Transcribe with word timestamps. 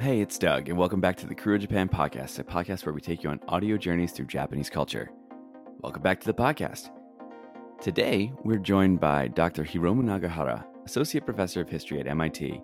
Hey, 0.00 0.20
it's 0.20 0.38
Doug, 0.38 0.68
and 0.68 0.76
welcome 0.76 1.00
back 1.00 1.16
to 1.18 1.26
the 1.26 1.36
of 1.36 1.60
Japan 1.60 1.88
podcast, 1.88 2.40
a 2.40 2.44
podcast 2.44 2.84
where 2.84 2.92
we 2.92 3.00
take 3.00 3.22
you 3.22 3.30
on 3.30 3.38
audio 3.46 3.76
journeys 3.76 4.10
through 4.10 4.26
Japanese 4.26 4.68
culture. 4.68 5.08
Welcome 5.82 6.02
back 6.02 6.18
to 6.18 6.26
the 6.26 6.34
podcast. 6.34 6.90
Today, 7.80 8.32
we're 8.42 8.58
joined 8.58 8.98
by 8.98 9.28
Dr. 9.28 9.62
Hiromu 9.62 10.02
Nagahara, 10.02 10.64
Associate 10.84 11.24
Professor 11.24 11.60
of 11.60 11.68
History 11.68 12.00
at 12.00 12.08
MIT, 12.08 12.60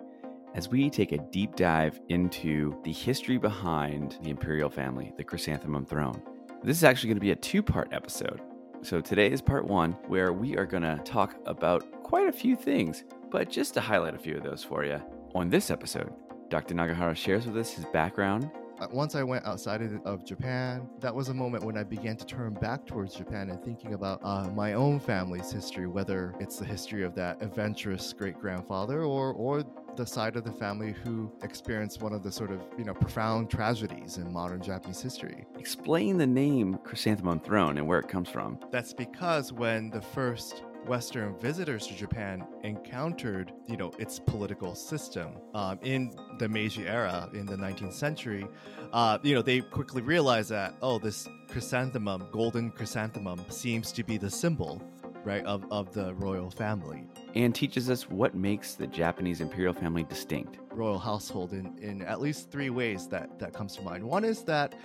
as 0.55 0.67
we 0.67 0.89
take 0.89 1.13
a 1.13 1.19
deep 1.31 1.55
dive 1.55 2.01
into 2.09 2.77
the 2.83 2.91
history 2.91 3.37
behind 3.37 4.17
the 4.21 4.29
imperial 4.29 4.69
family, 4.69 5.13
the 5.15 5.23
Chrysanthemum 5.23 5.85
throne. 5.85 6.21
This 6.63 6.75
is 6.75 6.83
actually 6.83 7.07
going 7.07 7.17
to 7.17 7.21
be 7.21 7.31
a 7.31 7.35
two 7.37 7.63
part 7.63 7.93
episode. 7.93 8.41
So, 8.81 8.99
today 8.99 9.31
is 9.31 9.41
part 9.41 9.65
one, 9.65 9.93
where 10.07 10.33
we 10.33 10.57
are 10.57 10.65
going 10.65 10.83
to 10.83 10.99
talk 11.05 11.37
about 11.45 12.03
quite 12.03 12.27
a 12.27 12.33
few 12.33 12.57
things, 12.57 13.05
but 13.31 13.49
just 13.49 13.73
to 13.75 13.81
highlight 13.81 14.15
a 14.15 14.19
few 14.19 14.35
of 14.35 14.43
those 14.43 14.65
for 14.65 14.83
you. 14.83 15.01
On 15.33 15.49
this 15.49 15.71
episode, 15.71 16.11
Dr. 16.51 16.73
Nagahara 16.73 17.15
shares 17.15 17.47
with 17.47 17.55
us 17.55 17.71
his 17.71 17.85
background. 17.85 18.51
Uh, 18.77 18.87
Once 18.91 19.15
I 19.15 19.23
went 19.23 19.45
outside 19.45 19.81
of, 19.81 20.05
of 20.05 20.25
Japan, 20.25 20.89
that 20.99 21.15
was 21.15 21.29
a 21.29 21.33
moment 21.33 21.63
when 21.63 21.77
I 21.77 21.83
began 21.83 22.17
to 22.17 22.25
turn 22.25 22.55
back 22.55 22.85
towards 22.85 23.15
Japan 23.15 23.49
and 23.49 23.63
thinking 23.63 23.93
about 23.93 24.19
uh, 24.21 24.49
my 24.49 24.73
own 24.73 24.99
family's 24.99 25.49
history, 25.49 25.87
whether 25.87 26.35
it's 26.41 26.57
the 26.57 26.65
history 26.65 27.03
of 27.03 27.15
that 27.15 27.41
adventurous 27.41 28.11
great 28.11 28.37
grandfather 28.37 29.03
or, 29.03 29.31
or 29.31 29.63
the 29.95 30.05
side 30.05 30.35
of 30.35 30.43
the 30.43 30.51
family 30.51 30.91
who 30.91 31.31
experienced 31.41 32.01
one 32.01 32.11
of 32.11 32.21
the 32.21 32.31
sort 32.31 32.51
of 32.51 32.61
you 32.77 32.83
know 32.83 32.93
profound 32.93 33.49
tragedies 33.49 34.17
in 34.17 34.31
modern 34.31 34.61
Japanese 34.61 35.01
history. 35.01 35.45
Explain 35.57 36.17
the 36.17 36.27
name 36.27 36.77
Chrysanthemum 36.83 37.39
Throne 37.39 37.77
and 37.77 37.87
where 37.87 37.99
it 37.99 38.09
comes 38.09 38.29
from. 38.29 38.59
That's 38.71 38.93
because 38.93 39.53
when 39.53 39.89
the 39.89 40.01
first 40.01 40.63
Western 40.85 41.37
visitors 41.37 41.87
to 41.87 41.95
Japan 41.95 42.45
encountered, 42.63 43.53
you 43.67 43.77
know, 43.77 43.91
its 43.99 44.19
political 44.19 44.75
system 44.75 45.33
um, 45.53 45.79
in 45.83 46.11
the 46.39 46.49
Meiji 46.49 46.87
era 46.87 47.29
in 47.33 47.45
the 47.45 47.55
19th 47.55 47.93
century, 47.93 48.47
uh, 48.91 49.17
you 49.21 49.35
know, 49.35 49.41
they 49.41 49.61
quickly 49.61 50.01
realized 50.01 50.49
that 50.49 50.73
oh, 50.81 50.99
this 50.99 51.27
chrysanthemum, 51.49 52.27
golden 52.31 52.71
chrysanthemum, 52.71 53.45
seems 53.49 53.91
to 53.91 54.03
be 54.03 54.17
the 54.17 54.29
symbol, 54.29 54.81
right, 55.23 55.45
of 55.45 55.65
of 55.71 55.93
the 55.93 56.13
royal 56.15 56.49
family, 56.49 57.03
and 57.35 57.53
teaches 57.53 57.89
us 57.89 58.09
what 58.09 58.33
makes 58.35 58.73
the 58.73 58.87
Japanese 58.87 59.39
imperial 59.39 59.73
family 59.73 60.03
distinct. 60.03 60.57
royal 60.71 60.99
household 60.99 61.53
in 61.53 61.77
in 61.77 62.01
at 62.01 62.19
least 62.19 62.49
three 62.49 62.69
ways 62.69 63.07
that 63.07 63.37
that 63.39 63.53
comes 63.53 63.75
to 63.75 63.81
mind. 63.81 64.03
One 64.03 64.25
is 64.25 64.43
that 64.45 64.75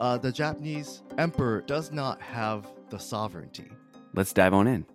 uh, 0.00 0.18
the 0.18 0.32
Japanese 0.32 1.02
emperor 1.18 1.60
does 1.60 1.92
not 1.92 2.20
have 2.20 2.66
the 2.90 2.98
sovereignty. 2.98 3.70
Let's 4.14 4.32
dive 4.32 4.54
on 4.54 4.66
in. 4.66 4.86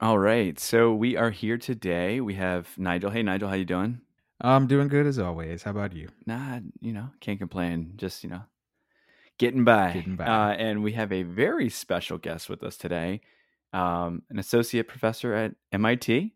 All 0.00 0.18
right, 0.18 0.58
so 0.58 0.92
we 0.92 1.16
are 1.16 1.30
here 1.30 1.56
today. 1.56 2.20
We 2.20 2.34
have 2.34 2.68
Nigel. 2.76 3.10
Hey, 3.10 3.22
Nigel, 3.22 3.48
how 3.48 3.54
you 3.54 3.64
doing? 3.64 4.00
I'm 4.40 4.66
doing 4.66 4.88
good 4.88 5.06
as 5.06 5.20
always. 5.20 5.62
How 5.62 5.70
about 5.70 5.92
you? 5.92 6.08
Nah, 6.26 6.58
you 6.80 6.92
know, 6.92 7.10
can't 7.20 7.38
complain. 7.38 7.92
Just 7.94 8.24
you 8.24 8.30
know, 8.30 8.42
getting 9.38 9.62
by. 9.62 9.92
Getting 9.92 10.16
by. 10.16 10.24
Uh, 10.24 10.50
and 10.54 10.82
we 10.82 10.92
have 10.92 11.12
a 11.12 11.22
very 11.22 11.70
special 11.70 12.18
guest 12.18 12.50
with 12.50 12.64
us 12.64 12.76
today, 12.76 13.20
um, 13.72 14.22
an 14.30 14.40
associate 14.40 14.88
professor 14.88 15.32
at 15.32 15.54
MIT, 15.70 16.34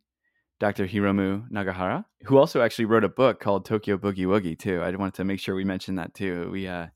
Dr. 0.60 0.86
Hiromu 0.86 1.50
Nagahara, 1.50 2.04
who 2.26 2.38
also 2.38 2.62
actually 2.62 2.84
wrote 2.84 3.04
a 3.04 3.08
book 3.08 3.40
called 3.40 3.64
Tokyo 3.64 3.98
Boogie 3.98 4.24
Woogie 4.24 4.56
too. 4.56 4.80
I 4.82 4.94
wanted 4.94 5.14
to 5.14 5.24
make 5.24 5.40
sure 5.40 5.56
we 5.56 5.64
mentioned 5.64 5.98
that 5.98 6.14
too. 6.14 6.48
We 6.52 6.68
uh, 6.68 6.86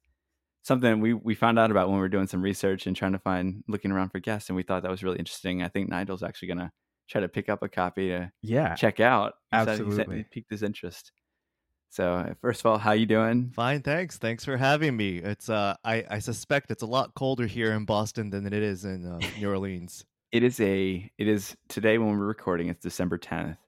something 0.63 1.01
we 1.01 1.13
we 1.15 1.35
found 1.35 1.59
out 1.59 1.71
about 1.71 1.89
when 1.89 1.97
we 1.97 2.01
were 2.01 2.09
doing 2.09 2.27
some 2.27 2.43
research 2.43 2.87
and 2.87 2.97
trying 2.97 3.13
to 3.13 3.19
find 3.19 3.63
looking 3.69 3.91
around 3.93 4.11
for 4.11 4.19
guests, 4.21 4.49
and 4.49 4.57
we 4.57 4.63
thought 4.63 4.83
that 4.83 4.91
was 4.91 5.03
really 5.03 5.19
interesting. 5.19 5.63
I 5.63 5.69
think 5.69 5.89
Nigel's 5.89 6.23
actually 6.23 6.49
gonna 6.49 6.73
try 7.09 7.21
to 7.21 7.29
pick 7.29 7.49
up 7.49 7.63
a 7.63 7.69
copy 7.69 8.09
to 8.09 8.31
Yeah, 8.43 8.75
check 8.75 9.01
out. 9.01 9.35
He 9.51 9.59
said- 9.59 9.69
he 9.69 9.75
said 9.77 9.81
absolutely. 9.81 10.17
He 10.19 10.25
piqued 10.25 10.51
his 10.51 10.63
interest. 10.63 11.13
So 11.91 12.35
first 12.41 12.61
of 12.61 12.67
all, 12.67 12.79
how 12.79 12.93
you 12.93 13.05
doing? 13.05 13.51
Fine, 13.55 13.83
thanks. 13.83 14.17
Thanks 14.17 14.45
for 14.47 14.57
having 14.57 14.97
me. 14.97 15.19
It's 15.19 15.51
uh, 15.51 15.77
I 15.85 16.05
I 16.09 16.19
suspect 16.21 16.71
it's 16.71 16.83
a 16.83 16.87
lot 16.87 17.15
colder 17.15 17.47
here 17.47 17.73
in 17.73 17.85
Boston 17.85 18.31
than 18.31 18.47
it 18.47 18.55
is 18.55 18.85
in 18.87 19.05
uh, 19.05 19.19
New 19.39 19.49
Orleans. 19.51 20.05
It 20.31 20.43
is 20.43 20.59
a 20.61 21.11
it 21.19 21.29
is 21.29 21.55
today 21.69 21.99
when 21.99 22.09
we're 22.19 22.25
recording, 22.27 22.69
it's 22.69 22.81
December 22.83 23.19
10th, 23.19 23.59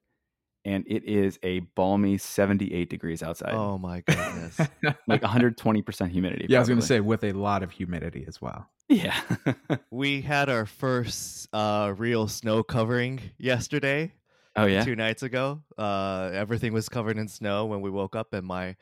and 0.64 0.84
it 0.86 1.04
is 1.04 1.38
a 1.42 1.60
balmy 1.76 2.16
78 2.18 2.88
degrees 2.90 3.22
outside. 3.22 3.52
Oh 3.54 3.78
my 3.78 4.00
goodness. 4.00 4.58
Like 5.06 5.22
120% 5.22 6.08
humidity. 6.10 6.46
yeah, 6.48 6.58
I 6.58 6.60
was 6.60 6.68
going 6.68 6.80
to 6.80 6.86
say 6.86 7.00
with 7.00 7.24
a 7.24 7.32
lot 7.32 7.62
of 7.62 7.70
humidity 7.70 8.24
as 8.26 8.40
well. 8.40 8.68
Yeah. 8.88 9.18
we 9.90 10.20
had 10.20 10.48
our 10.48 10.66
first 10.66 11.48
uh 11.52 11.92
real 11.96 12.28
snow 12.28 12.62
covering 12.62 13.20
yesterday. 13.38 14.12
oh 14.56 14.66
yeah. 14.66 14.84
Two 14.84 14.96
nights 14.96 15.22
ago. 15.22 15.62
Uh, 15.78 16.30
everything 16.32 16.72
was 16.72 16.88
covered 16.88 17.18
in 17.18 17.28
snow 17.28 17.66
when 17.66 17.80
we 17.80 17.90
woke 17.90 18.14
up, 18.16 18.32
and 18.34 18.46
my 18.46 18.76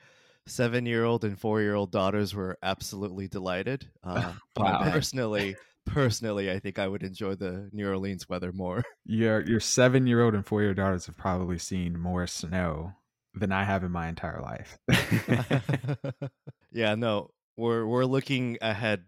seven-year-old 0.46 1.24
and 1.24 1.38
four-year-old 1.38 1.90
daughters 1.92 2.34
were 2.34 2.58
absolutely 2.62 3.28
delighted. 3.28 3.88
Uh, 4.04 4.32
Wow. 4.56 4.90
Personally, 4.90 5.56
personally, 5.86 6.50
I 6.50 6.58
think 6.58 6.78
I 6.78 6.88
would 6.88 7.02
enjoy 7.02 7.34
the 7.34 7.68
New 7.72 7.88
Orleans 7.88 8.28
weather 8.28 8.52
more. 8.52 8.82
Your 9.04 9.44
your 9.44 9.60
seven 9.60 10.06
year 10.06 10.22
old 10.22 10.34
and 10.34 10.46
four 10.46 10.60
year 10.60 10.70
old 10.70 10.76
daughters 10.76 11.06
have 11.06 11.16
probably 11.16 11.58
seen 11.58 11.98
more 11.98 12.26
snow 12.26 12.92
than 13.34 13.52
I 13.52 13.64
have 13.64 13.82
in 13.82 13.90
my 13.90 14.08
entire 14.08 14.40
life. 14.40 14.78
yeah, 16.72 16.94
no, 16.94 17.30
we're 17.56 17.86
we're 17.86 18.04
looking 18.04 18.58
ahead, 18.60 19.04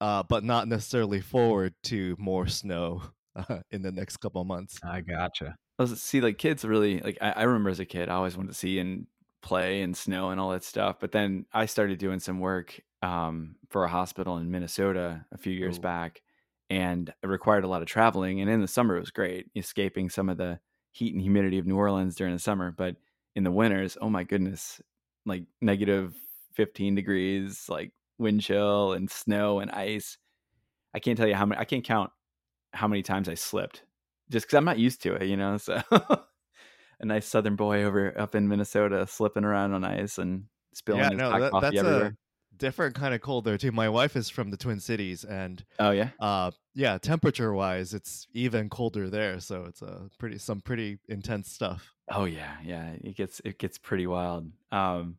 uh, 0.00 0.22
but 0.22 0.44
not 0.44 0.68
necessarily 0.68 1.20
forward 1.20 1.74
to 1.84 2.16
more 2.18 2.46
snow 2.46 3.02
uh, 3.34 3.60
in 3.70 3.82
the 3.82 3.92
next 3.92 4.18
couple 4.18 4.44
months. 4.44 4.78
I 4.84 5.00
gotcha. 5.00 5.56
I 5.78 5.82
was 5.82 6.00
see 6.00 6.20
like 6.20 6.38
kids 6.38 6.64
really 6.64 7.00
like 7.00 7.18
I, 7.20 7.30
I 7.30 7.42
remember 7.42 7.70
as 7.70 7.80
a 7.80 7.84
kid 7.84 8.08
I 8.08 8.14
always 8.14 8.36
wanted 8.36 8.52
to 8.52 8.54
see 8.54 8.78
and 8.78 9.06
play 9.42 9.82
and 9.82 9.96
snow 9.96 10.30
and 10.30 10.40
all 10.40 10.50
that 10.50 10.64
stuff. 10.64 10.96
But 11.00 11.12
then 11.12 11.46
I 11.52 11.66
started 11.66 11.98
doing 11.98 12.20
some 12.20 12.40
work 12.40 12.80
um, 13.04 13.56
for 13.68 13.84
a 13.84 13.88
hospital 13.88 14.38
in 14.38 14.50
Minnesota 14.50 15.24
a 15.30 15.38
few 15.38 15.52
years 15.52 15.78
Ooh. 15.78 15.82
back, 15.82 16.22
and 16.70 17.12
it 17.22 17.26
required 17.26 17.64
a 17.64 17.68
lot 17.68 17.82
of 17.82 17.88
traveling. 17.88 18.40
And 18.40 18.50
in 18.50 18.60
the 18.60 18.68
summer 18.68 18.96
it 18.96 19.00
was 19.00 19.10
great, 19.10 19.50
escaping 19.54 20.08
some 20.08 20.28
of 20.28 20.38
the 20.38 20.58
heat 20.92 21.12
and 21.12 21.20
humidity 21.20 21.58
of 21.58 21.66
New 21.66 21.76
Orleans 21.76 22.16
during 22.16 22.32
the 22.32 22.40
summer. 22.40 22.72
But 22.76 22.96
in 23.36 23.44
the 23.44 23.50
winters, 23.50 23.98
oh 24.00 24.08
my 24.08 24.24
goodness, 24.24 24.80
like 25.26 25.44
negative 25.60 26.14
fifteen 26.54 26.94
degrees, 26.94 27.66
like 27.68 27.92
wind 28.18 28.40
chill 28.40 28.94
and 28.94 29.10
snow 29.10 29.60
and 29.60 29.70
ice. 29.70 30.16
I 30.94 31.00
can't 31.00 31.18
tell 31.18 31.28
you 31.28 31.34
how 31.34 31.46
many. 31.46 31.60
I 31.60 31.64
can't 31.64 31.84
count 31.84 32.10
how 32.72 32.88
many 32.88 33.02
times 33.02 33.28
I 33.28 33.34
slipped 33.34 33.84
just 34.30 34.46
because 34.46 34.56
I'm 34.56 34.64
not 34.64 34.78
used 34.78 35.02
to 35.02 35.14
it, 35.14 35.26
you 35.26 35.36
know. 35.36 35.58
So 35.64 35.80
a 37.00 37.06
nice 37.06 37.26
Southern 37.26 37.56
boy 37.56 37.82
over 37.82 38.16
up 38.18 38.36
in 38.36 38.48
Minnesota 38.48 39.04
slipping 39.08 39.42
around 39.42 39.74
on 39.74 39.84
ice 39.84 40.18
and 40.18 40.44
spilling 40.74 41.00
yeah, 41.00 41.10
his 41.10 41.18
no, 41.18 41.40
that, 41.40 41.52
that's 41.60 41.76
everywhere. 41.76 42.06
a 42.06 42.23
different 42.58 42.94
kind 42.94 43.14
of 43.14 43.20
cold 43.20 43.44
there 43.44 43.58
too. 43.58 43.72
My 43.72 43.88
wife 43.88 44.16
is 44.16 44.28
from 44.28 44.50
the 44.50 44.56
Twin 44.56 44.80
Cities, 44.80 45.24
and 45.24 45.64
Oh 45.78 45.90
yeah, 45.90 46.10
uh, 46.20 46.50
yeah, 46.74 46.98
temperature 46.98 47.52
wise, 47.52 47.94
it's 47.94 48.26
even 48.32 48.68
colder 48.68 49.08
there. 49.10 49.40
So 49.40 49.64
it's 49.64 49.82
a 49.82 50.08
pretty 50.18 50.38
some 50.38 50.60
pretty 50.60 50.98
intense 51.08 51.50
stuff. 51.50 51.94
oh 52.10 52.24
yeah, 52.24 52.56
yeah. 52.64 52.92
It 53.02 53.16
gets 53.16 53.40
it 53.44 53.58
gets 53.58 53.78
pretty 53.78 54.06
wild. 54.06 54.50
Um, 54.72 55.16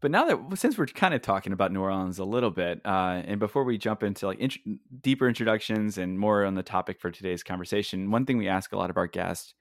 but 0.00 0.10
now 0.10 0.26
that 0.26 0.58
since 0.58 0.76
we're 0.76 0.86
kind 0.86 1.14
of 1.14 1.22
talking 1.22 1.52
about 1.54 1.72
New 1.72 1.80
Orleans 1.80 2.18
a 2.18 2.24
little 2.24 2.50
bit, 2.50 2.80
uh, 2.84 3.22
and 3.24 3.40
before 3.40 3.64
we 3.64 3.78
jump 3.78 4.02
into 4.02 4.26
like 4.26 4.38
int- 4.38 4.58
deeper 5.02 5.26
introductions 5.26 5.96
and 5.96 6.18
more 6.18 6.44
on 6.44 6.54
the 6.54 6.62
topic 6.62 7.00
for 7.00 7.10
today's 7.10 7.42
conversation, 7.42 8.10
one 8.10 8.26
thing 8.26 8.36
we 8.36 8.48
ask 8.48 8.72
a 8.72 8.76
lot 8.76 8.90
of 8.90 8.98
our 8.98 9.06
guests 9.06 9.54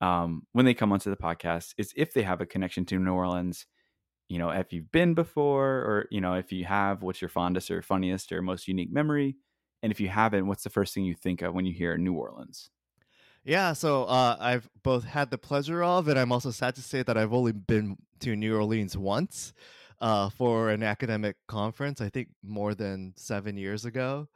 um, 0.00 0.46
when 0.52 0.64
they 0.64 0.72
come 0.74 0.92
onto 0.92 1.10
the 1.10 1.16
podcast 1.16 1.74
is 1.76 1.92
if 1.94 2.14
they 2.14 2.22
have 2.22 2.40
a 2.40 2.46
connection 2.46 2.84
to 2.86 2.98
New 2.98 3.12
Orleans. 3.12 3.66
You 4.32 4.38
know, 4.38 4.48
if 4.48 4.72
you've 4.72 4.90
been 4.90 5.12
before, 5.12 5.66
or 5.66 6.08
you 6.10 6.22
know, 6.22 6.32
if 6.34 6.52
you 6.52 6.64
have, 6.64 7.02
what's 7.02 7.20
your 7.20 7.28
fondest 7.28 7.70
or 7.70 7.82
funniest 7.82 8.32
or 8.32 8.40
most 8.40 8.66
unique 8.66 8.90
memory? 8.90 9.36
And 9.82 9.92
if 9.92 10.00
you 10.00 10.08
haven't, 10.08 10.46
what's 10.46 10.64
the 10.64 10.70
first 10.70 10.94
thing 10.94 11.04
you 11.04 11.14
think 11.14 11.42
of 11.42 11.52
when 11.52 11.66
you 11.66 11.74
hear 11.74 11.98
New 11.98 12.14
Orleans? 12.14 12.70
Yeah, 13.44 13.72
so 13.72 14.04
uh, 14.04 14.36
I've 14.40 14.70
both 14.82 15.04
had 15.04 15.30
the 15.30 15.38
pleasure 15.38 15.82
of, 15.82 16.08
and 16.08 16.18
I'm 16.18 16.32
also 16.32 16.50
sad 16.50 16.76
to 16.76 16.82
say 16.82 17.02
that 17.02 17.18
I've 17.18 17.32
only 17.34 17.52
been 17.52 17.96
to 18.20 18.36
New 18.36 18.54
Orleans 18.56 18.96
once 18.96 19.52
uh, 20.00 20.30
for 20.30 20.70
an 20.70 20.82
academic 20.82 21.36
conference. 21.48 22.00
I 22.00 22.08
think 22.08 22.28
more 22.42 22.74
than 22.74 23.12
seven 23.16 23.56
years 23.56 23.84
ago, 23.84 24.28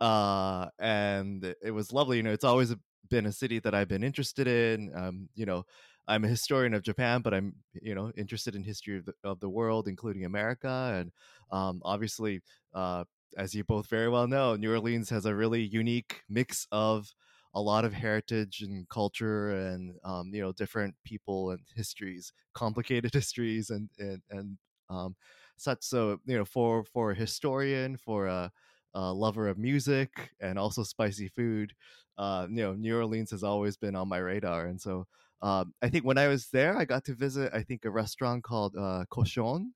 uh, 0.00 0.68
and 0.78 1.44
it 1.62 1.70
was 1.70 1.92
lovely. 1.92 2.16
You 2.16 2.24
know, 2.24 2.32
it's 2.32 2.44
always 2.44 2.74
been 3.10 3.26
a 3.26 3.32
city 3.32 3.58
that 3.60 3.74
I've 3.74 3.88
been 3.88 4.02
interested 4.02 4.48
in. 4.48 4.90
Um, 4.94 5.28
you 5.34 5.46
know, 5.46 5.66
I'm 6.08 6.24
a 6.24 6.28
historian 6.28 6.74
of 6.74 6.82
Japan, 6.82 7.22
but 7.22 7.34
I'm 7.34 7.54
you 7.74 7.94
know 7.94 8.12
interested 8.16 8.54
in 8.54 8.62
history 8.64 8.98
of 8.98 9.04
the, 9.06 9.14
of 9.24 9.40
the 9.40 9.48
world, 9.48 9.88
including 9.88 10.24
America, 10.24 10.92
and 10.94 11.12
um, 11.50 11.80
obviously, 11.84 12.42
uh, 12.74 13.04
as 13.36 13.54
you 13.54 13.64
both 13.64 13.88
very 13.88 14.08
well 14.08 14.26
know, 14.28 14.56
New 14.56 14.72
Orleans 14.72 15.10
has 15.10 15.26
a 15.26 15.34
really 15.34 15.62
unique 15.62 16.22
mix 16.28 16.66
of 16.72 17.12
a 17.54 17.60
lot 17.60 17.84
of 17.84 17.92
heritage 17.92 18.60
and 18.60 18.88
culture 18.88 19.50
and 19.50 19.94
um, 20.04 20.30
you 20.34 20.40
know 20.42 20.52
different 20.52 20.94
people 21.04 21.50
and 21.50 21.60
histories 21.74 22.32
complicated 22.54 23.12
histories 23.14 23.70
and 23.70 23.88
and, 23.98 24.22
and 24.30 24.58
um, 24.90 25.16
such 25.56 25.82
so 25.82 26.18
you 26.26 26.36
know 26.36 26.44
for 26.44 26.84
for 26.84 27.12
a 27.12 27.14
historian 27.14 27.96
for 27.96 28.26
a 28.26 28.50
a 28.94 29.12
lover 29.12 29.46
of 29.48 29.58
music 29.58 30.30
and 30.40 30.58
also 30.58 30.82
spicy 30.82 31.28
food, 31.28 31.74
uh, 32.16 32.46
you 32.48 32.62
know, 32.62 32.72
New 32.72 32.96
Orleans 32.96 33.30
has 33.30 33.42
always 33.44 33.76
been 33.76 33.94
on 33.94 34.08
my 34.08 34.16
radar. 34.16 34.64
And 34.64 34.80
so 34.80 35.06
um, 35.42 35.74
I 35.82 35.88
think 35.90 36.04
when 36.04 36.18
I 36.18 36.28
was 36.28 36.48
there, 36.50 36.76
I 36.76 36.84
got 36.84 37.04
to 37.06 37.14
visit, 37.14 37.52
I 37.54 37.62
think, 37.62 37.84
a 37.84 37.90
restaurant 37.90 38.44
called 38.44 38.76
uh, 38.76 39.04
Cochon. 39.10 39.74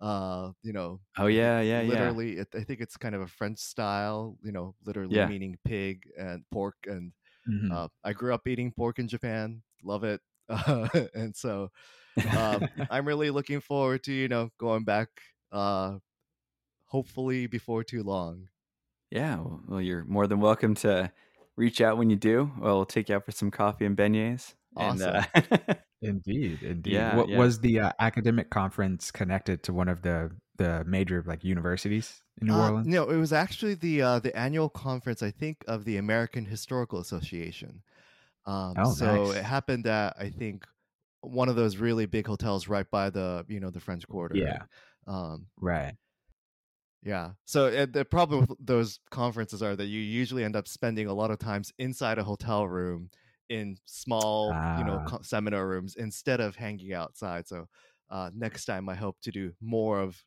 Uh, 0.00 0.52
you 0.62 0.72
know, 0.72 1.00
Oh 1.16 1.26
yeah, 1.26 1.60
yeah, 1.60 1.80
yeah. 1.82 2.14
literally, 2.14 2.38
it, 2.38 2.48
I 2.54 2.64
think 2.64 2.80
it's 2.80 2.96
kind 2.96 3.14
of 3.14 3.22
a 3.22 3.26
French 3.28 3.58
style, 3.60 4.38
you 4.42 4.52
know, 4.52 4.76
literally 4.84 5.20
Yeah. 5.20 5.24
meaning 5.24 5.58
pig 5.64 6.04
and 6.18 6.44
pork. 6.50 6.76
And 6.86 7.12
Mhm. 7.46 7.72
uh, 7.72 7.88
I 8.04 8.12
grew 8.14 8.34
up 8.34 8.48
eating 8.48 8.72
pork 8.72 8.98
in 8.98 9.08
Japan, 9.08 9.62
love 9.82 10.04
it. 10.04 10.20
Uh, 10.48 10.88
and 11.14 11.36
so 11.36 11.70
um, 12.34 12.70
I'm 12.90 13.06
really 13.08 13.30
looking 13.30 13.60
forward 13.60 14.04
to, 14.04 14.12
you 14.12 14.28
know, 14.28 14.50
going 14.58 14.84
back, 14.84 15.08
uh, 15.52 15.98
hopefully 16.86 17.46
before 17.48 17.84
too 17.84 18.02
long. 18.04 18.48
Yeah, 19.10 19.36
well, 19.40 19.60
well, 19.68 19.80
you're 19.80 20.04
more 20.04 20.26
than 20.26 20.40
welcome 20.40 20.74
to 20.76 21.12
reach 21.56 21.80
out 21.80 21.98
when 21.98 22.10
you 22.10 22.16
do. 22.16 22.52
Well, 22.58 22.76
we'll 22.76 22.86
take 22.86 23.08
you 23.08 23.16
out 23.16 23.24
for 23.24 23.32
some 23.32 23.50
coffee 23.50 23.84
and 23.84 23.96
beignets. 23.96 24.54
And, 24.76 25.02
uh, 25.02 25.22
Indeed, 26.02 26.62
indeed. 26.64 26.92
Yeah, 26.92 27.16
what 27.16 27.28
yeah. 27.28 27.38
was 27.38 27.60
the 27.60 27.78
uh, 27.80 27.92
academic 28.00 28.50
conference 28.50 29.12
connected 29.12 29.62
to 29.64 29.72
one 29.72 29.88
of 29.88 30.02
the 30.02 30.36
the 30.56 30.84
major 30.84 31.22
like 31.26 31.44
universities 31.44 32.22
in 32.40 32.48
New 32.48 32.54
Uh, 32.54 32.58
Orleans? 32.58 32.88
No, 32.88 33.08
it 33.08 33.16
was 33.16 33.32
actually 33.32 33.74
the 33.74 34.02
uh, 34.02 34.18
the 34.18 34.36
annual 34.36 34.68
conference, 34.68 35.22
I 35.22 35.30
think, 35.30 35.64
of 35.68 35.84
the 35.84 35.96
American 35.96 36.44
Historical 36.44 36.98
Association. 36.98 37.82
Um, 38.46 38.74
Oh, 38.76 38.84
so 38.84 39.04
nice. 39.04 39.38
it 39.38 39.44
happened 39.44 39.86
at 39.86 40.16
I 40.18 40.30
think 40.30 40.66
one 41.22 41.48
of 41.48 41.56
those 41.56 41.78
really 41.78 42.06
big 42.06 42.26
hotels 42.26 42.68
right 42.68 42.90
by 42.90 43.10
the 43.10 43.46
you 43.48 43.60
know 43.60 43.70
the 43.70 43.80
French 43.80 44.08
Quarter. 44.08 44.36
Yeah. 44.36 44.64
Um, 45.06 45.48
Right. 45.60 45.96
yeah. 47.02 47.32
So 47.44 47.66
uh, 47.66 47.86
the 47.90 48.04
problem 48.04 48.46
with 48.48 48.58
those 48.64 49.00
conferences 49.10 49.62
are 49.62 49.74
that 49.76 49.86
you 49.86 50.00
usually 50.00 50.44
end 50.44 50.54
up 50.56 50.68
spending 50.68 51.06
a 51.08 51.14
lot 51.14 51.30
of 51.30 51.38
times 51.38 51.72
inside 51.78 52.18
a 52.18 52.24
hotel 52.24 52.66
room 52.66 53.10
in 53.52 53.76
small, 53.86 54.52
you 54.74 54.84
know, 54.84 54.98
Ah. 54.98 55.04
co- 55.06 55.22
seminar 55.22 55.68
rooms 55.68 55.96
instead 55.96 56.40
of 56.40 56.56
hanging 56.56 56.92
outside. 56.92 57.46
So 57.48 57.66
uh, 58.10 58.30
next 58.34 58.64
time, 58.66 58.88
I 58.88 58.94
hope 58.94 59.16
to 59.22 59.30
do 59.30 59.52
more 59.60 60.00
of 60.00 60.22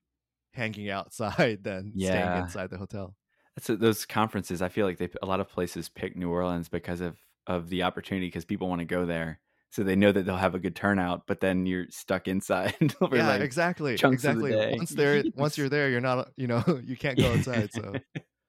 hanging 0.53 0.89
outside 0.89 1.63
than 1.69 1.93
staying 1.99 2.35
inside 2.35 2.69
the 2.69 2.77
hotel. 2.77 3.15
That's 3.55 3.67
those 3.67 4.05
conferences. 4.05 4.61
I 4.61 4.69
feel 4.69 4.85
like 4.85 4.97
they 4.97 5.09
a 5.21 5.25
lot 5.25 5.39
of 5.39 5.49
places 5.49 5.87
pick 5.89 6.15
New 6.15 6.29
Orleans 6.29 6.69
because 6.69 7.01
of 7.01 7.17
of 7.47 7.69
the 7.69 7.83
opportunity 7.83 8.27
because 8.27 8.45
people 8.45 8.67
want 8.67 8.79
to 8.79 8.85
go 8.85 9.05
there, 9.05 9.39
so 9.69 9.83
they 9.83 9.95
know 9.95 10.11
that 10.11 10.25
they'll 10.25 10.35
have 10.35 10.55
a 10.55 10.59
good 10.59 10.75
turnout. 10.75 11.25
But 11.27 11.39
then 11.39 11.65
you're 11.65 11.85
stuck 11.89 12.27
inside. 12.27 12.75
yeah, 13.13 13.29
like, 13.29 13.41
exactly, 13.41 13.93
the 13.93 14.07
exactly. 14.09 14.51
day. 14.51 14.75
Once 14.77 14.89
there, 14.91 15.23
once 15.35 15.57
you're 15.57 15.69
there, 15.75 15.89
you're 15.89 16.01
not, 16.01 16.31
you 16.35 16.47
know, 16.47 16.63
you 16.83 16.97
can't 16.97 17.17
go 17.17 17.31
outside. 17.33 17.71
So 17.71 18.01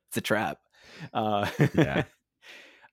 it's 0.08 0.16
a 0.16 0.20
trap. 0.20 0.58
Uh, 1.12 1.48
Yeah. 1.74 2.04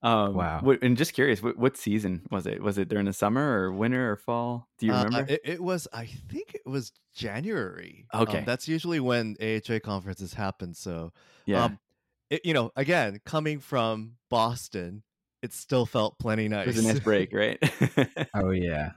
Um, 0.04 0.34
Wow. 0.36 0.60
what- 0.62 0.84
and 0.84 0.96
just 0.98 1.14
curious, 1.14 1.42
what, 1.42 1.58
what 1.58 1.78
season 1.78 2.22
was 2.30 2.46
it? 2.46 2.62
Was 2.62 2.78
it 2.78 2.90
during 2.90 3.06
the 3.06 3.14
summer 3.14 3.60
or 3.60 3.72
winter 3.72 4.12
or 4.12 4.16
fall? 4.18 4.68
Do 4.78 4.86
you 4.86 4.94
Uh, 4.94 5.04
remember? 5.06 5.32
it, 5.32 5.42
it 5.44 5.64
was, 5.64 5.88
I 5.94 6.06
think 6.06 6.54
it 6.54 6.66
was 6.70 6.92
January. 7.16 8.06
Okay. 8.14 8.40
um, 8.40 8.46
that's 8.46 8.68
usually 8.68 9.00
when 9.00 9.36
AHA 9.42 9.80
conferences 9.80 10.34
happen. 10.34 10.74
So 10.74 11.12
yeah. 11.46 11.66
Um, 11.66 11.80
it, 12.30 12.46
you 12.46 12.54
know, 12.54 12.72
again, 12.76 13.20
coming 13.26 13.60
from 13.60 14.14
Boston, 14.30 15.04
it 15.42 15.54
still 15.54 15.86
felt 15.86 16.18
plenty 16.20 16.48
nice. 16.48 16.68
it 16.68 16.76
was 16.76 16.86
a 16.86 16.94
nice 16.94 17.00
break, 17.00 17.34
right? 17.34 17.60
Oh 18.34 18.50
yeah. 18.52 18.92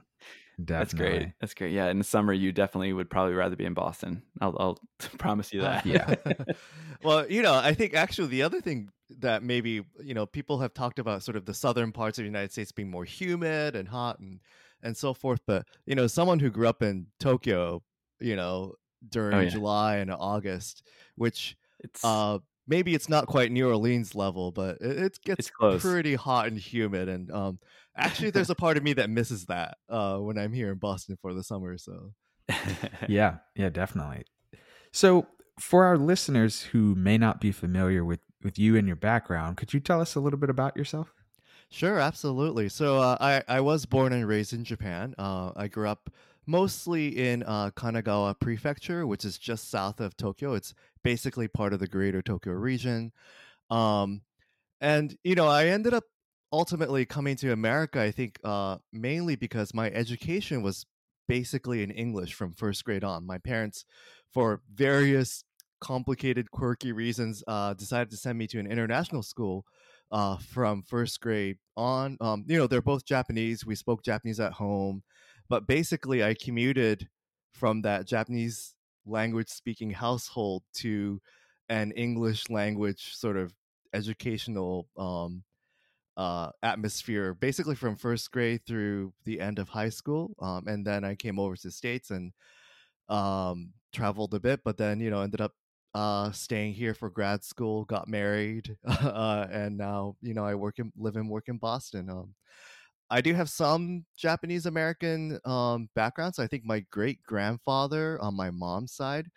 That's 0.57 0.93
great. 0.93 1.33
That's 1.39 1.53
great. 1.53 1.71
Yeah, 1.71 1.89
in 1.89 1.99
the 1.99 2.03
summer, 2.03 2.33
you 2.33 2.51
definitely 2.51 2.91
would 2.91 3.09
probably 3.09 3.33
rather 3.33 3.55
be 3.55 3.65
in 3.65 3.73
Boston. 3.73 4.23
I'll, 4.41 4.55
I'll 4.59 4.79
promise 5.17 5.53
you 5.53 5.61
that. 5.61 5.85
Yeah. 5.85 6.15
well, 7.03 7.29
you 7.29 7.41
know, 7.43 7.53
I 7.53 7.73
think 7.73 7.93
actually 7.93 8.29
the 8.29 8.43
other 8.43 8.59
thing 8.59 8.89
that 9.19 9.43
maybe 9.43 9.83
you 10.03 10.13
know 10.13 10.25
people 10.25 10.59
have 10.59 10.73
talked 10.73 10.99
about 10.99 11.23
sort 11.23 11.37
of 11.37 11.45
the 11.45 11.53
southern 11.53 11.91
parts 11.91 12.17
of 12.17 12.23
the 12.23 12.27
United 12.27 12.51
States 12.51 12.71
being 12.71 12.89
more 12.89 13.05
humid 13.05 13.75
and 13.75 13.87
hot 13.87 14.19
and 14.19 14.39
and 14.81 14.97
so 14.97 15.13
forth. 15.13 15.41
But 15.45 15.67
you 15.85 15.95
know, 15.95 16.07
someone 16.07 16.39
who 16.39 16.49
grew 16.49 16.67
up 16.67 16.81
in 16.81 17.07
Tokyo, 17.19 17.83
you 18.19 18.35
know, 18.35 18.73
during 19.07 19.37
Oh, 19.37 19.41
yeah. 19.41 19.49
July 19.49 19.97
and 19.97 20.11
August, 20.11 20.87
which 21.15 21.55
it's 21.79 22.03
uh 22.03 22.39
maybe 22.67 22.93
it's 22.95 23.09
not 23.09 23.27
quite 23.27 23.51
New 23.51 23.67
Orleans 23.67 24.15
level, 24.15 24.51
but 24.51 24.77
it, 24.81 24.97
it 24.99 25.19
gets 25.23 25.39
It's 25.39 25.49
close. 25.49 25.81
pretty 25.81 26.15
hot 26.15 26.47
and 26.47 26.57
humid. 26.57 27.09
And 27.09 27.31
um, 27.31 27.59
actually, 27.95 28.31
there's 28.31 28.49
a 28.49 28.55
part 28.55 28.77
of 28.77 28.83
me 28.83 28.93
that 28.93 29.09
misses 29.09 29.45
that 29.45 29.77
uh, 29.89 30.17
when 30.17 30.37
I'm 30.37 30.53
here 30.53 30.71
in 30.71 30.77
Boston 30.77 31.17
for 31.21 31.33
the 31.33 31.43
summer. 31.43 31.77
So 31.77 32.13
Yeah, 33.07 33.37
yeah, 33.55 33.69
definitely. 33.69 34.25
So, 34.91 35.27
for 35.59 35.85
our 35.85 35.97
listeners 35.97 36.63
who 36.63 36.95
may 36.95 37.17
not 37.17 37.41
be 37.41 37.51
familiar 37.51 38.05
with 38.05 38.19
with 38.43 38.59
you 38.59 38.75
and 38.77 38.87
your 38.87 38.95
background, 38.95 39.57
could 39.57 39.73
you 39.73 39.79
tell 39.79 40.01
us 40.01 40.15
a 40.15 40.19
little 40.19 40.39
bit 40.39 40.49
about 40.49 40.77
yourself? 40.77 41.13
sure, 41.69 41.99
absolutely. 41.99 42.69
So 42.69 42.97
uh, 43.01 43.17
I 43.19 43.43
I 43.47 43.59
was 43.61 43.85
born 43.85 44.13
and 44.13 44.27
raised 44.27 44.53
in 44.53 44.63
Japan. 44.63 45.13
Uh, 45.17 45.51
I 45.55 45.67
grew 45.67 45.87
up 45.87 46.09
mostly 46.45 47.07
in 47.29 47.43
uh, 47.43 47.71
Kanagawa 47.71 48.39
Prefecture, 48.39 49.05
which 49.05 49.25
is 49.25 49.37
just 49.37 49.69
south 49.69 49.99
of 49.99 50.15
Tokyo. 50.15 50.53
It's 50.53 50.73
basically 51.07 51.47
part 51.47 51.71
of 51.71 51.79
the 51.79 51.87
Greater 51.87 52.21
Tokyo 52.21 52.51
region. 52.51 53.13
Um, 53.69 54.23
and 54.81 55.15
you 55.23 55.35
know, 55.35 55.47
I 55.47 55.67
ended 55.67 55.93
up 55.93 56.03
ultimately 56.51 57.05
coming 57.05 57.37
to 57.37 57.53
America. 57.53 58.01
I 58.01 58.11
think 58.11 58.39
uh, 58.43 58.79
mainly 58.91 59.37
because 59.37 59.73
my 59.73 59.89
education 59.91 60.63
was 60.63 60.85
basically 61.25 61.81
in 61.81 61.91
English 61.91 62.33
from 62.33 62.53
first 62.53 62.83
grade 62.83 63.05
on. 63.05 63.25
My 63.25 63.37
parents, 63.37 63.85
for 64.33 64.61
various 64.73 65.45
complicated, 65.79 66.51
quirky 66.51 66.91
reasons, 66.91 67.41
uh, 67.47 67.73
decided 67.73 68.09
to 68.09 68.17
send 68.17 68.37
me 68.37 68.47
to 68.47 68.59
an 68.59 68.67
international 68.69 69.23
school 69.23 69.63
uh, 70.11 70.35
from 70.35 70.83
first 70.83 71.21
grade 71.21 71.55
on. 71.77 72.17
Um, 72.19 72.43
you 72.49 72.57
know, 72.57 72.67
they're 72.67 72.81
both 72.81 73.05
Japanese. 73.05 73.65
We 73.65 73.75
spoke 73.75 74.03
Japanese 74.03 74.41
at 74.41 74.51
home, 74.51 75.03
but 75.47 75.67
basically, 75.67 76.21
I 76.21 76.33
commuted 76.33 77.07
from 77.53 77.83
that 77.83 78.05
Japanese 78.05 78.75
language 79.07 79.49
speaking 79.49 79.91
household 79.91 80.63
to 80.75 81.21
an 81.69 81.91
English 81.91 82.49
language 82.49 83.15
sort 83.15 83.37
of 83.37 83.53
educational 83.93 84.87
um, 84.97 85.43
uh, 86.15 86.49
atmosphere, 86.63 87.33
basically 87.33 87.75
from 87.75 87.95
first 87.95 88.31
grade 88.31 88.61
through 88.65 89.13
the 89.25 89.39
end 89.39 89.59
of 89.59 89.69
high 89.69 89.89
school. 89.89 90.35
Um, 90.41 90.67
and 90.67 90.85
then 90.85 91.03
I 91.03 91.15
came 91.15 91.39
over 91.39 91.55
to 91.55 91.67
the 91.67 91.71
States 91.71 92.09
and 92.09 92.33
um, 93.09 93.73
traveled 93.93 94.33
a 94.33 94.39
bit, 94.39 94.61
but 94.63 94.77
then, 94.77 94.99
you 94.99 95.09
know, 95.09 95.21
ended 95.21 95.41
up 95.41 95.53
uh, 95.93 96.31
staying 96.31 96.73
here 96.73 96.93
for 96.93 97.09
grad 97.09 97.43
school, 97.43 97.85
got 97.85 98.07
married, 98.07 98.77
uh, 98.85 99.47
and 99.51 99.77
now, 99.77 100.15
you 100.21 100.33
know, 100.33 100.45
I 100.45 100.55
work 100.55 100.79
in, 100.79 100.91
live 100.97 101.15
and 101.15 101.29
work 101.29 101.47
in 101.47 101.57
Boston. 101.57 102.09
Um, 102.09 102.33
I 103.09 103.21
do 103.21 103.33
have 103.33 103.49
some 103.49 104.05
Japanese 104.17 104.65
American 104.65 105.39
um, 105.45 105.89
background. 105.95 106.35
So 106.35 106.43
I 106.43 106.47
think 106.47 106.65
my 106.65 106.81
great 106.91 107.23
grandfather 107.23 108.21
on 108.21 108.35
my 108.35 108.51
mom's 108.51 108.93
side, 108.93 109.29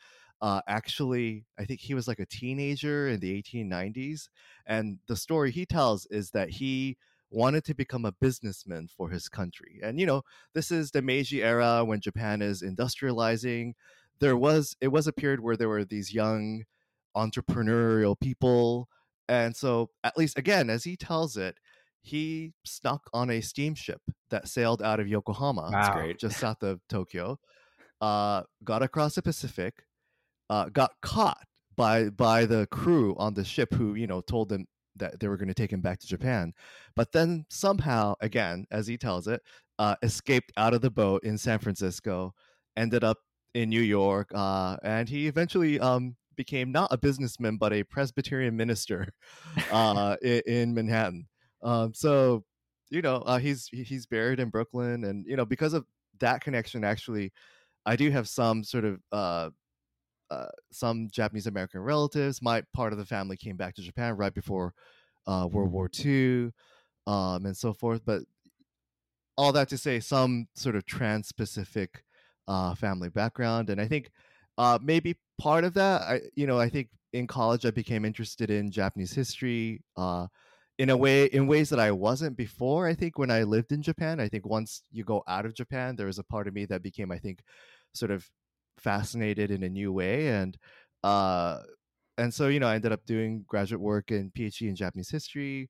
uh, 0.42 0.60
actually, 0.66 1.44
I 1.58 1.64
think 1.64 1.80
he 1.80 1.94
was 1.94 2.08
like 2.08 2.18
a 2.18 2.26
teenager 2.26 3.08
in 3.08 3.20
the 3.20 3.40
1890s. 3.42 4.28
And 4.66 4.98
the 5.06 5.16
story 5.16 5.50
he 5.50 5.66
tells 5.66 6.06
is 6.06 6.30
that 6.30 6.50
he 6.50 6.96
wanted 7.30 7.64
to 7.64 7.74
become 7.74 8.04
a 8.04 8.12
businessman 8.12 8.88
for 8.88 9.10
his 9.10 9.28
country. 9.28 9.78
And, 9.82 10.00
you 10.00 10.06
know, 10.06 10.22
this 10.54 10.72
is 10.72 10.90
the 10.90 11.02
Meiji 11.02 11.42
era 11.42 11.84
when 11.84 12.00
Japan 12.00 12.42
is 12.42 12.62
industrializing. 12.62 13.74
There 14.18 14.36
was, 14.36 14.76
it 14.80 14.88
was 14.88 15.06
a 15.06 15.12
period 15.12 15.40
where 15.40 15.56
there 15.56 15.68
were 15.68 15.84
these 15.84 16.12
young 16.12 16.64
entrepreneurial 17.16 18.18
people. 18.18 18.88
And 19.28 19.54
so, 19.54 19.90
at 20.02 20.18
least 20.18 20.36
again, 20.36 20.70
as 20.70 20.82
he 20.84 20.96
tells 20.96 21.36
it, 21.36 21.56
he 22.02 22.52
snuck 22.64 23.08
on 23.12 23.30
a 23.30 23.40
steamship 23.40 24.00
that 24.30 24.48
sailed 24.48 24.82
out 24.82 25.00
of 25.00 25.08
Yokohama, 25.08 25.68
That's 25.72 25.88
Wow. 25.88 25.94
great. 25.94 26.18
just 26.18 26.38
south 26.40 26.62
of 26.62 26.80
Tokyo, 26.88 27.38
uh, 28.00 28.42
got 28.64 28.82
across 28.82 29.14
the 29.14 29.22
Pacific, 29.22 29.84
uh, 30.48 30.68
got 30.70 30.92
caught 31.02 31.38
by 31.76 32.10
by 32.10 32.44
the 32.46 32.66
crew 32.70 33.14
on 33.16 33.34
the 33.34 33.44
ship 33.44 33.72
who 33.74 33.94
you 33.94 34.06
know 34.06 34.20
told 34.20 34.48
them 34.48 34.66
that 34.96 35.20
they 35.20 35.28
were 35.28 35.36
going 35.36 35.48
to 35.48 35.54
take 35.54 35.72
him 35.72 35.80
back 35.80 35.98
to 36.00 36.06
Japan, 36.06 36.52
but 36.96 37.12
then 37.12 37.46
somehow, 37.48 38.14
again, 38.20 38.66
as 38.70 38.86
he 38.86 38.98
tells 38.98 39.28
it, 39.28 39.40
uh, 39.78 39.94
escaped 40.02 40.52
out 40.56 40.74
of 40.74 40.80
the 40.82 40.90
boat 40.90 41.22
in 41.24 41.38
San 41.38 41.58
Francisco, 41.58 42.34
ended 42.76 43.04
up 43.04 43.18
in 43.54 43.68
New 43.70 43.80
York, 43.80 44.30
uh, 44.34 44.76
and 44.82 45.08
he 45.08 45.26
eventually 45.28 45.78
um, 45.80 46.16
became 46.36 46.72
not 46.72 46.92
a 46.92 46.98
businessman 46.98 47.56
but 47.56 47.72
a 47.72 47.84
Presbyterian 47.84 48.56
minister 48.56 49.08
uh, 49.70 50.16
in, 50.22 50.42
in 50.46 50.74
Manhattan. 50.74 51.28
Um, 51.62 51.94
so 51.94 52.44
you 52.90 53.02
know 53.02 53.16
uh, 53.16 53.38
he's 53.38 53.68
he's 53.68 54.06
buried 54.06 54.40
in 54.40 54.50
Brooklyn, 54.50 55.04
and 55.04 55.26
you 55.26 55.36
know 55.36 55.44
because 55.44 55.74
of 55.74 55.86
that 56.20 56.42
connection, 56.42 56.84
actually, 56.84 57.32
I 57.86 57.96
do 57.96 58.10
have 58.10 58.28
some 58.28 58.64
sort 58.64 58.84
of 58.84 59.00
uh, 59.12 59.50
uh, 60.30 60.48
some 60.70 61.08
Japanese 61.10 61.46
American 61.46 61.80
relatives. 61.80 62.42
My 62.42 62.62
part 62.72 62.92
of 62.92 62.98
the 62.98 63.06
family 63.06 63.36
came 63.36 63.56
back 63.56 63.74
to 63.76 63.82
Japan 63.82 64.16
right 64.16 64.34
before 64.34 64.74
uh, 65.26 65.48
World 65.50 65.72
War 65.72 65.88
II, 65.88 66.52
um, 67.06 67.46
and 67.46 67.56
so 67.56 67.72
forth. 67.72 68.02
But 68.04 68.22
all 69.36 69.52
that 69.52 69.68
to 69.70 69.78
say, 69.78 70.00
some 70.00 70.48
sort 70.54 70.76
of 70.76 70.84
trans-Pacific 70.86 72.04
uh, 72.48 72.74
family 72.74 73.08
background, 73.08 73.70
and 73.70 73.80
I 73.80 73.86
think 73.86 74.10
uh, 74.58 74.78
maybe 74.82 75.16
part 75.38 75.64
of 75.64 75.74
that, 75.74 76.02
I 76.02 76.20
you 76.34 76.46
know, 76.46 76.58
I 76.58 76.68
think 76.68 76.90
in 77.12 77.26
college 77.26 77.64
I 77.66 77.70
became 77.70 78.04
interested 78.04 78.50
in 78.50 78.70
Japanese 78.70 79.12
history. 79.12 79.82
In 80.80 80.88
a 80.88 80.96
way 80.96 81.26
in 81.26 81.46
ways 81.46 81.68
that 81.70 81.78
I 81.78 81.90
wasn't 81.92 82.36
before. 82.38 82.86
I 82.88 82.94
think 82.94 83.18
when 83.18 83.30
I 83.30 83.42
lived 83.42 83.70
in 83.70 83.82
Japan, 83.82 84.18
I 84.18 84.28
think 84.28 84.46
once 84.46 84.82
you 84.90 85.04
go 85.04 85.22
out 85.28 85.44
of 85.44 85.54
Japan, 85.54 85.96
there 85.96 86.06
was 86.06 86.18
a 86.18 86.24
part 86.24 86.48
of 86.48 86.54
me 86.54 86.64
that 86.66 86.82
became, 86.82 87.12
I 87.12 87.18
think, 87.18 87.40
sort 87.92 88.10
of 88.10 88.30
fascinated 88.78 89.50
in 89.50 89.62
a 89.62 89.68
new 89.68 89.92
way. 89.92 90.28
And 90.28 90.56
uh 91.04 91.60
and 92.18 92.32
so, 92.32 92.48
you 92.48 92.60
know, 92.60 92.68
I 92.68 92.76
ended 92.76 92.92
up 92.92 93.04
doing 93.06 93.44
graduate 93.46 93.80
work 93.80 94.10
in 94.10 94.30
PhD 94.30 94.68
in 94.68 94.76
Japanese 94.76 95.10
history. 95.10 95.68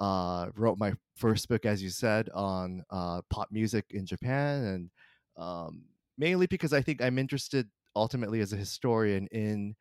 Uh, 0.00 0.48
wrote 0.56 0.78
my 0.78 0.92
first 1.16 1.48
book, 1.48 1.66
as 1.66 1.82
you 1.82 1.90
said, 1.90 2.30
on 2.34 2.84
uh, 2.90 3.20
pop 3.30 3.48
music 3.50 3.84
in 3.90 4.06
Japan, 4.06 4.64
and 4.64 4.90
um, 5.36 5.82
mainly 6.16 6.46
because 6.46 6.72
I 6.72 6.82
think 6.82 7.02
I'm 7.02 7.18
interested 7.18 7.68
ultimately 7.96 8.40
as 8.40 8.52
a 8.52 8.56
historian 8.56 9.26
in 9.32 9.74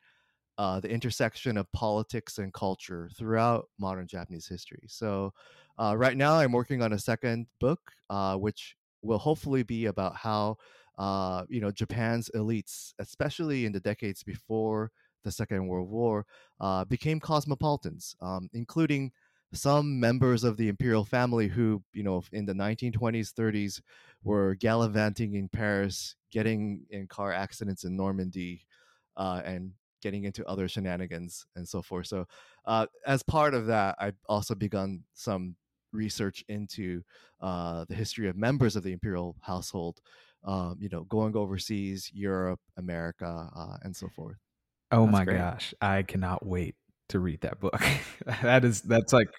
uh, 0.58 0.80
the 0.80 0.90
intersection 0.90 1.58
of 1.58 1.72
politics 1.72 2.38
and 2.38 2.54
culture 2.54 3.10
throughout 3.16 3.68
modern 3.80 4.08
Japanese 4.08 4.48
history. 4.48 4.84
So, 4.88 5.34
uh, 5.80 5.96
right 5.96 6.18
now, 6.18 6.36
I'm 6.40 6.52
working 6.52 6.82
on 6.82 6.94
a 6.94 7.00
second 7.00 7.48
book, 7.60 7.80
uh, 8.10 8.36
which 8.36 8.76
will 9.04 9.20
hopefully 9.20 9.64
be 9.64 9.86
about 9.86 10.16
how 10.16 10.58
uh, 10.98 11.44
you 11.50 11.62
know 11.62 11.72
Japan's 11.72 12.30
elites, 12.36 12.94
especially 13.00 13.66
in 13.66 13.72
the 13.72 13.80
decades 13.80 14.24
before 14.24 14.92
the 15.24 15.32
Second 15.32 15.68
World 15.68 15.90
War, 15.90 16.26
uh, 16.60 16.86
became 16.86 17.20
cosmopolitans, 17.20 18.16
um, 18.22 18.50
including 18.54 19.12
some 19.54 20.00
members 20.00 20.44
of 20.44 20.58
the 20.58 20.68
imperial 20.68 21.06
family 21.06 21.48
who, 21.48 21.82
you 21.94 22.04
know, 22.04 22.24
in 22.32 22.46
the 22.46 22.54
1920s, 22.54 23.34
30s, 23.34 23.82
were 24.24 24.56
gallivanting 24.56 25.36
in 25.36 25.48
Paris, 25.48 26.16
getting 26.32 26.86
in 26.90 27.08
car 27.08 27.32
accidents 27.32 27.84
in 27.84 27.96
Normandy, 27.96 28.66
uh, 29.16 29.42
and 29.46 29.72
getting 30.02 30.24
into 30.24 30.46
other 30.46 30.68
shenanigans 30.68 31.46
and 31.56 31.68
so 31.68 31.82
forth. 31.82 32.08
So, 32.08 32.26
uh, 32.66 32.88
as 33.06 33.24
part 33.24 33.54
of 33.54 33.68
that, 33.68 33.96
I've 34.00 34.18
also 34.28 34.56
begun 34.56 35.04
some 35.14 35.56
research 35.92 36.44
into 36.48 37.02
uh, 37.42 37.86
the 37.88 37.96
history 37.96 38.28
of 38.28 38.36
members 38.36 38.76
of 38.76 38.84
the 38.84 38.94
imperial 38.94 39.36
household. 39.42 40.00
Um, 40.44 40.78
you 40.80 40.88
know, 40.90 41.04
going 41.04 41.36
overseas, 41.36 42.12
Europe, 42.14 42.60
America, 42.78 43.50
uh, 43.56 43.78
and 43.82 43.96
so 43.96 44.08
forth. 44.08 44.38
Oh 44.92 45.02
that's 45.02 45.12
my 45.12 45.26
great. 45.26 45.38
gosh, 45.38 45.74
I 45.82 46.04
cannot 46.04 46.46
wait 46.46 46.76
to 47.10 47.20
read 47.20 47.42
that 47.42 47.60
book. 47.60 47.82
that 48.42 48.64
is 48.64 48.82
that's 48.84 49.14
like 49.14 49.30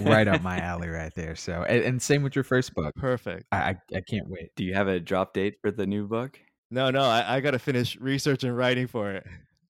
right 0.00 0.28
up 0.28 0.42
my 0.42 0.58
alley 0.58 0.88
right 0.88 1.12
there. 1.14 1.34
So, 1.34 1.64
and, 1.68 1.84
and 1.84 2.02
same 2.02 2.22
with 2.22 2.34
your 2.34 2.44
first 2.44 2.74
book. 2.74 2.94
Perfect. 2.94 3.46
I, 3.52 3.56
I, 3.56 3.76
I 3.94 4.00
can't 4.08 4.28
wait. 4.28 4.54
Do 4.56 4.64
you 4.64 4.74
have 4.74 4.88
a 4.88 5.00
drop 5.00 5.34
date 5.34 5.56
for 5.60 5.70
the 5.70 5.86
new 5.86 6.06
book? 6.06 6.38
No, 6.70 6.90
no, 6.90 7.02
I, 7.02 7.36
I 7.36 7.40
got 7.40 7.50
to 7.52 7.58
finish 7.58 7.96
research 7.96 8.44
and 8.44 8.56
writing 8.56 8.86
for 8.86 9.10
it. 9.10 9.26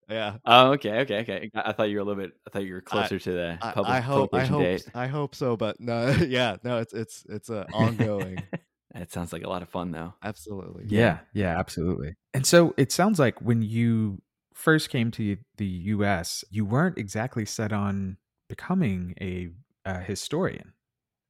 Yeah. 0.10 0.38
Oh, 0.46 0.72
okay, 0.72 1.02
okay, 1.02 1.20
okay. 1.20 1.52
I 1.54 1.72
thought 1.72 1.90
you 1.90 1.98
were 1.98 2.02
a 2.02 2.06
little 2.06 2.22
bit. 2.22 2.34
I 2.48 2.50
thought 2.50 2.66
you 2.66 2.74
were 2.74 2.82
closer 2.82 3.16
I, 3.16 3.20
to 3.20 3.32
the 3.32 3.58
public, 3.62 3.88
I, 3.88 4.00
hope. 4.00 4.34
I 4.34 4.46
hope. 4.46 4.62
Date. 4.62 4.86
I 4.96 5.08
hope 5.08 5.36
so, 5.36 5.56
but 5.56 5.80
no. 5.80 6.10
Yeah, 6.30 6.58
no. 6.64 6.80
It's 6.80 6.94
it's 6.94 7.26
it's 7.30 7.50
a 7.50 7.68
ongoing. 7.72 8.44
It 8.96 9.12
sounds 9.12 9.32
like 9.32 9.44
a 9.44 9.50
lot 9.50 9.62
of 9.62 9.70
fun, 9.70 9.92
though. 9.92 10.16
Absolutely. 10.24 10.86
Yeah, 10.88 11.20
yeah, 11.32 11.60
absolutely. 11.60 12.16
And 12.34 12.44
so 12.44 12.74
it 12.76 12.92
sounds 12.92 13.20
like 13.20 13.40
when 13.40 13.62
you 13.62 14.20
first 14.56 14.90
came 14.90 15.12
to 15.12 15.38
the 15.58 15.66
U.S., 15.66 16.44
you 16.50 16.66
weren't 16.66 16.98
exactly 16.98 17.46
set 17.46 17.72
on 17.72 18.18
becoming 18.48 19.14
a, 19.22 19.50
a 19.86 20.00
historian, 20.00 20.74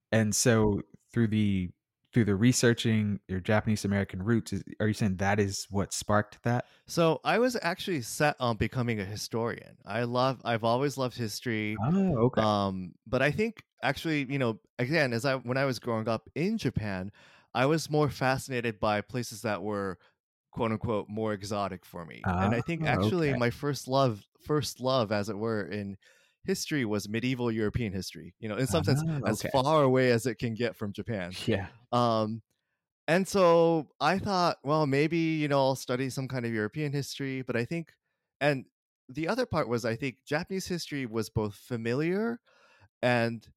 and 0.10 0.34
so 0.34 0.80
through 1.12 1.28
the 1.28 1.70
through 2.14 2.26
the 2.26 2.36
researching 2.36 3.20
your 3.28 3.40
Japanese 3.40 3.86
American 3.86 4.24
roots, 4.24 4.54
is, 4.54 4.64
are 4.80 4.88
you 4.88 4.94
saying 4.94 5.18
that 5.18 5.40
is 5.40 5.68
what 5.70 5.94
sparked 5.94 6.40
that? 6.44 6.66
So 6.88 7.22
I 7.24 7.38
was 7.40 7.58
actually 7.62 8.02
set 8.02 8.36
on 8.40 8.58
becoming 8.58 9.00
a 9.00 9.06
historian. 9.06 9.78
I 9.86 10.04
love, 10.04 10.42
I've 10.44 10.64
always 10.64 10.98
loved 10.98 11.18
history. 11.18 11.78
Oh, 11.82 12.18
okay. 12.18 12.42
Um, 12.42 12.94
but 13.06 13.22
I 13.22 13.32
think 13.32 13.64
actually, 13.84 14.26
you 14.30 14.40
know, 14.40 14.60
again, 14.80 15.14
as 15.14 15.26
I 15.26 15.36
when 15.36 15.58
I 15.58 15.66
was 15.66 15.80
growing 15.80 16.08
up 16.08 16.30
in 16.36 16.58
Japan, 16.58 17.12
I 17.54 17.66
was 17.66 17.90
more 17.90 18.10
fascinated 18.10 18.80
by 18.80 19.02
places 19.02 19.42
that 19.42 19.62
were 19.62 19.98
quote 20.52 20.72
unquote 20.72 21.08
more 21.10 21.34
exotic 21.34 21.86
for 21.86 22.06
me. 22.06 22.22
and 22.26 22.56
I 22.56 22.62
think 22.62 22.82
ah, 22.84 22.88
actually 22.88 23.30
okay. 23.30 23.40
my 23.40 23.50
first 23.50 23.88
love, 23.88 24.24
first 24.46 24.80
love, 24.80 25.12
as 25.12 25.30
it 25.30 25.38
were, 25.38 25.64
in 25.64 25.98
history 26.44 26.86
was 26.86 27.10
medieval 27.10 27.52
European 27.52 27.94
history. 27.94 28.36
You 28.40 28.50
know, 28.50 28.58
in 28.58 28.68
some 28.68 28.84
sense, 28.84 29.04
Ah, 29.08 29.22
as 29.26 29.44
far 29.44 29.84
away 29.84 30.12
as 30.12 30.26
it 30.26 30.36
can 30.36 30.56
get 30.56 30.76
from 30.76 30.94
Japan. 30.94 31.38
Yeah. 31.46 31.70
Um, 31.92 32.42
and 33.08 33.28
so 33.28 33.90
I 34.00 34.20
thought, 34.20 34.60
well, 34.64 34.86
maybe 34.88 35.18
you 35.18 35.48
know 35.48 35.60
I'll 35.60 35.76
study 35.76 36.10
some 36.10 36.28
kind 36.28 36.46
of 36.46 36.54
European 36.54 36.94
history. 36.94 37.42
But 37.42 37.56
I 37.56 37.66
think, 37.66 37.94
and 38.42 38.66
the 39.10 39.28
other 39.28 39.46
part 39.46 39.68
was 39.70 39.86
I 39.86 39.96
think 39.96 40.26
Japanese 40.26 40.68
history 40.68 41.06
was 41.06 41.30
both 41.30 41.56
familiar 41.56 42.40
and 43.02 43.48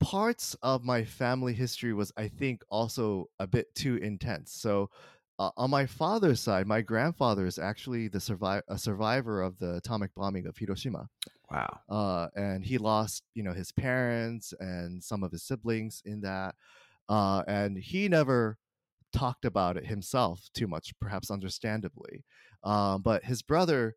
parts 0.00 0.54
of 0.62 0.84
my 0.84 1.04
family 1.04 1.54
history 1.54 1.94
was 1.94 2.12
I 2.16 2.28
think 2.28 2.62
also 2.70 3.26
a 3.38 3.46
bit 3.46 3.74
too 3.74 3.96
intense. 3.96 4.52
So 4.52 4.90
uh, 5.38 5.50
on 5.56 5.70
my 5.70 5.86
father's 5.86 6.40
side, 6.40 6.66
my 6.66 6.80
grandfather 6.80 7.46
is 7.46 7.58
actually 7.58 8.08
the 8.08 8.20
survive 8.20 8.62
a 8.68 8.78
survivor 8.78 9.42
of 9.42 9.58
the 9.58 9.76
atomic 9.76 10.14
bombing 10.14 10.46
of 10.46 10.56
Hiroshima. 10.56 11.08
Wow. 11.50 11.80
Uh, 11.88 12.28
and 12.34 12.64
he 12.64 12.78
lost, 12.78 13.22
you 13.34 13.42
know, 13.42 13.52
his 13.52 13.70
parents 13.72 14.54
and 14.58 15.02
some 15.02 15.22
of 15.22 15.32
his 15.32 15.44
siblings 15.44 16.02
in 16.04 16.20
that. 16.22 16.54
Uh, 17.08 17.42
and 17.46 17.76
he 17.78 18.08
never 18.08 18.58
talked 19.12 19.44
about 19.44 19.76
it 19.76 19.86
himself 19.86 20.48
too 20.54 20.66
much, 20.66 20.92
perhaps 21.00 21.30
understandably. 21.30 22.24
Um, 22.64 23.02
but 23.02 23.24
his 23.24 23.42
brother 23.42 23.94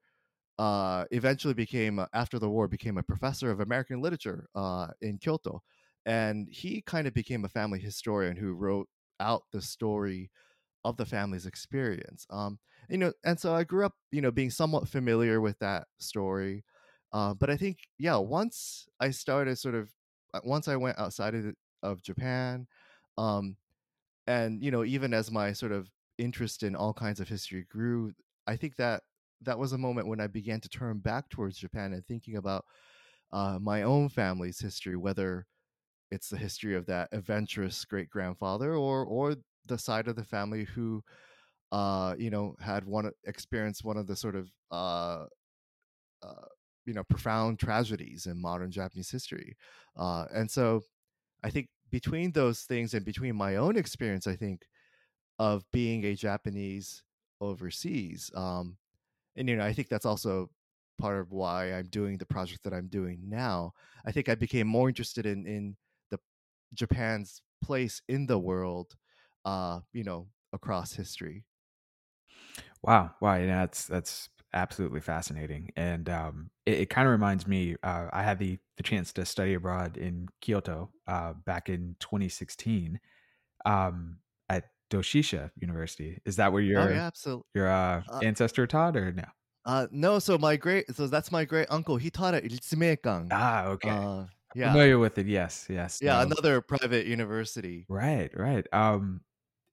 uh, 0.60 1.06
eventually 1.12 1.54
became, 1.54 2.06
after 2.14 2.38
the 2.38 2.50
war, 2.50 2.68
became 2.68 2.98
a 2.98 3.04
professor 3.04 3.50
of 3.50 3.62
American 3.62 4.02
literature 4.02 4.48
uh, 4.56 4.88
in 5.02 5.18
Kyoto, 5.18 5.64
and 6.06 6.48
he 6.52 6.82
kind 6.82 7.08
of 7.08 7.14
became 7.14 7.46
a 7.46 7.50
family 7.50 7.80
historian 7.80 8.36
who 8.36 8.54
wrote 8.54 8.88
out 9.20 9.44
the 9.52 9.62
story 9.62 10.30
of 10.84 10.98
the 10.98 11.06
family's 11.06 11.46
experience. 11.46 12.26
Um, 12.30 12.60
you 12.90 12.98
know, 12.98 13.14
and 13.24 13.40
so 13.40 13.54
I 13.54 13.64
grew 13.64 13.86
up, 13.86 13.94
you 14.12 14.22
know, 14.22 14.32
being 14.32 14.50
somewhat 14.50 14.88
familiar 14.88 15.42
with 15.42 15.60
that 15.60 15.88
story. 16.00 16.64
Uh, 17.12 17.34
but 17.34 17.50
I 17.50 17.58
think, 17.58 17.80
yeah, 17.98 18.18
once 18.18 18.88
I 19.00 19.12
started 19.12 19.58
sort 19.58 19.76
of, 19.76 19.92
uh, 20.34 20.42
once 20.44 20.68
I 20.68 20.76
went 20.76 21.00
outside 21.00 21.36
of, 21.36 21.56
of 21.84 22.02
Japan, 22.02 22.68
um, 23.18 23.58
and 24.28 24.64
you 24.64 24.72
know, 24.72 24.84
even 24.84 25.14
as 25.14 25.32
my 25.32 25.54
sort 25.54 25.72
of 25.72 25.90
interest 26.18 26.64
in 26.64 26.76
all 26.76 26.94
kinds 26.94 27.20
of 27.20 27.28
history 27.28 27.66
grew, 27.70 28.14
I 28.48 28.56
think 28.56 28.76
that 28.78 29.04
that 29.42 29.58
was 29.58 29.74
a 29.74 29.78
moment 29.78 30.08
when 30.08 30.20
I 30.20 30.28
began 30.28 30.62
to 30.62 30.70
turn 30.70 31.00
back 31.00 31.30
towards 31.30 31.58
Japan 31.58 31.94
and 31.94 32.06
thinking 32.06 32.36
about 32.38 32.66
uh, 33.32 33.60
my 33.62 33.84
own 33.84 34.10
family's 34.10 34.60
history, 34.60 34.96
whether 34.96 35.46
it's 36.12 36.30
the 36.30 36.38
history 36.38 36.76
of 36.76 36.86
that 36.88 37.10
adventurous 37.12 37.86
great 37.86 38.10
grandfather 38.10 38.76
or 38.76 39.06
or 39.06 39.36
the 39.66 39.78
side 39.78 40.08
of 40.08 40.16
the 40.16 40.24
family 40.24 40.66
who 40.66 41.04
uh 41.72 42.16
you 42.18 42.30
know 42.30 42.56
had 42.60 42.86
one 42.86 43.12
experienced 43.26 43.84
one 43.84 43.98
of 43.98 44.08
the 44.08 44.16
sort 44.16 44.36
of 44.36 44.50
uh, 44.72 45.26
uh 46.24 46.48
you 46.86 46.94
know 46.94 47.04
profound 47.04 47.60
tragedies 47.60 48.26
in 48.26 48.42
modern 48.42 48.72
japanese 48.72 49.12
history 49.12 49.56
uh 49.98 50.26
and 50.34 50.50
so 50.50 50.82
i 51.44 51.50
think 51.50 51.68
between 51.92 52.32
those 52.32 52.62
things 52.62 52.94
and 52.94 53.06
between 53.06 53.36
my 53.36 53.56
own 53.56 53.78
experience 53.78 54.26
i 54.28 54.36
think 54.36 54.66
of 55.38 55.64
being 55.72 56.04
a 56.06 56.16
japanese 56.16 57.04
overseas 57.42 58.32
um 58.36 58.78
and 59.36 59.48
you 59.50 59.56
know 59.56 59.66
i 59.66 59.74
think 59.74 59.88
that's 59.90 60.06
also 60.06 60.50
part 61.00 61.20
of 61.20 61.32
why 61.32 61.74
i'm 61.74 61.86
doing 61.86 62.18
the 62.18 62.26
project 62.26 62.64
that 62.64 62.74
i'm 62.74 62.88
doing 62.88 63.20
now 63.24 63.72
i 64.06 64.12
think 64.12 64.28
i 64.28 64.36
became 64.36 64.68
more 64.68 64.90
interested 64.90 65.26
in 65.26 65.46
in 65.46 65.76
the 66.10 66.20
japan's 66.74 67.42
place 67.64 68.02
in 68.08 68.26
the 68.26 68.40
world 68.40 68.96
uh, 69.46 69.82
you 69.94 70.04
know, 70.04 70.30
across 70.54 70.94
history. 70.94 71.46
Wow. 72.82 73.16
Wow. 73.22 73.36
Yeah, 73.36 73.46
that's 73.66 73.88
that's 73.88 74.30
absolutely 74.54 75.02
fascinating. 75.02 75.72
And 75.76 76.10
um, 76.10 76.52
it, 76.66 76.80
it 76.82 76.90
kind 76.90 77.08
of 77.08 77.12
reminds 77.12 77.46
me, 77.48 77.76
uh, 77.84 78.10
I 78.12 78.24
had 78.24 78.40
the, 78.40 78.58
the 78.78 78.84
chance 78.84 79.14
to 79.14 79.26
study 79.26 79.54
abroad 79.54 79.96
in 79.98 80.28
Kyoto 80.42 80.92
uh, 81.08 81.34
back 81.34 81.70
in 81.70 81.96
2016 82.00 83.00
um, 83.66 84.20
at 84.50 84.72
Doshisha 84.90 85.52
University. 85.56 86.20
Is 86.26 86.38
that 86.38 86.52
where 86.54 86.62
Oh 86.76 86.88
your 86.88 86.88
yeah, 86.88 87.06
absolutely. 87.08 87.44
your 87.54 87.70
uh, 87.70 88.04
Uh, 88.08 88.22
ancestor 88.22 88.68
taught 88.68 88.96
or 88.98 89.12
no? 89.12 89.26
uh, 89.66 89.88
no, 89.92 90.20
so 90.20 90.38
my 90.38 90.56
great, 90.58 90.94
so 90.96 91.08
that's 91.08 91.32
my 91.32 91.46
great 91.46 91.68
uncle. 91.70 91.98
He 91.98 92.10
taught 92.10 92.34
at 92.34 92.44
Ritsumeikan. 92.44 93.32
Ah, 93.32 93.68
okay. 93.70 94.08
Uh, 94.08 94.28
yeah, 94.54 94.80
Familiar 94.80 95.00
with 95.00 95.18
it. 95.18 95.28
Yes. 95.28 95.68
Yes. 95.70 96.02
yeah, 96.02 96.22
No. 96.22 96.22
another 96.22 96.62
private 96.62 97.06
university. 97.06 97.88
Right, 97.88 98.32
right. 98.38 98.66
Um, 98.72 99.22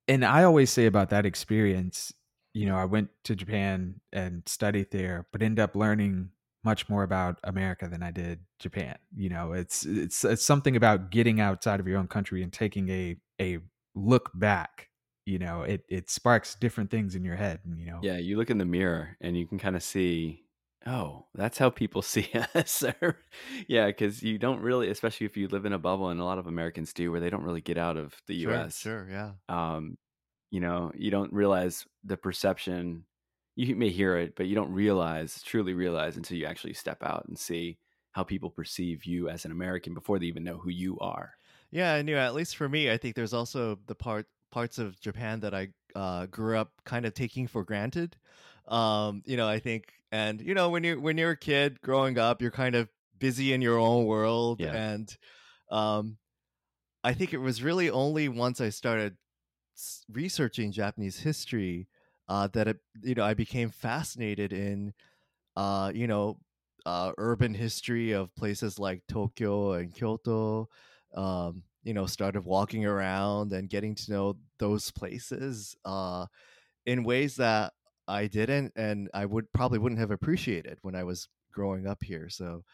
and 0.08 0.25
I 0.25 0.44
always 0.44 0.70
say 0.70 0.86
about 0.86 1.10
that 1.10 1.26
experience, 1.26 2.12
you 2.54 2.66
know, 2.66 2.76
I 2.76 2.84
went 2.84 3.10
to 3.25 3.36
Japan 3.36 4.00
and 4.12 4.42
studied 4.46 4.90
there, 4.90 5.26
but 5.32 5.42
ended 5.42 5.62
up 5.62 5.76
learning 5.76 6.30
much 6.64 6.88
more 6.88 7.02
about 7.02 7.38
America 7.44 7.88
than 7.88 8.02
I 8.02 8.10
did 8.10 8.40
Japan. 8.58 8.96
You 9.14 9.28
know, 9.28 9.52
it's 9.52 9.84
it's 9.84 10.25
it's 10.25 10.44
something 10.44 10.76
about 10.76 11.10
getting 11.10 11.40
outside 11.40 11.80
of 11.80 11.86
your 11.86 11.98
own 11.98 12.08
country 12.08 12.42
and 12.42 12.52
taking 12.52 12.88
a 12.88 13.16
a 13.40 13.58
look 13.94 14.30
back. 14.34 14.88
You 15.26 15.38
know, 15.38 15.62
it 15.62 15.84
it 15.88 16.08
sparks 16.10 16.54
different 16.54 16.90
things 16.90 17.14
in 17.14 17.25
your 17.25 17.36
head. 17.36 17.60
You 17.76 17.86
know, 17.86 18.00
Yeah, 18.02 18.16
you 18.18 18.36
look 18.36 18.50
in 18.50 18.58
the 18.58 18.64
mirror 18.64 19.16
and 19.20 19.36
you 19.36 19.46
can 19.46 19.58
kind 19.58 19.76
of 19.76 19.82
see 19.82 20.46
Oh, 20.87 21.26
that's 21.35 21.59
how 21.59 21.71
people 21.71 22.02
see 22.02 22.31
us. 22.55 22.85
yeah, 23.69 23.87
because 23.87 24.23
you 24.23 24.38
don't 24.38 24.61
really, 24.61 24.88
especially 24.90 25.26
if 25.26 25.37
you 25.37 25.49
live 25.49 25.64
in 25.64 25.73
a 25.73 25.78
bubble, 25.78 26.09
and 26.11 26.21
a 26.21 26.25
lot 26.25 26.38
of 26.38 26.47
Americans 26.47 26.93
do, 26.93 27.11
where 27.11 27.21
they 27.21 27.31
don't 27.31 27.43
really 27.45 27.61
get 27.61 27.78
out 27.78 27.97
of 27.97 28.23
the 28.26 28.35
Sure, 28.35 28.37
U.S. 28.37 28.71
sure, 28.71 29.09
yeah. 29.11 29.35
Um, 29.49 29.99
you 30.50 30.61
know, 30.61 30.93
you 30.95 31.11
don't 31.11 31.33
realize 31.33 31.87
the 32.05 32.16
perception. 32.16 33.07
You 33.57 33.75
may 33.76 33.90
hear 33.90 34.16
it, 34.19 34.37
but 34.37 34.47
you 34.47 34.55
don't 34.55 34.73
realize, 34.73 35.43
truly 35.43 35.75
realize, 35.75 36.16
until 36.16 36.37
you 36.38 36.47
actually 36.47 36.75
step 36.75 37.02
out 37.02 37.26
and 37.26 37.38
see 37.38 37.78
how 38.12 38.25
people 38.25 38.50
perceive 38.50 39.05
you 39.07 39.28
as 39.28 39.45
an 39.45 39.52
American 39.52 39.95
before 39.95 40.19
they 40.19 40.26
even 40.26 40.45
know 40.45 40.59
who 40.59 40.71
you 40.71 40.99
are. 41.00 41.35
Yeah, 41.71 41.95
I 41.95 42.02
knew. 42.02 42.16
At 42.16 42.35
least 42.35 42.57
for 42.57 42.69
me, 42.69 42.90
I 42.90 42.97
think 42.97 43.14
there's 43.16 43.33
also 43.35 43.76
the 43.87 43.95
part 43.95 44.26
parts 44.50 44.78
of 44.78 45.00
Japan 45.00 45.40
that 45.40 45.55
I 45.55 45.73
uh, 45.95 46.26
grew 46.26 46.57
up 46.57 46.73
kind 46.85 47.05
of 47.07 47.14
taking 47.14 47.47
for 47.47 47.64
granted. 47.64 48.16
Um, 48.66 49.23
you 49.26 49.37
know, 49.37 49.49
I 49.49 49.59
think, 49.59 49.93
and 50.16 50.40
you 50.40 50.54
know, 50.54 50.70
when 50.70 50.85
you're 50.85 51.00
when 51.00 51.18
you're 51.18 51.32
a 51.32 51.37
kid 51.37 51.80
growing 51.82 52.18
up, 52.18 52.40
you're 52.40 52.50
kind 52.50 52.75
of 52.75 52.88
busy 53.18 53.52
in 53.52 53.61
your 53.62 53.78
own 53.78 54.06
world, 54.06 54.61
Yeah. 54.61 54.73
and 54.73 55.16
um, 55.70 56.18
I 57.04 57.14
think 57.14 57.32
it 57.32 57.38
was 57.38 57.62
really 57.62 57.90
only 57.90 58.28
once 58.28 58.61
I 58.61 58.70
started 58.70 59.16
s- 59.76 60.04
researching 60.11 60.73
Japanese 60.73 61.20
history 61.20 61.88
uh, 62.28 62.49
that 62.49 62.68
it, 62.68 62.78
you 63.02 63.14
know 63.14 63.25
I 63.25 63.35
became 63.35 63.70
fascinated 63.70 64.52
in 64.52 64.94
uh, 65.56 65.92
you 65.94 66.06
know 66.06 66.40
uh, 66.87 67.12
urban 67.18 67.54
history 67.54 68.12
of 68.12 68.35
places 68.37 68.78
like 68.78 69.02
Tokyo 69.08 69.73
and 69.73 69.94
Kyoto. 69.94 70.68
Um, 71.14 71.64
you 71.85 71.94
know, 71.94 72.06
started 72.06 72.44
walking 72.44 72.85
around 72.85 73.52
and 73.52 73.70
getting 73.70 73.94
to 73.94 74.12
know 74.12 74.37
those 74.58 74.90
places 74.90 75.76
uh, 75.85 76.26
in 76.87 77.04
ways 77.04 77.37
that 77.37 77.73
I 78.08 78.26
didn't, 78.26 78.72
and 78.76 79.08
I 79.14 79.26
would 79.26 79.52
probably 79.52 79.78
wouldn't 79.78 80.00
have 80.00 80.10
appreciated 80.10 80.78
when 80.82 80.94
I 80.94 81.04
was 81.04 81.28
growing 81.52 81.86
up 81.86 82.02
here. 82.02 82.28
So, 82.28 82.64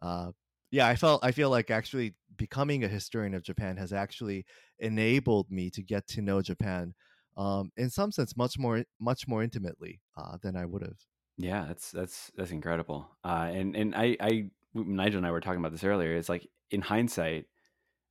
uh, 0.00 0.32
yeah, 0.70 0.86
I 0.88 0.96
felt 0.96 1.24
I 1.24 1.32
feel 1.32 1.50
like 1.50 1.70
actually 1.70 2.14
becoming 2.36 2.82
a 2.84 2.88
historian 2.88 3.34
of 3.34 3.42
Japan 3.42 3.76
has 3.76 3.92
actually 3.92 4.46
enabled 4.78 5.50
me 5.50 5.70
to 5.70 5.82
get 5.82 6.06
to 6.08 6.22
know 6.22 6.42
Japan 6.42 6.94
um, 7.36 7.72
in 7.76 7.90
some 7.90 8.12
sense 8.12 8.36
much 8.36 8.58
more 8.58 8.84
much 9.00 9.28
more 9.28 9.42
intimately 9.42 10.02
uh, 10.16 10.38
than 10.42 10.56
I 10.56 10.66
would 10.66 10.82
have. 10.82 10.98
Yeah, 11.38 11.64
that's 11.66 11.90
that's 11.90 12.30
that's 12.36 12.50
incredible. 12.50 13.16
Uh, 13.24 13.50
and 13.52 13.74
and 13.76 13.94
I 13.94 14.16
I 14.20 14.50
Nigel 14.74 15.18
and 15.18 15.26
I 15.26 15.30
were 15.30 15.40
talking 15.40 15.60
about 15.60 15.72
this 15.72 15.84
earlier. 15.84 16.14
It's 16.14 16.28
like 16.28 16.46
in 16.70 16.82
hindsight, 16.82 17.46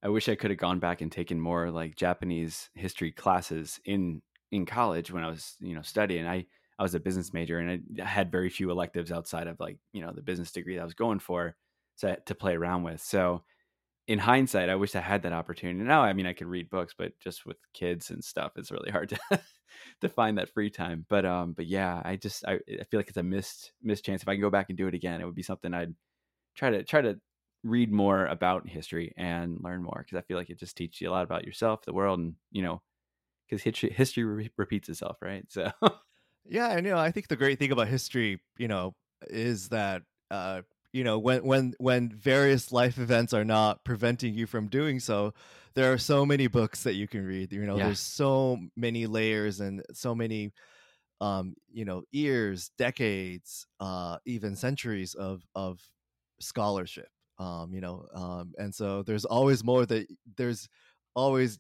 I 0.03 0.09
wish 0.09 0.29
I 0.29 0.35
could 0.35 0.51
have 0.51 0.59
gone 0.59 0.79
back 0.79 1.01
and 1.01 1.11
taken 1.11 1.39
more 1.39 1.71
like 1.71 1.95
Japanese 1.95 2.69
history 2.75 3.11
classes 3.11 3.79
in 3.85 4.21
in 4.51 4.65
college 4.65 5.11
when 5.11 5.23
I 5.23 5.29
was 5.29 5.57
you 5.61 5.75
know 5.75 5.83
studying. 5.83 6.27
I 6.27 6.47
I 6.81 6.83
was 6.83 6.95
a 6.95 7.00
business 7.00 7.31
major 7.31 7.59
and 7.59 8.01
I 8.01 8.05
had 8.05 8.31
very 8.31 8.50
few 8.50 8.71
electives 8.71 9.11
outside 9.11 9.45
of 9.45 9.59
like 9.59 9.77
you 9.93 10.01
know 10.01 10.11
the 10.11 10.23
business 10.23 10.51
degree 10.51 10.77
that 10.77 10.81
I 10.81 10.85
was 10.85 10.95
going 10.95 11.19
for 11.19 11.55
so, 11.95 12.15
to 12.25 12.33
play 12.33 12.55
around 12.55 12.81
with. 12.81 13.01
So 13.01 13.43
in 14.07 14.17
hindsight, 14.17 14.67
I 14.67 14.73
wish 14.73 14.95
I 14.95 15.00
had 15.00 15.21
that 15.21 15.31
opportunity. 15.31 15.79
Now, 15.85 16.01
I 16.01 16.13
mean, 16.13 16.25
I 16.25 16.33
could 16.33 16.47
read 16.47 16.71
books, 16.71 16.95
but 16.97 17.13
just 17.19 17.45
with 17.45 17.57
kids 17.75 18.09
and 18.09 18.23
stuff, 18.23 18.53
it's 18.55 18.71
really 18.71 18.89
hard 18.89 19.09
to 19.09 19.19
to 20.01 20.09
find 20.09 20.39
that 20.39 20.50
free 20.50 20.71
time. 20.71 21.05
But 21.07 21.23
um, 21.23 21.53
but 21.53 21.67
yeah, 21.67 22.01
I 22.03 22.15
just 22.15 22.43
I, 22.47 22.53
I 22.53 22.83
feel 22.89 23.00
like 23.00 23.09
it's 23.09 23.17
a 23.17 23.23
missed 23.23 23.73
missed 23.83 24.03
chance. 24.03 24.23
If 24.23 24.27
I 24.27 24.33
can 24.33 24.41
go 24.41 24.50
back 24.50 24.69
and 24.69 24.77
do 24.77 24.88
it 24.88 24.95
again, 24.95 25.21
it 25.21 25.25
would 25.25 25.35
be 25.35 25.43
something 25.43 25.75
I'd 25.75 25.93
try 26.55 26.71
to 26.71 26.83
try 26.83 27.01
to 27.01 27.19
read 27.63 27.91
more 27.91 28.25
about 28.25 28.67
history 28.67 29.13
and 29.17 29.59
learn 29.61 29.83
more 29.83 30.03
because 30.03 30.17
I 30.17 30.23
feel 30.27 30.38
like 30.38 30.50
it 30.50 30.59
just 30.59 30.75
teaches 30.75 31.00
you 31.00 31.09
a 31.09 31.11
lot 31.11 31.25
about 31.25 31.45
yourself, 31.45 31.83
the 31.85 31.93
world, 31.93 32.17
and 32.17 32.33
you 32.51 32.63
know, 32.63 32.81
because 33.47 33.61
history 33.61 33.91
history 33.91 34.23
re- 34.23 34.51
repeats 34.57 34.89
itself, 34.89 35.17
right? 35.21 35.45
So 35.50 35.71
Yeah, 36.45 36.69
and 36.75 36.86
you 36.86 36.91
know, 36.91 36.98
I 37.00 37.12
think 37.12 37.27
the 37.27 37.36
great 37.36 37.60
thing 37.60 37.71
about 37.71 37.88
history, 37.88 38.41
you 38.57 38.67
know, 38.67 38.95
is 39.27 39.69
that 39.69 40.03
uh, 40.31 40.63
you 40.93 41.03
know, 41.03 41.19
when 41.19 41.43
when 41.45 41.74
when 41.77 42.10
various 42.10 42.71
life 42.71 42.98
events 42.98 43.33
are 43.33 43.45
not 43.45 43.86
preventing 43.86 44.33
you 44.33 44.48
from 44.48 44.67
doing 44.67 45.00
so, 45.00 45.33
there 45.75 45.91
are 45.93 45.98
so 45.98 46.25
many 46.25 46.48
books 46.48 46.83
that 46.83 46.95
you 46.95 47.07
can 47.07 47.25
read. 47.25 47.53
You 47.53 47.65
know, 47.65 47.79
Yeah. 47.79 47.81
there's 47.81 48.00
so 48.00 48.60
many 48.75 49.05
layers 49.07 49.60
and 49.60 49.83
so 49.93 50.15
many 50.15 50.53
um, 51.21 51.55
you 51.69 51.86
know, 51.86 52.03
years, 52.12 52.72
decades, 52.77 53.68
uh, 53.79 54.20
even 54.25 54.55
centuries 54.55 55.13
of 55.16 55.44
of 55.55 55.81
scholarship. 56.39 57.09
Um, 57.39 57.74
you 57.74 57.81
know, 57.81 58.07
um, 58.13 58.53
and 58.57 58.74
so 58.75 59.03
there's 59.03 59.25
always 59.25 59.63
more 59.63 59.85
that 59.87 60.07
there's 60.37 60.70
always 61.16 61.59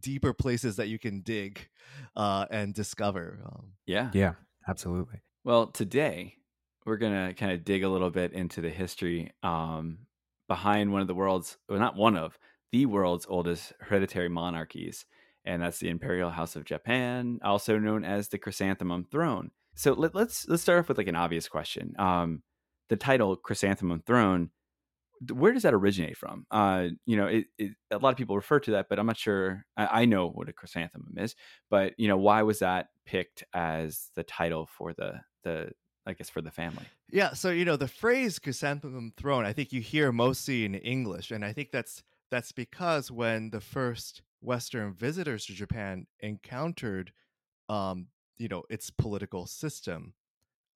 deeper 0.00 0.32
places 0.32 0.76
that 0.76 0.88
you 0.88 0.98
can 0.98 1.20
dig 1.20 1.68
uh, 2.16 2.46
and 2.50 2.74
discover. 2.74 3.40
Um, 3.44 3.72
yeah, 3.86 4.10
Yeah, 4.14 4.34
absolutely. 4.68 5.20
Well, 5.44 5.68
today 5.68 6.36
we're 6.84 6.96
gonna 6.96 7.34
kind 7.34 7.52
of 7.52 7.64
dig 7.64 7.82
a 7.82 7.88
little 7.88 8.10
bit 8.10 8.32
into 8.32 8.60
the 8.60 8.70
history 8.70 9.32
um, 9.42 9.98
behind 10.48 10.92
one 10.92 11.02
of 11.02 11.06
the 11.06 11.14
world's, 11.14 11.56
well, 11.68 11.78
not 11.78 11.96
one 11.96 12.16
of 12.16 12.38
the 12.72 12.86
world's 12.86 13.26
oldest 13.28 13.72
hereditary 13.80 14.28
monarchies, 14.28 15.06
and 15.44 15.62
that's 15.62 15.78
the 15.78 15.88
Imperial 15.88 16.30
House 16.30 16.56
of 16.56 16.64
Japan, 16.64 17.38
also 17.42 17.78
known 17.78 18.04
as 18.04 18.28
the 18.28 18.38
Chrysanthemum 18.38 19.06
Throne. 19.10 19.50
So 19.74 19.92
let, 19.92 20.14
let's 20.14 20.46
let's 20.48 20.62
start 20.62 20.80
off 20.80 20.88
with 20.88 20.98
like 20.98 21.08
an 21.08 21.16
obvious 21.16 21.48
question. 21.48 21.94
Um, 21.98 22.42
the 22.88 22.96
title 22.96 23.36
Chrysanthemum 23.36 24.02
Throne, 24.06 24.38
th- 24.40 24.50
where 25.32 25.52
does 25.52 25.64
that 25.64 25.74
originate 25.74 26.16
from? 26.16 26.46
Uh, 26.50 26.88
you 27.04 27.16
know, 27.16 27.26
it, 27.26 27.46
it, 27.58 27.72
a 27.90 27.98
lot 27.98 28.10
of 28.10 28.16
people 28.16 28.36
refer 28.36 28.58
to 28.60 28.70
that, 28.72 28.86
but 28.88 28.98
I'm 28.98 29.06
not 29.06 29.18
sure. 29.18 29.64
I, 29.76 30.02
I 30.02 30.04
know 30.06 30.28
what 30.28 30.48
a 30.48 30.52
chrysanthemum 30.52 31.14
is, 31.18 31.34
but 31.68 31.94
you 31.98 32.08
know, 32.08 32.16
why 32.16 32.42
was 32.42 32.60
that 32.60 32.88
picked 33.04 33.44
as 33.52 34.10
the 34.14 34.22
title 34.24 34.66
for 34.66 34.92
the 34.94 35.20
the 35.44 35.72
I 36.06 36.14
guess 36.14 36.30
for 36.30 36.40
the 36.40 36.50
family? 36.50 36.84
Yeah, 37.10 37.34
so 37.34 37.50
you 37.50 37.64
know 37.64 37.76
the 37.76 37.88
phrase 37.88 38.38
chrysanthemum 38.38 39.12
throne, 39.16 39.44
I 39.44 39.52
think 39.52 39.72
you 39.72 39.80
hear 39.80 40.12
mostly 40.12 40.64
in 40.64 40.74
English, 40.74 41.30
and 41.30 41.44
I 41.44 41.52
think 41.52 41.70
that's 41.70 42.02
that's 42.30 42.52
because 42.52 43.10
when 43.10 43.50
the 43.50 43.60
first 43.60 44.22
Western 44.40 44.94
visitors 44.94 45.44
to 45.46 45.52
Japan 45.52 46.06
encountered, 46.20 47.12
um, 47.68 48.06
you 48.38 48.48
know, 48.48 48.62
its 48.70 48.90
political 48.90 49.46
system, 49.46 50.14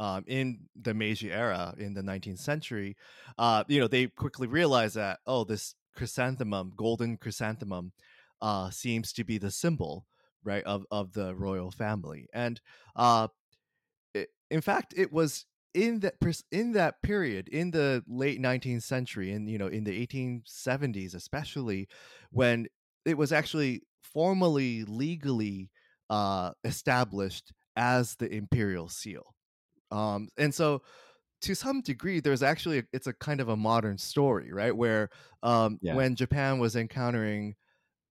um, 0.01 0.25
in 0.27 0.69
the 0.75 0.95
Meiji 0.95 1.33
era 1.33 1.75
in 1.79 1.95
the 1.95 2.03
19th 2.03 2.41
century, 2.41 2.97
uh, 3.39 3.65
you 3.69 3.81
know, 3.81 3.89
they 3.89 4.07
quickly 4.09 4.47
realized 4.47 4.97
that 4.97 5.21
oh, 5.27 5.45
this 5.45 5.75
chrysanthemum, 5.95 6.73
golden 6.77 7.17
chrysanthemum, 7.17 7.93
uh, 8.41 8.71
seems 8.71 9.13
to 9.15 9.25
be 9.25 9.39
the 9.39 9.51
symbol, 9.51 10.07
right, 10.43 10.65
of 10.65 10.85
of 10.91 11.13
the 11.13 11.35
royal 11.35 11.71
family, 11.71 12.27
and 12.33 12.61
uh, 12.97 13.29
i- 14.17 14.27
in 14.51 14.61
fact, 14.61 14.95
it 14.97 15.13
was 15.13 15.47
in 15.75 16.01
that 16.01 16.15
in 16.53 16.73
that 16.73 17.03
period 17.03 17.49
in 17.49 17.71
the 17.73 18.05
late 18.07 18.41
19th 18.41 18.85
century 18.85 19.33
and 19.33 19.51
you 19.51 19.59
know 19.59 19.67
in 19.67 19.83
the 19.85 19.93
1870s 20.01 21.15
especially 21.15 21.89
when 22.31 22.67
it 23.05 23.19
was 23.19 23.33
actually 23.33 23.83
formally 24.01 24.85
legally 24.85 25.71
uh 26.11 26.53
established 26.65 27.53
as 27.77 28.15
the 28.17 28.33
imperial 28.33 28.89
seal 28.89 29.34
um 29.91 30.29
and 30.39 30.55
so 30.55 30.83
to 31.41 31.55
some 31.55 31.81
degree 31.83 32.21
there's 32.21 32.43
actually 32.43 32.79
a, 32.81 32.85
it's 32.93 33.07
a 33.07 33.13
kind 33.15 33.41
of 33.41 33.49
a 33.49 33.57
modern 33.57 33.99
story 33.99 34.53
right 34.53 34.77
where 34.77 35.11
um 35.43 35.81
Yeah. 35.81 35.91
when 35.91 36.17
japan 36.17 36.59
was 36.59 36.77
encountering 36.77 37.55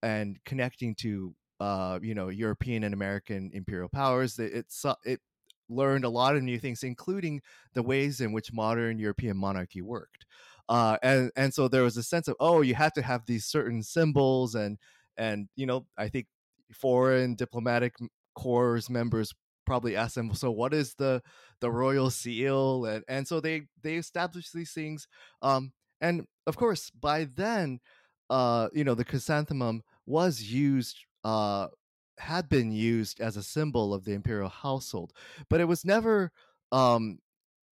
and 0.02 0.44
connecting 0.46 0.96
to 0.96 1.36
uh, 1.60 2.00
you 2.02 2.14
know 2.14 2.30
European 2.30 2.84
and 2.84 2.94
American 2.94 3.50
imperial 3.54 3.90
powers. 3.90 4.38
It 4.40 4.54
it, 4.54 4.74
it 5.06 5.22
learned 5.70 6.04
a 6.06 6.10
lot 6.10 6.36
of 6.36 6.44
new 6.44 6.60
things, 6.60 6.84
including 6.84 7.42
the 7.74 7.84
ways 7.84 8.20
in 8.22 8.32
which 8.34 8.52
modern 8.54 9.00
European 9.00 9.38
monarchy 9.38 9.82
worked. 9.82 10.26
Uh, 10.70 10.98
and 11.04 11.32
and 11.36 11.54
so 11.54 11.68
there 11.68 11.84
was 11.84 11.98
a 11.98 12.04
sense 12.04 12.28
of 12.28 12.36
oh, 12.40 12.62
you 12.62 12.76
have 12.76 12.94
to 12.94 13.02
have 13.02 13.26
these 13.26 13.46
certain 13.46 13.84
symbols 13.84 14.56
and 14.56 14.78
and 15.18 15.48
you 15.56 15.66
know 15.66 15.88
I 15.98 16.10
think 16.10 16.28
foreign 16.74 17.36
diplomatic 17.36 17.96
corps 18.36 18.90
members 18.90 19.34
probably 19.66 19.96
asked 19.96 20.16
them 20.16 20.34
so 20.34 20.52
what 20.52 20.74
is 20.74 20.96
the 20.96 21.22
the 21.62 21.72
royal 21.72 22.10
seal? 22.10 22.86
and 22.86 23.04
and 23.08 23.28
so 23.28 23.40
they 23.40 23.64
they 23.82 23.96
established 23.96 24.54
these 24.54 24.72
things 24.72 25.08
um 25.42 25.72
and 26.02 26.26
of 26.48 26.58
course 26.58 26.90
by 26.90 27.26
then 27.26 27.80
uh 28.30 28.70
you 28.74 28.84
know 28.84 28.96
the 28.96 29.06
chrysanthemum 29.06 29.82
was 30.06 30.42
used 30.42 30.98
uh 31.24 31.68
had 32.20 32.48
been 32.48 32.72
used 32.72 33.20
as 33.20 33.38
a 33.38 33.44
symbol 33.44 33.94
of 33.94 34.06
the 34.06 34.14
imperial 34.14 34.50
household 34.50 35.12
but 35.50 35.60
it 35.60 35.66
was 35.66 35.84
never 35.84 36.32
um 36.72 37.20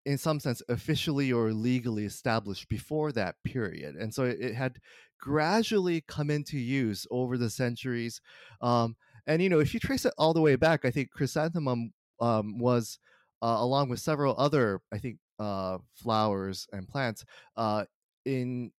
in 0.07 0.19
some 0.19 0.39
sense 0.39 0.63
officially 0.69 1.33
or 1.33 1.53
legally 1.53 2.05
established 2.05 2.69
before 2.69 3.13
that 3.13 3.37
period 3.45 3.95
and 3.97 4.13
so 4.13 4.25
it, 4.25 4.39
it 4.41 4.55
had 4.55 4.79
gradually 5.19 6.03
come 6.07 6.31
into 6.31 6.59
use 6.59 7.07
over 7.11 7.39
the 7.39 7.49
centuries 7.49 8.21
um 8.61 8.97
and 9.27 9.43
you 9.43 9.49
know 9.49 9.61
if 9.61 9.75
you 9.75 9.81
trace 9.81 10.05
it 10.05 10.15
all 10.19 10.35
the 10.35 10.41
way 10.41 10.57
back 10.57 10.85
i 10.85 10.91
think 10.91 11.11
chrysanthemum 11.11 11.93
um 12.21 12.59
was 12.59 12.99
uh, 13.43 13.57
along 13.59 13.89
with 13.89 14.01
several 14.01 14.35
other 14.39 14.81
i 14.93 14.99
think 14.99 15.19
uh 15.39 15.79
flowers 15.95 16.67
and 16.73 16.89
plants 16.89 17.25
uh 17.57 17.85
in 18.25 18.71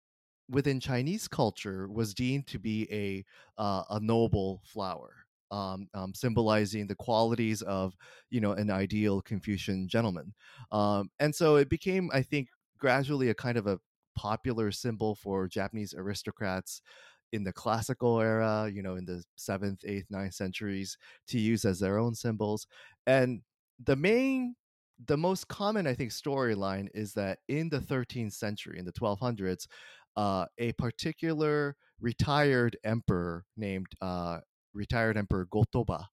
within 0.49 0.81
Chinese 0.81 1.27
culture 1.29 1.89
was 1.89 2.15
deemed 2.15 2.47
to 2.49 2.59
be 2.59 2.87
a 2.93 3.25
uh, 3.61 3.85
a 3.91 4.01
noble 4.01 4.63
flower. 4.65 5.25
um, 5.51 5.89
um, 5.95 6.13
symbolizing 6.15 6.87
the 6.87 6.95
qualities 6.97 7.63
of 7.63 7.95
you 8.31 8.41
know 8.41 8.53
an 8.53 8.71
ideal 8.71 9.23
Confucian 9.23 9.89
gentleman. 9.89 10.35
Um, 10.73 11.11
and 11.21 11.35
so 11.35 11.57
it 11.57 11.69
became, 11.69 12.11
I 12.13 12.23
think, 12.23 12.49
gradually 12.79 13.29
a 13.29 13.35
kind 13.35 13.57
of 13.59 13.67
a 13.67 13.79
popular 14.17 14.71
symbol 14.73 15.15
for 15.15 15.47
Japanese 15.49 15.95
aristocrats 15.95 16.83
in 17.35 17.45
the 17.45 17.53
classical 17.53 18.21
era, 18.21 18.71
you 18.73 18.83
know, 18.83 18.95
in 18.97 19.05
the 19.05 19.25
seventh, 19.37 19.81
eighth, 19.85 20.07
ninth 20.11 20.35
centuries 20.35 20.97
to 21.29 21.39
use 21.39 21.65
as 21.65 21.81
their 21.81 21.99
own 21.99 22.15
symbols. 22.15 22.67
And 23.07 23.43
the 23.83 23.97
main 23.97 24.55
the 25.07 25.17
most 25.17 25.49
common, 25.49 25.87
I 25.89 25.95
think, 25.95 26.13
storyline 26.13 26.89
is 26.95 27.15
that 27.15 27.41
in 27.49 27.69
the 27.69 27.81
13th 27.81 28.33
century, 28.33 28.79
in 28.79 28.85
the 28.85 28.93
1200s, 28.93 29.67
uh, 30.17 30.47
a 30.59 30.73
particular 30.75 31.77
retired 32.01 32.77
emperor 32.85 33.45
named 33.57 33.89
uh, 34.01 34.39
retired 34.73 35.17
emperor 35.17 35.47
Gotoba 35.53 36.07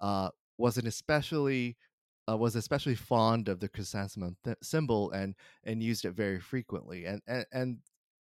uh, 0.00 0.30
was 0.56 0.78
an 0.78 0.86
especially 0.86 1.76
uh, 2.30 2.36
was 2.36 2.54
especially 2.56 2.94
fond 2.94 3.48
of 3.48 3.58
the 3.58 3.68
chrysanthemum 3.68 4.36
th- 4.44 4.56
symbol 4.62 5.10
and 5.12 5.34
and 5.64 5.82
used 5.82 6.04
it 6.04 6.12
very 6.12 6.38
frequently 6.38 7.06
and, 7.06 7.22
and 7.26 7.46
and 7.52 7.78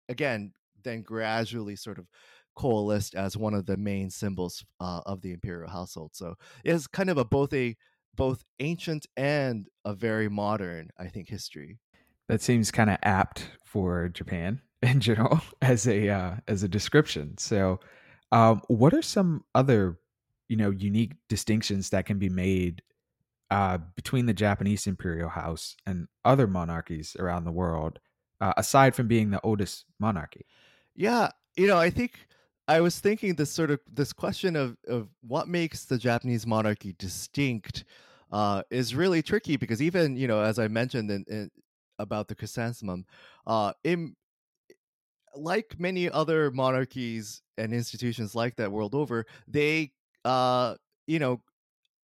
again 0.10 0.54
then 0.84 1.02
gradually 1.02 1.76
sort 1.76 2.00
of 2.00 2.08
coalesced 2.58 3.16
as 3.16 3.38
one 3.38 3.54
of 3.54 3.66
the 3.66 3.78
main 3.78 4.10
symbols 4.10 4.66
uh, 4.80 5.02
of 5.06 5.22
the 5.22 5.32
imperial 5.32 5.70
household 5.70 6.12
so 6.14 6.36
it's 6.64 6.88
kind 6.88 7.10
of 7.10 7.18
a 7.18 7.26
both 7.26 7.54
a 7.54 7.76
both 8.16 8.44
ancient 8.60 9.06
and 9.16 9.68
a 9.86 9.94
very 9.94 10.28
modern 10.28 10.90
i 10.98 11.08
think 11.08 11.30
history 11.30 11.78
that 12.28 12.42
seems 12.42 12.72
kind 12.72 12.90
of 12.90 12.98
apt 13.04 13.50
for 13.64 14.10
japan 14.10 14.60
in 14.82 15.00
general 15.00 15.42
as 15.62 15.88
a 15.88 16.10
uh, 16.10 16.36
as 16.48 16.64
a 16.64 16.68
description. 16.68 17.38
So, 17.38 17.80
um, 18.32 18.62
what 18.68 18.94
are 18.94 19.02
some 19.02 19.44
other 19.56 20.00
you 20.50 20.56
know 20.56 20.70
unique 20.70 21.14
distinctions 21.30 21.90
that 21.90 22.06
can 22.06 22.20
be 22.20 22.30
made 22.30 22.84
uh, 23.50 23.80
between 23.96 24.28
the 24.28 24.34
Japanese 24.34 24.86
imperial 24.86 25.30
house 25.30 25.76
and 25.86 26.08
other 26.26 26.48
monarchies 26.48 27.16
around 27.18 27.46
the 27.46 27.52
world, 27.52 28.00
uh, 28.40 28.54
aside 28.58 28.94
from 28.94 29.08
being 29.08 29.32
the 29.32 29.42
oldest 29.42 29.86
monarchy? 30.00 30.46
Yeah, 30.96 31.32
you 31.56 31.66
know, 31.66 31.78
I 31.78 31.90
think 31.90 32.27
I 32.68 32.82
was 32.82 33.00
thinking 33.00 33.36
this 33.36 33.52
sort 33.52 33.72
of 33.72 33.80
this 33.92 34.12
question 34.14 34.56
of 34.56 34.78
of 34.88 35.10
what 35.22 35.48
makes 35.48 35.86
the 35.86 35.98
Japanese 35.98 36.46
monarchy 36.46 36.94
distinct 36.98 37.86
uh, 38.32 38.64
is 38.70 38.94
really 38.94 39.22
tricky 39.22 39.56
because 39.58 39.82
even 39.82 40.18
you 40.18 40.28
know, 40.28 40.42
as 40.42 40.60
I 40.60 40.68
mentioned 40.68 41.10
in, 41.12 41.24
in 41.28 41.50
about 42.00 42.28
the 42.28 42.36
chrysanthemum, 42.36 43.06
uh, 43.46 43.74
in 43.84 44.16
like 45.36 45.80
many 45.80 46.10
other 46.10 46.52
monarchies 46.52 47.42
and 47.58 47.74
institutions 47.74 48.34
like 48.36 48.56
that 48.56 48.72
world 48.72 48.96
over, 48.96 49.26
they 49.48 49.92
uh 50.26 50.76
you 51.06 51.20
know 51.20 51.42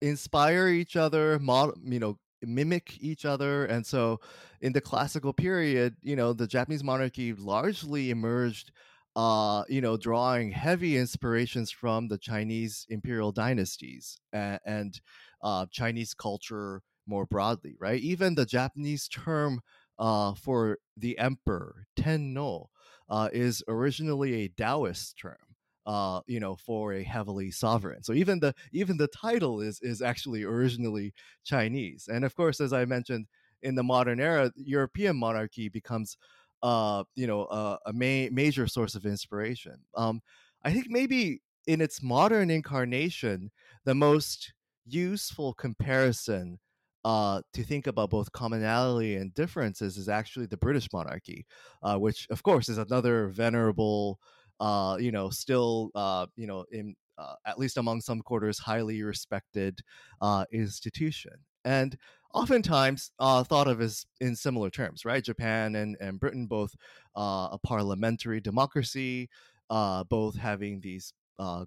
inspire 0.02 0.68
each 0.68 0.96
other, 0.96 1.38
mod- 1.40 1.78
you 1.84 2.00
know 2.00 2.18
mimic 2.42 2.98
each 3.00 3.24
other. 3.26 3.66
And 3.66 3.86
so 3.86 4.20
in 4.62 4.72
the 4.72 4.80
classical 4.82 5.32
period 5.32 5.96
you 6.02 6.16
know 6.16 6.32
the 6.32 6.46
japanese 6.46 6.84
monarchy 6.84 7.32
largely 7.34 8.10
emerged 8.10 8.72
uh 9.14 9.62
you 9.68 9.80
know 9.80 9.96
drawing 9.96 10.50
heavy 10.50 10.96
inspirations 10.96 11.70
from 11.70 12.08
the 12.08 12.18
chinese 12.18 12.86
imperial 12.88 13.30
dynasties 13.32 14.18
and, 14.32 14.58
and 14.64 15.00
uh 15.42 15.66
chinese 15.70 16.14
culture 16.14 16.82
more 17.06 17.26
broadly 17.26 17.74
right 17.78 18.00
even 18.00 18.34
the 18.34 18.46
japanese 18.46 19.08
term 19.08 19.60
uh 19.98 20.32
for 20.34 20.78
the 20.96 21.18
emperor 21.18 21.86
tenno 21.96 22.70
uh, 23.08 23.28
is 23.32 23.62
originally 23.68 24.44
a 24.44 24.48
Taoist 24.48 25.18
term. 25.18 25.36
Uh, 25.84 26.20
you 26.28 26.38
know, 26.38 26.54
for 26.54 26.92
a 26.92 27.02
heavily 27.02 27.50
sovereign. 27.50 28.04
So 28.04 28.12
even 28.12 28.38
the 28.38 28.54
even 28.70 28.98
the 28.98 29.08
title 29.08 29.60
is 29.60 29.80
is 29.82 30.00
actually 30.00 30.44
originally 30.44 31.12
Chinese. 31.42 32.08
And 32.10 32.24
of 32.24 32.36
course, 32.36 32.60
as 32.60 32.72
I 32.72 32.84
mentioned, 32.84 33.26
in 33.62 33.74
the 33.74 33.82
modern 33.82 34.20
era, 34.20 34.52
European 34.54 35.16
monarchy 35.16 35.68
becomes, 35.68 36.16
uh, 36.62 37.04
you 37.14 37.26
know, 37.26 37.44
uh, 37.46 37.78
a 37.86 37.92
ma- 37.92 38.30
major 38.32 38.66
source 38.66 38.94
of 38.94 39.06
inspiration. 39.06 39.84
Um, 39.94 40.22
I 40.62 40.72
think 40.72 40.86
maybe 40.88 41.42
in 41.66 41.80
its 41.80 42.02
modern 42.02 42.50
incarnation, 42.50 43.50
the 43.84 43.94
most 43.94 44.52
useful 44.84 45.54
comparison 45.54 46.58
uh, 47.04 47.42
to 47.52 47.64
think 47.64 47.86
about 47.86 48.10
both 48.10 48.30
commonality 48.32 49.16
and 49.16 49.34
differences 49.34 49.96
is 49.96 50.08
actually 50.08 50.46
the 50.46 50.56
British 50.56 50.88
monarchy, 50.92 51.46
uh, 51.82 51.98
which 51.98 52.26
of 52.30 52.42
course 52.42 52.68
is 52.68 52.78
another 52.78 53.28
venerable, 53.28 54.20
uh, 54.60 54.96
you 55.00 55.10
know, 55.10 55.28
still, 55.30 55.90
uh, 55.94 56.26
you 56.36 56.46
know, 56.46 56.64
in 56.70 56.94
uh, 57.18 57.34
at 57.46 57.58
least 57.58 57.76
among 57.76 58.00
some 58.00 58.20
quarters, 58.22 58.58
highly 58.58 59.02
respected 59.02 59.80
uh, 60.20 60.44
institution, 60.52 61.32
and 61.64 61.96
oftentimes 62.34 63.10
thought 63.18 63.68
of 63.68 63.80
as 63.80 64.06
in 64.20 64.34
similar 64.36 64.70
terms, 64.70 65.04
right? 65.04 65.22
Japan 65.24 65.76
and, 65.76 65.96
and 66.00 66.20
Britain 66.20 66.46
both 66.46 66.74
a 67.14 67.58
parliamentary 67.62 68.40
democracy, 68.40 69.28
both 69.68 70.36
having 70.36 70.80
these 70.80 71.12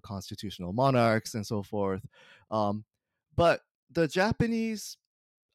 constitutional 0.02 0.72
monarchs 0.72 1.34
and 1.34 1.46
so 1.46 1.62
forth. 1.62 2.04
Um, 2.50 2.84
but 3.36 3.60
the 3.90 4.08
Japanese 4.08 4.96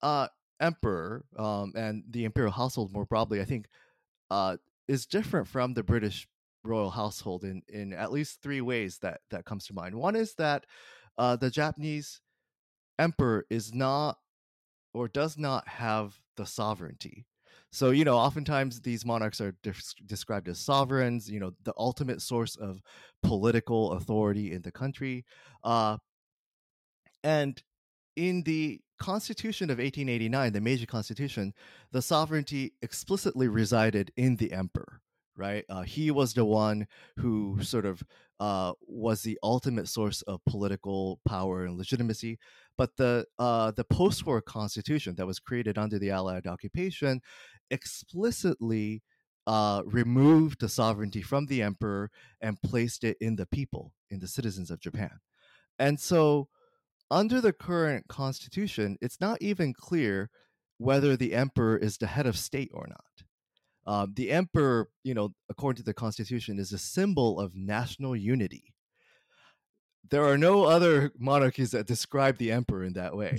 uh, 0.02 0.28
emperor 0.60 1.26
um, 1.38 1.74
and 1.76 2.04
the 2.10 2.26
imperial 2.26 2.52
household 2.52 2.92
more 2.94 3.06
broadly, 3.06 3.42
I 3.42 3.46
think, 3.46 3.68
uh, 4.30 4.58
is 4.88 5.06
different 5.06 5.48
from 5.48 5.74
the 5.74 5.84
British 5.84 6.28
royal 6.64 6.92
household 6.92 7.44
in 7.44 7.64
in 7.70 7.92
at 7.92 8.12
least 8.12 8.40
three 8.44 8.62
ways 8.62 9.00
that 9.00 9.22
that 9.32 9.46
comes 9.46 9.66
to 9.66 9.74
mind. 9.74 9.96
One 9.96 10.16
is 10.16 10.36
that 10.36 10.66
uh, 11.18 11.36
the 11.36 11.50
Japanese 11.50 12.22
emperor 13.00 13.46
is 13.50 13.74
not 13.74 14.18
or 14.94 15.08
does 15.08 15.38
not 15.38 15.68
have 15.68 16.20
the 16.38 16.46
sovereignty. 16.46 17.26
So, 17.72 17.92
you 17.92 18.04
know, 18.04 18.18
oftentimes 18.18 18.82
these 18.82 19.06
monarchs 19.06 19.40
are 19.40 19.56
de- 19.64 19.74
described 20.06 20.50
as 20.50 20.60
sovereigns, 20.60 21.30
you 21.30 21.40
know, 21.40 21.54
the 21.64 21.74
ultimate 21.78 22.22
source 22.22 22.58
of 22.58 22.82
political 23.24 23.94
authority 23.94 24.52
in 24.52 24.62
the 24.62 24.72
country. 24.72 25.26
Uh, 25.64 25.98
and 27.24 27.62
in 28.18 28.44
the 28.44 28.82
Constitution 29.00 29.70
of 29.70 29.78
1889, 29.78 30.54
the 30.54 30.62
Meiji 30.62 30.86
Constitution, 30.86 31.54
the 31.92 32.02
sovereignty 32.02 32.74
explicitly 32.82 33.48
resided 33.48 34.12
in 34.18 34.36
the 34.36 34.52
emperor. 34.52 35.02
Right, 35.38 35.64
uh, 35.70 35.84
he 35.84 36.12
was 36.12 36.34
the 36.34 36.44
one 36.44 36.86
who 37.18 37.58
sort 37.64 37.86
of 37.86 38.04
uh, 38.42 38.74
was 38.86 39.22
the 39.22 39.40
ultimate 39.42 39.88
source 39.88 40.22
of 40.24 40.44
political 40.46 41.20
power 41.26 41.66
and 41.66 41.78
legitimacy. 41.78 42.38
But 42.82 42.98
the 42.98 43.26
uh, 43.38 43.70
the 43.70 43.84
post-war 43.84 44.42
constitution 44.42 45.14
that 45.18 45.28
was 45.28 45.38
created 45.38 45.78
under 45.78 46.00
the 46.00 46.10
Allied 46.10 46.48
occupation 46.48 47.22
explicitly 47.70 49.04
uh, 49.46 49.84
removed 49.86 50.62
the 50.62 50.68
sovereignty 50.68 51.22
from 51.22 51.46
the 51.46 51.62
emperor 51.62 52.10
and 52.42 52.60
placed 52.64 53.04
it 53.04 53.18
in 53.22 53.36
the 53.36 53.46
people, 53.46 53.94
in 54.10 54.20
the 54.20 54.28
citizens 54.28 54.72
of 54.72 54.80
Japan. 54.80 55.20
And 55.78 56.00
so 56.00 56.48
under 57.12 57.40
the 57.40 57.54
current 57.54 58.08
constitution, 58.08 58.98
it's 59.00 59.22
not 59.22 59.40
even 59.44 59.76
clear 59.76 60.32
whether 60.80 61.16
the 61.16 61.36
emperor 61.36 61.78
is 61.78 61.98
the 61.98 62.08
head 62.08 62.26
of 62.26 62.36
state 62.36 62.72
or 62.74 62.88
not. 62.88 63.16
Um, 63.86 64.14
the 64.16 64.32
emperor, 64.32 64.90
you 65.04 65.14
know, 65.14 65.36
according 65.50 65.78
to 65.82 65.84
the 65.84 65.94
constitution, 65.94 66.58
is 66.58 66.74
a 66.74 66.80
symbol 66.80 67.40
of 67.40 67.54
national 67.54 68.16
unity. 68.16 68.74
There 70.10 70.26
are 70.26 70.38
no 70.38 70.66
other 70.66 71.12
monarchies 71.18 71.72
that 71.72 71.88
describe 71.88 72.38
the 72.38 72.52
emperor 72.52 72.84
in 72.84 72.94
that 72.94 73.16
way. 73.16 73.38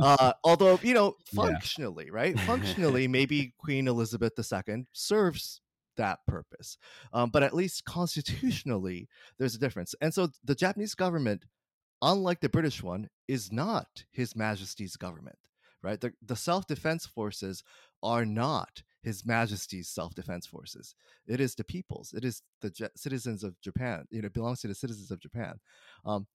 Uh, 0.00 0.32
although, 0.44 0.78
you 0.82 0.94
know, 0.94 1.16
functionally, 1.34 2.06
yeah. 2.06 2.12
right? 2.12 2.40
Functionally, 2.46 3.08
maybe 3.08 3.54
Queen 3.58 3.88
Elizabeth 3.88 4.32
II 4.38 4.86
serves 4.92 5.60
that 5.96 6.20
purpose. 6.28 6.78
Um, 7.12 7.30
but 7.30 7.42
at 7.42 7.54
least 7.54 7.84
constitutionally, 7.84 9.08
there's 9.38 9.56
a 9.56 9.58
difference. 9.58 9.94
And 10.00 10.14
so 10.14 10.28
the 10.44 10.54
Japanese 10.54 10.94
government 10.94 11.44
unlike 12.02 12.40
the 12.40 12.48
British 12.48 12.82
one, 12.82 13.08
is 13.28 13.52
not 13.52 14.04
His 14.10 14.36
Majesty's 14.36 14.96
government, 14.96 15.38
right? 15.82 16.00
The, 16.00 16.12
the 16.20 16.36
self 16.36 16.66
defense 16.66 17.06
forces 17.06 17.62
are 18.02 18.26
not 18.26 18.82
His 19.02 19.26
Majesty's 19.26 19.88
self 19.88 20.14
defense 20.14 20.46
forces. 20.46 20.94
It 21.26 21.40
is 21.40 21.54
the 21.54 21.64
people's, 21.64 22.12
it 22.12 22.24
is 22.24 22.42
the 22.60 22.70
je- 22.70 22.88
citizens 22.96 23.42
of 23.44 23.60
Japan, 23.60 24.04
you 24.10 24.22
know, 24.22 24.26
it 24.26 24.34
belongs 24.34 24.60
to 24.60 24.68
the 24.68 24.74
citizens 24.74 25.10
of 25.10 25.20
Japan. 25.20 25.58
Um, 26.04 26.26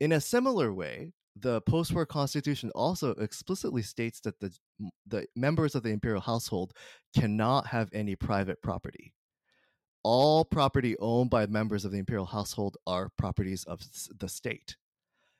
in 0.00 0.12
a 0.12 0.20
similar 0.20 0.72
way, 0.72 1.12
the 1.38 1.60
post-war 1.62 2.06
constitution 2.06 2.70
also 2.74 3.10
explicitly 3.12 3.82
states 3.82 4.20
that 4.20 4.40
the 4.40 4.56
the 5.06 5.26
members 5.36 5.74
of 5.74 5.82
the 5.82 5.90
imperial 5.90 6.20
household 6.20 6.72
cannot 7.14 7.66
have 7.66 7.90
any 7.92 8.16
private 8.16 8.60
property. 8.62 9.12
All 10.02 10.44
property 10.44 10.96
owned 10.98 11.30
by 11.30 11.46
members 11.46 11.84
of 11.84 11.92
the 11.92 11.98
imperial 11.98 12.26
household 12.26 12.76
are 12.86 13.10
properties 13.18 13.64
of 13.64 13.80
the 14.18 14.28
state. 14.28 14.76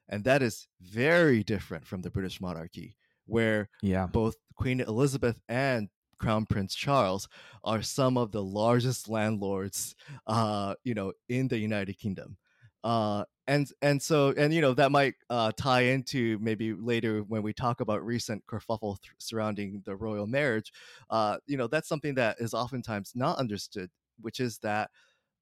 And 0.09 0.25
that 0.25 0.43
is 0.43 0.69
very 0.81 1.43
different 1.43 1.87
from 1.87 2.03
the 2.03 2.11
British 2.11 2.41
monarchy, 2.41 2.97
where 3.27 3.69
yeah. 3.83 4.07
both 4.07 4.37
Queen 4.55 4.81
Elizabeth 4.81 5.41
and 5.49 5.89
Crown 6.19 6.47
Prince 6.47 6.75
Charles 6.75 7.29
are 7.65 7.83
some 7.83 8.17
of 8.17 8.33
the 8.33 8.43
largest 8.43 9.09
landlords, 9.09 9.95
uh, 10.27 10.75
you 10.85 10.95
know, 10.95 11.13
in 11.29 11.49
the 11.49 11.59
United 11.59 11.99
Kingdom. 11.99 12.37
Uh, 12.85 13.25
and 13.49 13.69
and 13.83 14.01
so 14.03 14.33
and 14.37 14.53
you 14.53 14.61
know 14.61 14.75
that 14.75 14.91
might 14.93 15.15
uh, 15.31 15.53
tie 15.57 15.83
into 15.83 16.39
maybe 16.41 16.73
later 16.73 17.21
when 17.23 17.43
we 17.43 17.53
talk 17.53 17.81
about 17.81 18.05
recent 18.05 18.45
kerfuffle 18.47 19.01
th- 19.01 19.13
surrounding 19.19 19.83
the 19.85 19.95
royal 19.97 20.27
marriage. 20.27 20.73
Uh, 21.11 21.37
you 21.47 21.57
know 21.57 21.67
that's 21.67 21.89
something 21.89 22.15
that 22.15 22.37
is 22.41 22.55
oftentimes 22.55 23.13
not 23.15 23.39
understood, 23.39 23.91
which 24.21 24.41
is 24.41 24.59
that 24.59 24.91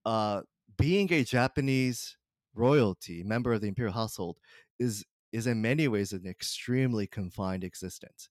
uh, 0.05 0.43
being 0.79 1.13
a 1.13 1.25
Japanese 1.25 2.17
royalty 2.55 3.23
member 3.23 3.53
of 3.53 3.61
the 3.61 3.69
imperial 3.69 3.95
household 3.95 4.39
is 4.79 5.05
is 5.33 5.47
in 5.47 5.61
many 5.61 5.89
ways 5.89 6.13
an 6.13 6.27
extremely 6.27 7.07
confined 7.07 7.65
existence, 7.65 8.29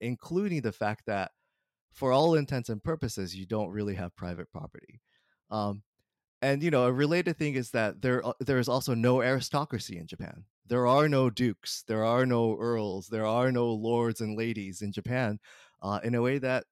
including 0.00 0.62
the 0.62 0.72
fact 0.72 1.06
that 1.06 1.32
for 1.92 2.12
all 2.12 2.34
intents 2.34 2.68
and 2.68 2.82
purposes 2.82 3.34
you 3.34 3.46
don't 3.46 3.70
really 3.70 3.94
have 3.94 4.14
private 4.16 4.50
property. 4.50 5.00
Um, 5.50 5.82
and 6.42 6.62
you 6.62 6.70
know 6.70 6.84
a 6.84 6.92
related 6.92 7.36
thing 7.36 7.54
is 7.54 7.70
that 7.72 8.00
there 8.00 8.26
uh, 8.26 8.32
there 8.40 8.58
is 8.58 8.68
also 8.68 8.94
no 8.94 9.22
aristocracy 9.22 9.98
in 9.98 10.06
Japan. 10.06 10.44
There 10.66 10.86
are 10.86 11.08
no 11.08 11.30
dukes, 11.30 11.82
there 11.86 12.04
are 12.04 12.24
no 12.24 12.56
earls, 12.58 13.08
there 13.08 13.26
are 13.26 13.50
no 13.52 13.66
lords 13.72 14.20
and 14.20 14.38
ladies 14.38 14.82
in 14.82 14.92
Japan, 14.92 15.38
uh, 15.82 16.00
in 16.04 16.14
a 16.14 16.22
way 16.22 16.38
that 16.38 16.64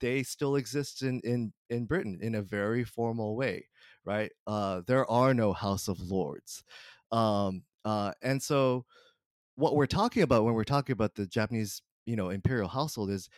they 0.00 0.22
still 0.22 0.56
exist 0.56 1.02
in 1.02 1.20
in 1.20 1.52
in 1.70 1.86
Britain 1.86 2.18
in 2.22 2.34
a 2.34 2.42
very 2.42 2.84
formal 2.84 3.36
way, 3.36 3.68
right? 4.04 4.32
Uh, 4.46 4.82
there 4.86 5.08
are 5.10 5.34
no 5.34 5.52
House 5.52 5.88
of 5.88 6.00
Lords, 6.00 6.64
um, 7.12 7.62
uh, 7.84 8.12
and 8.22 8.42
so 8.42 8.84
what 9.56 9.76
we're 9.76 9.86
talking 9.86 10.22
about 10.22 10.44
when 10.44 10.54
we're 10.54 10.64
talking 10.64 10.92
about 10.92 11.14
the 11.14 11.26
Japanese, 11.26 11.82
you 12.06 12.16
know, 12.16 12.30
imperial 12.30 12.68
household 12.68 13.10
is 13.10 13.28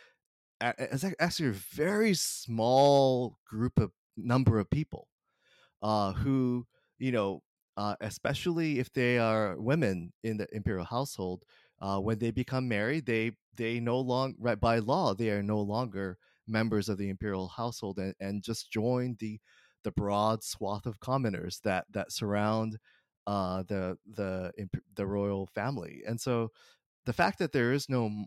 it's 0.61 1.05
actually 1.19 1.49
a 1.49 1.53
very 1.53 2.13
small 2.13 3.37
group 3.47 3.79
of 3.79 3.91
number 4.17 4.59
of 4.59 4.69
people 4.69 5.07
uh, 5.81 6.13
who 6.13 6.65
you 6.99 7.11
know, 7.11 7.41
uh, 7.77 7.95
especially 8.01 8.79
if 8.79 8.91
they 8.93 9.17
are 9.19 9.59
women 9.59 10.13
in 10.23 10.37
the 10.37 10.47
imperial 10.55 10.85
household, 10.85 11.43
uh, 11.81 11.99
when 11.99 12.17
they 12.19 12.31
become 12.31 12.67
married, 12.67 13.05
they 13.05 13.31
they 13.55 13.79
no 13.79 13.99
longer 13.99 14.35
right 14.39 14.59
by 14.59 14.79
law 14.79 15.13
they 15.13 15.29
are 15.29 15.43
no 15.43 15.61
longer 15.61 16.17
members 16.47 16.89
of 16.89 16.97
the 16.97 17.09
imperial 17.09 17.47
household 17.47 17.97
and, 17.99 18.13
and 18.19 18.43
just 18.43 18.71
join 18.71 19.15
the 19.19 19.39
the 19.83 19.91
broad 19.91 20.43
swath 20.43 20.85
of 20.85 20.99
commoners 20.99 21.59
that 21.63 21.85
that 21.91 22.11
surround 22.11 22.77
uh, 23.27 23.63
the 23.67 23.97
the 24.15 24.51
the 24.95 25.05
royal 25.05 25.47
family. 25.47 26.01
And 26.07 26.19
so 26.19 26.51
the 27.05 27.13
fact 27.13 27.39
that 27.39 27.51
there 27.51 27.71
is 27.73 27.89
no 27.89 28.25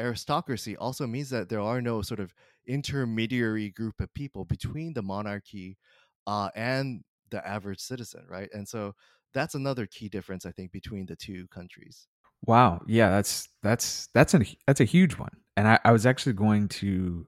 aristocracy 0.00 0.76
also 0.76 1.06
means 1.06 1.30
that 1.30 1.48
there 1.48 1.60
are 1.60 1.80
no 1.80 2.02
sort 2.02 2.20
of 2.20 2.34
intermediary 2.66 3.70
group 3.70 4.00
of 4.00 4.12
people 4.14 4.44
between 4.44 4.94
the 4.94 5.02
monarchy 5.02 5.76
uh, 6.26 6.50
and 6.54 7.02
the 7.30 7.46
average 7.46 7.80
citizen, 7.80 8.24
right? 8.28 8.48
And 8.52 8.68
so 8.68 8.94
that's 9.32 9.54
another 9.54 9.86
key 9.86 10.08
difference, 10.08 10.44
I 10.46 10.52
think, 10.52 10.72
between 10.72 11.06
the 11.06 11.16
two 11.16 11.46
countries. 11.48 12.08
Wow, 12.46 12.80
yeah, 12.86 13.10
that's 13.10 13.48
that's 13.62 14.08
that's 14.14 14.34
a 14.34 14.40
that's 14.66 14.80
a 14.80 14.84
huge 14.84 15.18
one, 15.18 15.36
and 15.58 15.68
I, 15.68 15.78
I 15.84 15.92
was 15.92 16.06
actually 16.06 16.32
going 16.32 16.68
to 16.68 17.26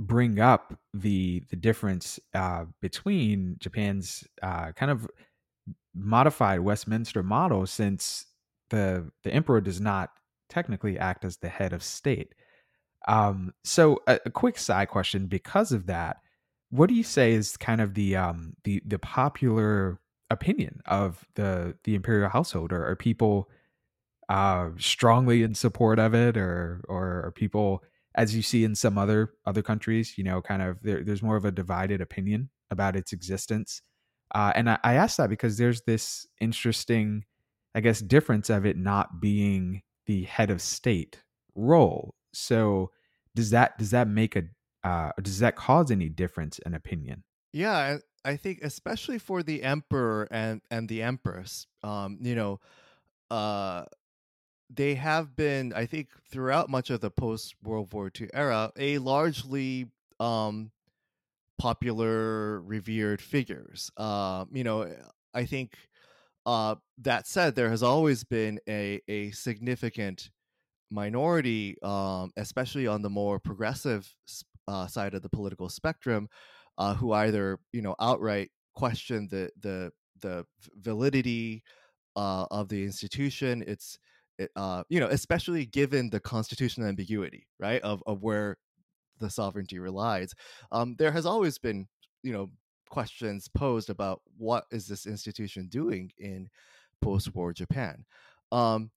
bring 0.00 0.40
up 0.40 0.74
the 0.92 1.44
the 1.48 1.56
difference 1.56 2.18
uh, 2.34 2.64
between 2.80 3.56
Japan's 3.60 4.24
uh, 4.42 4.72
kind 4.72 4.90
of 4.90 5.08
modified 5.94 6.60
Westminster 6.60 7.22
model, 7.22 7.66
since 7.66 8.26
the 8.70 9.12
the 9.22 9.32
emperor 9.32 9.60
does 9.60 9.80
not 9.80 10.10
technically 10.52 10.98
act 10.98 11.24
as 11.24 11.38
the 11.38 11.48
head 11.48 11.72
of 11.72 11.82
state. 11.82 12.34
Um, 13.08 13.52
so, 13.64 13.98
a, 14.06 14.20
a 14.26 14.30
quick 14.30 14.58
side 14.58 14.88
question 14.88 15.26
because 15.26 15.72
of 15.72 15.86
that 15.86 16.18
what 16.72 16.88
do 16.88 16.94
you 16.94 17.04
say 17.04 17.32
is 17.32 17.58
kind 17.58 17.82
of 17.82 17.92
the 17.92 18.16
um 18.16 18.54
the 18.64 18.82
the 18.86 18.98
popular 18.98 20.00
opinion 20.30 20.80
of 20.86 21.24
the 21.34 21.76
the 21.84 21.94
imperial 21.94 22.30
household? 22.30 22.72
Or 22.72 22.84
are 22.88 22.96
people 22.96 23.50
uh 24.30 24.70
strongly 24.78 25.42
in 25.42 25.54
support 25.54 25.98
of 25.98 26.14
it? 26.14 26.36
Or 26.38 26.82
or 26.88 27.26
are 27.26 27.32
people 27.32 27.84
as 28.14 28.34
you 28.34 28.40
see 28.40 28.64
in 28.64 28.74
some 28.74 28.96
other 28.96 29.34
other 29.44 29.62
countries 29.62 30.16
you 30.16 30.24
know 30.24 30.40
kind 30.40 30.62
of 30.62 30.78
there, 30.82 31.04
there's 31.04 31.22
more 31.22 31.36
of 31.36 31.44
a 31.44 31.52
divided 31.52 32.00
opinion 32.00 32.48
about 32.70 32.96
its 32.96 33.12
existence? 33.12 33.82
Uh, 34.34 34.50
and 34.54 34.70
I, 34.70 34.78
I 34.82 34.94
ask 34.94 35.18
that 35.18 35.28
because 35.28 35.58
there's 35.58 35.82
this 35.82 36.26
interesting 36.40 37.24
i 37.74 37.80
guess 37.80 38.00
difference 38.00 38.48
of 38.48 38.64
it 38.64 38.78
not 38.78 39.20
being 39.20 39.82
the 40.06 40.24
head 40.24 40.50
of 40.50 40.60
state 40.60 41.22
role 41.54 42.14
so 42.32 42.90
does 43.34 43.50
that 43.50 43.78
does 43.78 43.90
that 43.90 44.08
make 44.08 44.36
a 44.36 44.44
uh, 44.84 45.12
does 45.22 45.38
that 45.38 45.54
cause 45.56 45.90
any 45.90 46.08
difference 46.08 46.58
in 46.60 46.74
opinion? 46.74 47.22
Yeah, 47.52 47.98
I 48.24 48.36
think 48.36 48.60
especially 48.62 49.18
for 49.18 49.42
the 49.42 49.62
emperor 49.62 50.26
and 50.30 50.60
and 50.70 50.88
the 50.88 51.02
empress, 51.02 51.66
um, 51.82 52.18
you 52.20 52.34
know, 52.34 52.60
uh, 53.30 53.86
they 54.70 54.94
have 54.96 55.36
been, 55.36 55.72
I 55.74 55.86
think, 55.86 56.10
throughout 56.28 56.70
much 56.70 56.90
of 56.90 57.00
the 57.00 57.10
post 57.10 57.54
World 57.62 57.92
War 57.92 58.10
II 58.10 58.30
era, 58.34 58.72
a 58.76 58.98
largely 58.98 59.90
um, 60.20 60.72
popular, 61.58 62.60
revered 62.62 63.22
figures. 63.22 63.90
Uh, 63.96 64.46
you 64.52 64.64
know, 64.64 64.94
I 65.34 65.46
think 65.46 65.76
uh, 66.46 66.76
that 66.98 67.26
said, 67.26 67.54
there 67.54 67.70
has 67.70 67.82
always 67.82 68.24
been 68.24 68.58
a 68.68 69.00
a 69.08 69.30
significant 69.32 70.30
minority, 70.90 71.76
um, 71.82 72.30
especially 72.36 72.86
on 72.86 73.02
the 73.02 73.10
more 73.10 73.38
progressive 73.38 74.12
uh, 74.68 74.86
side 74.86 75.14
of 75.14 75.22
the 75.22 75.28
political 75.28 75.68
spectrum 75.68 76.28
uh, 76.78 76.94
who 76.94 77.12
either 77.12 77.58
you 77.72 77.82
know 77.82 77.94
outright 78.00 78.50
question 78.74 79.28
the 79.30 79.50
the 79.60 79.92
the 80.20 80.44
validity 80.76 81.62
uh, 82.16 82.46
of 82.50 82.68
the 82.68 82.84
institution. 82.84 83.62
It's 83.66 83.98
it, 84.38 84.50
uh, 84.56 84.84
you 84.88 85.00
know 85.00 85.08
especially 85.08 85.66
given 85.66 86.10
the 86.10 86.20
constitutional 86.20 86.88
ambiguity 86.88 87.46
right 87.58 87.82
of 87.82 88.02
of 88.06 88.22
where 88.22 88.58
the 89.20 89.30
sovereignty 89.30 89.78
relies. 89.78 90.34
Um, 90.72 90.96
there 90.98 91.12
has 91.12 91.26
always 91.26 91.58
been 91.58 91.86
you 92.22 92.32
know 92.32 92.50
questions 92.92 93.48
posed 93.48 93.88
about 93.88 94.20
what 94.36 94.66
is 94.70 94.86
this 94.86 95.06
institution 95.06 95.66
doing 95.68 96.12
in 96.18 96.46
post-war 97.00 97.54
Japan. 97.54 98.04
Um, 98.52 98.90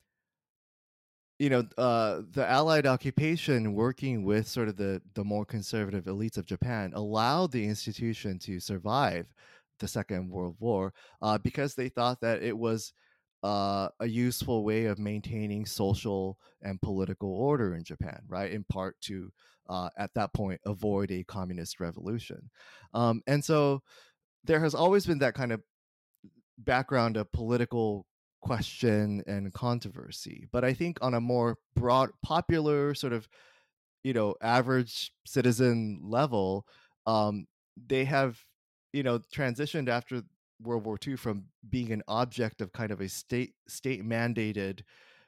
you 1.39 1.49
know, 1.49 1.63
uh, 1.77 2.23
the 2.31 2.45
Allied 2.45 2.85
occupation, 2.85 3.73
working 3.73 4.25
with 4.25 4.47
sort 4.47 4.67
of 4.67 4.75
the 4.75 5.01
the 5.15 5.23
more 5.23 5.45
conservative 5.45 6.05
elites 6.05 6.37
of 6.37 6.45
Japan, 6.45 6.91
allowed 6.93 7.51
the 7.51 7.65
institution 7.65 8.37
to 8.39 8.59
survive 8.59 9.33
the 9.79 9.87
Second 9.87 10.29
World 10.29 10.57
War 10.59 10.93
uh, 11.21 11.37
because 11.37 11.73
they 11.73 11.89
thought 11.89 12.19
that 12.21 12.43
it 12.43 12.57
was 12.57 12.93
uh, 13.45 13.89
a 13.99 14.07
useful 14.07 14.63
way 14.63 14.85
of 14.85 14.97
maintaining 14.97 15.67
social 15.67 16.39
and 16.63 16.81
political 16.81 17.31
order 17.31 17.75
in 17.75 17.83
Japan, 17.83 18.19
right? 18.27 18.51
In 18.51 18.63
part 18.63 18.99
to, 19.01 19.31
uh, 19.69 19.89
at 19.99 20.09
that 20.15 20.33
point, 20.33 20.59
avoid 20.65 21.11
a 21.11 21.23
communist 21.25 21.79
revolution. 21.79 22.49
Um, 22.95 23.21
and 23.27 23.45
so 23.45 23.83
there 24.43 24.61
has 24.61 24.73
always 24.73 25.05
been 25.05 25.19
that 25.19 25.35
kind 25.35 25.51
of 25.51 25.61
background 26.57 27.17
of 27.17 27.31
political 27.31 28.07
question 28.41 29.23
and 29.27 29.53
controversy. 29.53 30.47
But 30.51 30.63
I 30.63 30.73
think 30.73 30.97
on 31.01 31.13
a 31.13 31.21
more 31.21 31.57
broad, 31.75 32.09
popular 32.23 32.95
sort 32.95 33.13
of, 33.13 33.27
you 34.03 34.13
know, 34.13 34.33
average 34.41 35.11
citizen 35.27 36.01
level, 36.03 36.65
um, 37.05 37.45
they 37.75 38.05
have, 38.05 38.39
you 38.91 39.03
know, 39.03 39.19
transitioned 39.19 39.87
after 39.87 40.23
World 40.61 40.85
War 40.85 40.97
II 41.05 41.15
from 41.15 41.45
being 41.69 41.91
an 41.91 42.03
object 42.07 42.61
of 42.61 42.71
kind 42.71 42.91
of 42.91 43.01
a 43.01 43.09
state 43.09 43.53
state 43.67 44.03
mandated 44.03 44.81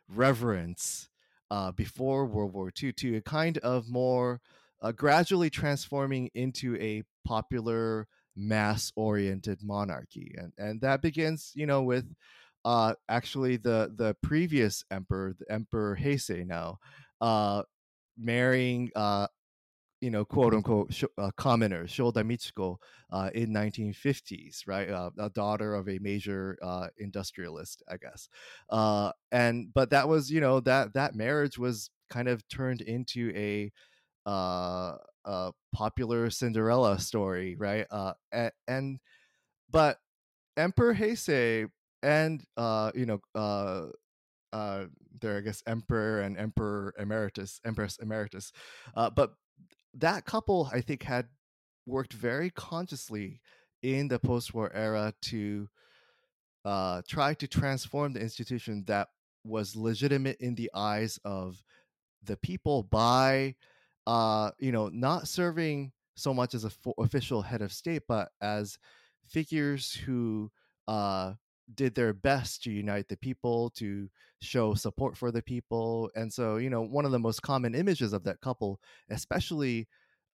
reverence 0.07 1.09
uh, 1.51 1.71
before 1.71 2.25
World 2.25 2.53
War 2.53 2.71
II 2.81 2.93
to 2.93 3.17
a 3.17 3.21
kind 3.21 3.57
of 3.59 3.89
more 3.89 4.41
uh, 4.81 4.91
gradually 4.91 5.49
transforming 5.49 6.29
into 6.33 6.75
a 6.77 7.03
popular 7.25 8.07
mass 8.35 8.91
oriented 8.95 9.59
monarchy. 9.63 10.33
And 10.37 10.53
and 10.57 10.81
that 10.81 11.01
begins 11.01 11.51
you 11.55 11.65
know 11.65 11.83
with 11.83 12.05
uh, 12.65 12.93
actually 13.07 13.57
the 13.57 13.93
the 13.95 14.15
previous 14.21 14.83
emperor, 14.91 15.33
the 15.37 15.51
Emperor 15.51 15.97
Heisei 15.99 16.45
now, 16.45 16.79
uh, 17.21 17.63
marrying 18.17 18.91
uh, 18.95 19.27
you 20.01 20.11
know, 20.11 20.23
quote 20.23 20.53
unquote, 20.53 20.93
sh- 20.93 21.05
uh, 21.17 21.31
commoners, 21.37 21.91
Shoda 21.91 22.23
Michiko, 22.23 22.77
uh, 23.11 23.29
in 23.33 23.51
1950s, 23.51 24.67
right? 24.67 24.89
Uh, 24.89 25.09
a 25.17 25.29
daughter 25.29 25.73
of 25.73 25.89
a 25.89 25.99
major 25.99 26.57
uh, 26.61 26.87
industrialist, 26.97 27.81
I 27.89 27.97
guess. 27.97 28.29
Uh, 28.69 29.11
and 29.31 29.73
but 29.73 29.89
that 29.91 30.07
was, 30.07 30.29
you 30.29 30.41
know, 30.41 30.59
that 30.61 30.93
that 30.93 31.15
marriage 31.15 31.57
was 31.57 31.89
kind 32.09 32.27
of 32.27 32.47
turned 32.47 32.81
into 32.81 33.31
a, 33.35 33.71
uh, 34.29 34.97
a 35.25 35.51
popular 35.73 36.29
Cinderella 36.29 36.99
story, 36.99 37.55
right? 37.55 37.87
And, 38.31 38.51
and 38.67 38.99
but 39.69 39.97
Emperor 40.57 40.93
Heisei 40.93 41.67
and 42.03 42.43
you 42.95 43.05
know, 43.05 43.19
uh, 44.53 44.85
there 45.21 45.37
I 45.37 45.41
guess 45.41 45.61
emperor 45.67 46.21
and 46.21 46.37
emperor 46.37 46.93
emeritus, 46.97 47.59
empress 47.65 47.97
emeritus. 48.01 48.51
Uh, 48.95 49.09
but 49.09 49.33
that 49.97 50.25
couple, 50.25 50.69
I 50.71 50.81
think, 50.81 51.03
had 51.03 51.27
worked 51.85 52.13
very 52.13 52.49
consciously 52.49 53.41
in 53.81 54.07
the 54.07 54.19
post-war 54.19 54.71
era 54.73 55.13
to 55.21 55.67
uh, 56.65 57.01
tried 57.07 57.39
to 57.39 57.47
transform 57.47 58.13
the 58.13 58.19
institution 58.19 58.83
that 58.87 59.07
was 59.45 59.75
legitimate 59.75 60.37
in 60.41 60.55
the 60.55 60.69
eyes 60.73 61.17
of 61.23 61.63
the 62.23 62.35
people 62.37 62.83
by 62.83 63.55
uh, 64.05 64.51
you 64.59 64.71
know 64.71 64.89
not 64.89 65.27
serving 65.27 65.91
so 66.15 66.33
much 66.33 66.53
as 66.53 66.65
a 66.65 66.71
official 66.97 67.41
head 67.41 67.61
of 67.61 67.71
state, 67.71 68.03
but 68.07 68.29
as 68.41 68.77
figures 69.27 69.93
who 69.93 70.51
uh, 70.87 71.33
did 71.73 71.95
their 71.95 72.13
best 72.13 72.63
to 72.63 72.71
unite 72.71 73.07
the 73.07 73.17
people, 73.17 73.69
to 73.71 74.09
show 74.41 74.73
support 74.73 75.17
for 75.17 75.31
the 75.31 75.41
people. 75.41 76.09
And 76.15 76.31
so, 76.31 76.57
you 76.57 76.69
know, 76.69 76.81
one 76.81 77.05
of 77.05 77.11
the 77.11 77.19
most 77.19 77.41
common 77.41 77.75
images 77.75 78.13
of 78.13 78.23
that 78.23 78.41
couple, 78.41 78.79
especially 79.09 79.87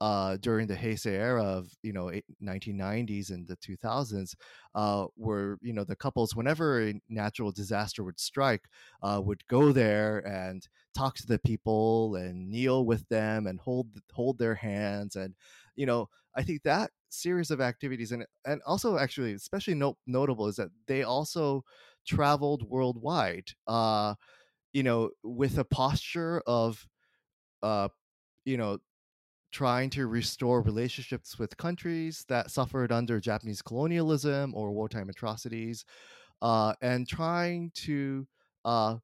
uh, 0.01 0.37
during 0.37 0.67
the 0.67 0.75
Heisei 0.75 1.11
era 1.11 1.43
of 1.43 1.67
you 1.83 1.91
know 1.91 2.09
1990s 2.41 3.31
and 3.31 3.45
the 3.47 3.57
2000s, 3.57 4.35
uh, 4.73 5.07
were 5.17 5.57
you 5.61 5.73
know 5.73 5.83
the 5.83 5.95
couples 5.95 6.35
whenever 6.35 6.81
a 6.87 7.01
natural 7.09 7.51
disaster 7.51 8.03
would 8.03 8.19
strike, 8.19 8.63
uh, 9.03 9.21
would 9.23 9.45
go 9.47 9.71
there 9.71 10.19
and 10.19 10.67
talk 10.95 11.15
to 11.15 11.27
the 11.27 11.39
people 11.39 12.15
and 12.15 12.49
kneel 12.49 12.85
with 12.85 13.07
them 13.09 13.45
and 13.45 13.59
hold 13.59 13.87
hold 14.13 14.37
their 14.39 14.55
hands 14.55 15.15
and 15.15 15.35
you 15.79 15.87
know 15.87 16.09
I 16.35 16.43
think 16.43 16.63
that 16.63 16.91
series 17.09 17.51
of 17.51 17.61
activities 17.61 18.11
and 18.11 18.25
and 18.45 18.61
also 18.67 18.97
actually 18.99 19.33
especially 19.33 19.75
no, 19.75 19.97
notable 20.07 20.47
is 20.47 20.57
that 20.57 20.69
they 20.87 21.03
also 21.03 21.63
traveled 22.07 22.63
worldwide. 22.69 23.51
Uh, 23.67 24.15
you 24.73 24.83
know, 24.83 25.11
with 25.23 25.57
a 25.59 25.65
posture 25.65 26.43
of 26.47 26.87
uh, 27.63 27.89
you 28.45 28.57
know 28.57 28.79
trying 29.51 29.89
to 29.91 30.07
restore 30.07 30.61
relationships 30.61 31.39
with 31.39 31.57
countries 31.57 32.25
that 32.29 32.51
suffered 32.51 32.91
under 32.91 33.19
Japanese 33.19 33.61
colonialism 33.61 34.53
or 34.55 34.71
wartime 34.71 35.09
atrocities, 35.09 35.85
uh, 36.41 36.73
and 36.81 37.07
trying 37.07 37.71
to, 37.75 38.27
uh, 38.65 38.97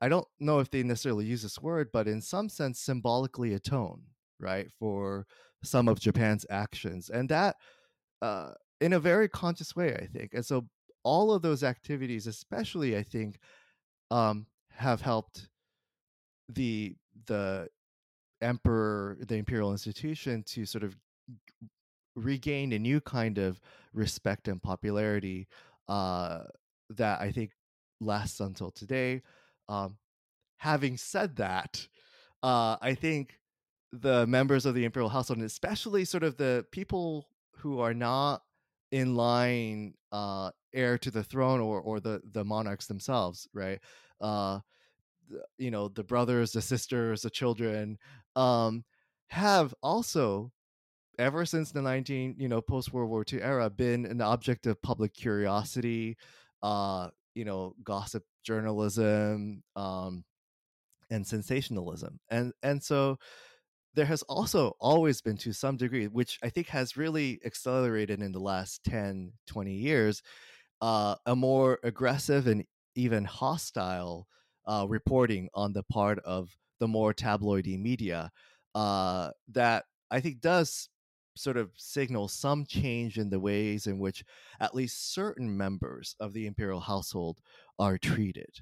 I 0.00 0.08
don't 0.08 0.26
know 0.40 0.60
if 0.60 0.70
they 0.70 0.82
necessarily 0.82 1.26
use 1.26 1.42
this 1.42 1.60
word, 1.60 1.90
but 1.92 2.08
in 2.08 2.20
some 2.22 2.48
sense, 2.48 2.80
symbolically 2.80 3.54
atone, 3.54 4.02
right, 4.40 4.70
for 4.78 5.26
some 5.66 5.88
of 5.88 6.00
Japan's 6.00 6.46
actions. 6.50 7.10
And 7.10 7.28
that, 7.28 7.56
uh, 8.22 8.52
in 8.80 8.92
a 8.92 9.00
very 9.00 9.28
conscious 9.28 9.74
way, 9.74 9.94
I 9.94 10.06
think. 10.06 10.34
And 10.34 10.44
so 10.44 10.66
all 11.02 11.32
of 11.32 11.42
those 11.42 11.62
activities, 11.62 12.26
especially, 12.26 12.96
I 12.96 13.02
think, 13.02 13.38
um, 14.10 14.46
have 14.70 15.00
helped 15.00 15.48
the 16.48 16.96
the 17.26 17.68
emperor, 18.42 19.16
the 19.20 19.36
imperial 19.36 19.72
institution, 19.72 20.42
to 20.44 20.66
sort 20.66 20.84
of 20.84 20.96
regain 22.14 22.72
a 22.72 22.78
new 22.78 23.00
kind 23.00 23.38
of 23.38 23.60
respect 23.92 24.48
and 24.48 24.62
popularity 24.62 25.48
uh, 25.88 26.44
that 26.90 27.20
I 27.20 27.30
think 27.30 27.52
lasts 28.00 28.40
until 28.40 28.70
today. 28.70 29.22
Um, 29.68 29.96
having 30.58 30.96
said 30.96 31.36
that, 31.36 31.86
uh, 32.42 32.76
I 32.80 32.94
think 32.94 33.38
the 33.92 34.26
members 34.26 34.66
of 34.66 34.74
the 34.74 34.84
imperial 34.84 35.10
household, 35.10 35.38
and 35.38 35.46
especially 35.46 36.04
sort 36.04 36.22
of 36.22 36.36
the 36.36 36.64
people 36.72 37.28
who 37.56 37.80
are 37.80 37.94
not 37.94 38.42
in 38.92 39.14
line 39.14 39.94
uh, 40.12 40.50
heir 40.72 40.98
to 40.98 41.10
the 41.10 41.24
throne 41.24 41.60
or 41.60 41.80
or 41.80 42.00
the 42.00 42.20
the 42.32 42.44
monarchs 42.44 42.86
themselves, 42.86 43.48
right? 43.52 43.80
Uh, 44.20 44.60
you 45.58 45.70
know 45.70 45.88
the 45.88 46.04
brothers 46.04 46.52
the 46.52 46.62
sisters 46.62 47.22
the 47.22 47.30
children 47.30 47.98
um 48.36 48.84
have 49.28 49.74
also 49.82 50.52
ever 51.18 51.44
since 51.44 51.72
the 51.72 51.82
19 51.82 52.36
you 52.38 52.48
know 52.48 52.60
post 52.60 52.92
world 52.92 53.10
war 53.10 53.24
ii 53.32 53.42
era 53.42 53.68
been 53.68 54.06
an 54.06 54.20
object 54.20 54.66
of 54.66 54.80
public 54.82 55.12
curiosity 55.14 56.16
uh 56.62 57.08
you 57.34 57.44
know 57.44 57.74
gossip 57.82 58.22
journalism 58.44 59.62
um 59.74 60.24
and 61.10 61.26
sensationalism 61.26 62.18
and 62.30 62.52
and 62.62 62.82
so 62.82 63.18
there 63.96 64.06
has 64.06 64.22
also 64.24 64.76
always 64.78 65.20
been 65.20 65.36
to 65.36 65.52
some 65.52 65.76
degree 65.76 66.06
which 66.06 66.38
i 66.42 66.48
think 66.48 66.68
has 66.68 66.96
really 66.96 67.40
accelerated 67.44 68.20
in 68.20 68.32
the 68.32 68.38
last 68.38 68.84
10 68.84 69.32
20 69.46 69.72
years 69.72 70.22
uh, 70.82 71.14
a 71.24 71.34
more 71.34 71.78
aggressive 71.82 72.46
and 72.46 72.64
even 72.94 73.24
hostile 73.24 74.28
uh, 74.66 74.86
reporting 74.88 75.48
on 75.54 75.72
the 75.72 75.82
part 75.84 76.18
of 76.20 76.56
the 76.80 76.88
more 76.88 77.14
tabloidy 77.14 77.78
media 77.78 78.30
uh, 78.74 79.30
that 79.48 79.84
I 80.10 80.20
think 80.20 80.40
does 80.40 80.88
sort 81.34 81.56
of 81.56 81.70
signal 81.76 82.28
some 82.28 82.64
change 82.64 83.18
in 83.18 83.30
the 83.30 83.40
ways 83.40 83.86
in 83.86 83.98
which 83.98 84.24
at 84.60 84.74
least 84.74 85.14
certain 85.14 85.56
members 85.56 86.14
of 86.20 86.32
the 86.32 86.46
imperial 86.46 86.80
household 86.80 87.40
are 87.78 87.98
treated. 87.98 88.60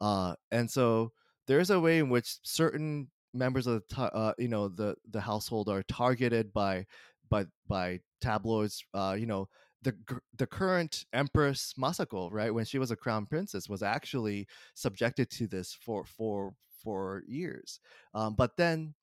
Uh, 0.00 0.34
and 0.50 0.70
so 0.70 1.12
there's 1.46 1.70
a 1.70 1.80
way 1.80 1.98
in 1.98 2.08
which 2.08 2.38
certain 2.42 3.08
members 3.34 3.66
of 3.66 3.82
the 3.88 4.02
uh, 4.02 4.32
you 4.38 4.48
know 4.48 4.68
the 4.68 4.94
the 5.10 5.20
household 5.20 5.68
are 5.68 5.82
targeted 5.84 6.52
by 6.52 6.86
by 7.28 7.46
by 7.68 8.00
tabloids 8.20 8.84
uh, 8.94 9.16
you 9.18 9.26
know 9.26 9.48
the 9.82 9.94
the 10.36 10.46
current 10.46 11.04
Empress 11.12 11.74
Masako, 11.78 12.30
right, 12.32 12.54
when 12.54 12.64
she 12.64 12.78
was 12.78 12.90
a 12.90 12.96
crown 12.96 13.26
princess, 13.26 13.68
was 13.68 13.82
actually 13.82 14.46
subjected 14.74 15.30
to 15.30 15.46
this 15.46 15.74
for 15.74 16.04
for 16.04 16.54
for 16.82 17.22
years. 17.26 17.80
Um, 18.14 18.34
but 18.34 18.56
then 18.56 18.94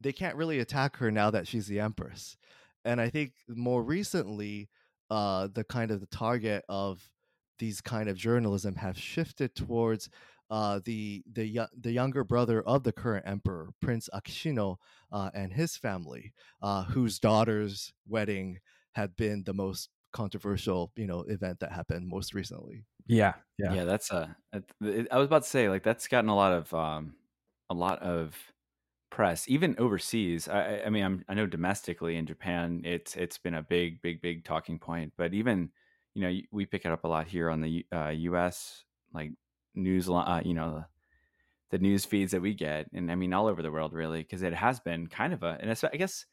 they 0.00 0.12
can't 0.12 0.36
really 0.36 0.58
attack 0.58 0.96
her 0.96 1.10
now 1.10 1.30
that 1.30 1.46
she's 1.46 1.66
the 1.66 1.80
empress. 1.80 2.36
And 2.84 3.00
I 3.00 3.08
think 3.08 3.32
more 3.48 3.82
recently, 3.82 4.68
uh, 5.10 5.48
the 5.52 5.64
kind 5.64 5.90
of 5.90 6.00
the 6.00 6.06
target 6.06 6.64
of 6.68 7.10
these 7.58 7.80
kind 7.80 8.08
of 8.08 8.16
journalism 8.16 8.76
have 8.76 8.98
shifted 8.98 9.54
towards 9.54 10.10
uh, 10.50 10.80
the 10.84 11.22
the 11.30 11.66
the 11.78 11.92
younger 11.92 12.24
brother 12.24 12.62
of 12.62 12.82
the 12.84 12.92
current 12.92 13.26
emperor, 13.26 13.70
Prince 13.80 14.08
Akishino, 14.14 14.76
uh, 15.12 15.30
and 15.34 15.52
his 15.52 15.76
family, 15.76 16.32
uh, 16.62 16.84
whose 16.84 17.18
daughter's 17.18 17.92
wedding 18.06 18.58
had 18.92 19.16
been 19.16 19.44
the 19.44 19.54
most 19.54 19.88
controversial, 20.12 20.92
you 20.96 21.06
know, 21.06 21.22
event 21.22 21.60
that 21.60 21.72
happened 21.72 22.08
most 22.08 22.34
recently. 22.34 22.86
Yeah, 23.06 23.34
yeah, 23.58 23.74
yeah. 23.74 23.84
That's 23.84 24.10
a. 24.10 24.36
I 24.52 25.18
was 25.18 25.26
about 25.26 25.42
to 25.42 25.48
say 25.48 25.68
like 25.68 25.82
that's 25.82 26.08
gotten 26.08 26.30
a 26.30 26.36
lot 26.36 26.52
of 26.52 26.72
um, 26.72 27.16
a 27.68 27.74
lot 27.74 28.00
of 28.00 28.36
press, 29.10 29.48
even 29.48 29.76
overseas. 29.78 30.48
I, 30.48 30.82
I 30.86 30.90
mean, 30.90 31.04
I'm, 31.04 31.24
I 31.28 31.34
know 31.34 31.46
domestically 31.46 32.16
in 32.16 32.26
Japan, 32.26 32.82
it's 32.84 33.16
it's 33.16 33.38
been 33.38 33.54
a 33.54 33.62
big, 33.62 34.02
big, 34.02 34.22
big 34.22 34.44
talking 34.44 34.78
point. 34.78 35.12
But 35.16 35.34
even 35.34 35.70
you 36.14 36.22
know, 36.22 36.40
we 36.52 36.66
pick 36.66 36.84
it 36.84 36.92
up 36.92 37.04
a 37.04 37.08
lot 37.08 37.26
here 37.26 37.50
on 37.50 37.60
the 37.60 37.86
uh, 37.92 38.08
U.S. 38.08 38.84
like 39.12 39.32
news, 39.74 40.08
uh, 40.08 40.40
you 40.44 40.54
know, 40.54 40.84
the 41.70 41.78
news 41.78 42.04
feeds 42.04 42.32
that 42.32 42.42
we 42.42 42.54
get, 42.54 42.86
and 42.92 43.10
I 43.10 43.14
mean 43.14 43.32
all 43.32 43.46
over 43.46 43.62
the 43.62 43.70
world 43.70 43.92
really, 43.92 44.20
because 44.20 44.42
it 44.42 44.54
has 44.54 44.80
been 44.80 45.06
kind 45.06 45.32
of 45.32 45.42
a, 45.42 45.58
and 45.60 45.70
I 45.70 45.96
guess 45.96 46.26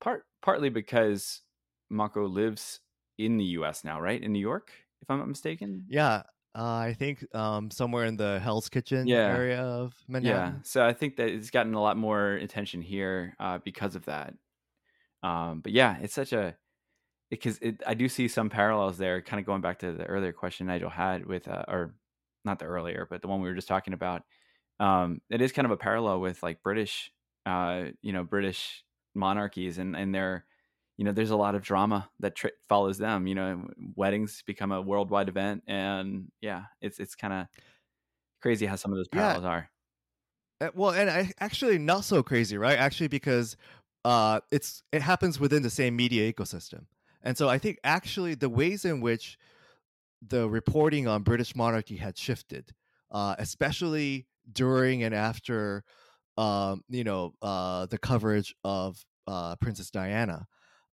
part 0.00 0.24
partly 0.42 0.68
because 0.68 1.42
Mako 1.90 2.26
lives 2.26 2.80
in 3.18 3.36
the 3.36 3.44
U.S. 3.44 3.84
now, 3.84 4.00
right? 4.00 4.20
In 4.20 4.32
New 4.32 4.40
York, 4.40 4.72
if 5.02 5.10
I'm 5.10 5.18
not 5.18 5.28
mistaken. 5.28 5.84
Yeah, 5.88 6.22
uh, 6.56 6.74
I 6.74 6.96
think 6.98 7.24
um, 7.34 7.70
somewhere 7.70 8.06
in 8.06 8.16
the 8.16 8.40
Hell's 8.40 8.68
Kitchen 8.68 9.06
yeah. 9.06 9.28
area 9.28 9.60
of 9.60 9.94
Manhattan. 10.08 10.54
Yeah, 10.54 10.62
so 10.64 10.84
I 10.84 10.92
think 10.92 11.16
that 11.16 11.28
it's 11.28 11.50
gotten 11.50 11.74
a 11.74 11.80
lot 11.80 11.96
more 11.96 12.32
attention 12.32 12.82
here 12.82 13.36
uh, 13.38 13.58
because 13.64 13.94
of 13.94 14.04
that. 14.06 14.34
Um, 15.22 15.60
but 15.60 15.72
yeah, 15.72 15.98
it's 16.00 16.14
such 16.14 16.32
a 16.32 16.56
because 17.30 17.58
it, 17.58 17.82
I 17.86 17.94
do 17.94 18.08
see 18.08 18.26
some 18.26 18.50
parallels 18.50 18.98
there. 18.98 19.22
Kind 19.22 19.38
of 19.38 19.46
going 19.46 19.60
back 19.60 19.78
to 19.80 19.92
the 19.92 20.04
earlier 20.04 20.32
question 20.32 20.66
Nigel 20.66 20.90
had 20.90 21.24
with, 21.26 21.46
uh, 21.46 21.64
or 21.68 21.94
not 22.44 22.58
the 22.58 22.66
earlier, 22.66 23.06
but 23.08 23.22
the 23.22 23.28
one 23.28 23.40
we 23.40 23.48
were 23.48 23.54
just 23.54 23.68
talking 23.68 23.94
about. 23.94 24.22
Um, 24.78 25.20
it 25.30 25.42
is 25.42 25.52
kind 25.52 25.66
of 25.66 25.72
a 25.72 25.76
parallel 25.76 26.20
with 26.20 26.42
like 26.42 26.62
British, 26.62 27.10
uh, 27.44 27.86
you 28.00 28.12
know, 28.12 28.24
British 28.24 28.84
monarchies 29.14 29.78
and 29.78 29.96
and 29.96 30.14
their 30.14 30.44
you 30.96 31.04
know 31.04 31.12
there's 31.12 31.30
a 31.30 31.36
lot 31.36 31.54
of 31.54 31.62
drama 31.62 32.08
that 32.20 32.36
tr- 32.36 32.48
follows 32.68 32.98
them 32.98 33.26
you 33.26 33.34
know 33.34 33.66
weddings 33.96 34.42
become 34.46 34.70
a 34.70 34.80
worldwide 34.80 35.28
event 35.28 35.62
and 35.66 36.30
yeah 36.40 36.64
it's 36.80 37.00
it's 37.00 37.14
kind 37.14 37.32
of 37.32 37.46
crazy 38.40 38.66
how 38.66 38.76
some 38.76 38.92
of 38.92 38.98
those 38.98 39.08
parallels 39.08 39.42
yeah. 39.42 39.48
are 39.48 39.70
uh, 40.60 40.70
well 40.74 40.90
and 40.90 41.10
I, 41.10 41.32
actually 41.40 41.78
not 41.78 42.04
so 42.04 42.22
crazy 42.22 42.56
right 42.56 42.78
actually 42.78 43.08
because 43.08 43.56
uh 44.04 44.40
it's 44.50 44.82
it 44.92 45.02
happens 45.02 45.40
within 45.40 45.62
the 45.62 45.70
same 45.70 45.96
media 45.96 46.32
ecosystem 46.32 46.84
and 47.22 47.36
so 47.36 47.48
i 47.48 47.58
think 47.58 47.78
actually 47.82 48.34
the 48.34 48.48
ways 48.48 48.84
in 48.84 49.00
which 49.00 49.38
the 50.26 50.48
reporting 50.48 51.06
on 51.08 51.22
british 51.22 51.54
monarchy 51.56 51.96
had 51.96 52.16
shifted 52.18 52.72
uh 53.10 53.34
especially 53.38 54.26
during 54.52 55.02
and 55.02 55.14
after 55.14 55.84
um 56.36 56.82
you 56.88 57.04
know 57.04 57.32
uh 57.42 57.86
the 57.86 57.98
coverage 57.98 58.54
of 58.64 59.04
uh 59.26 59.56
princess 59.56 59.90
diana. 59.90 60.46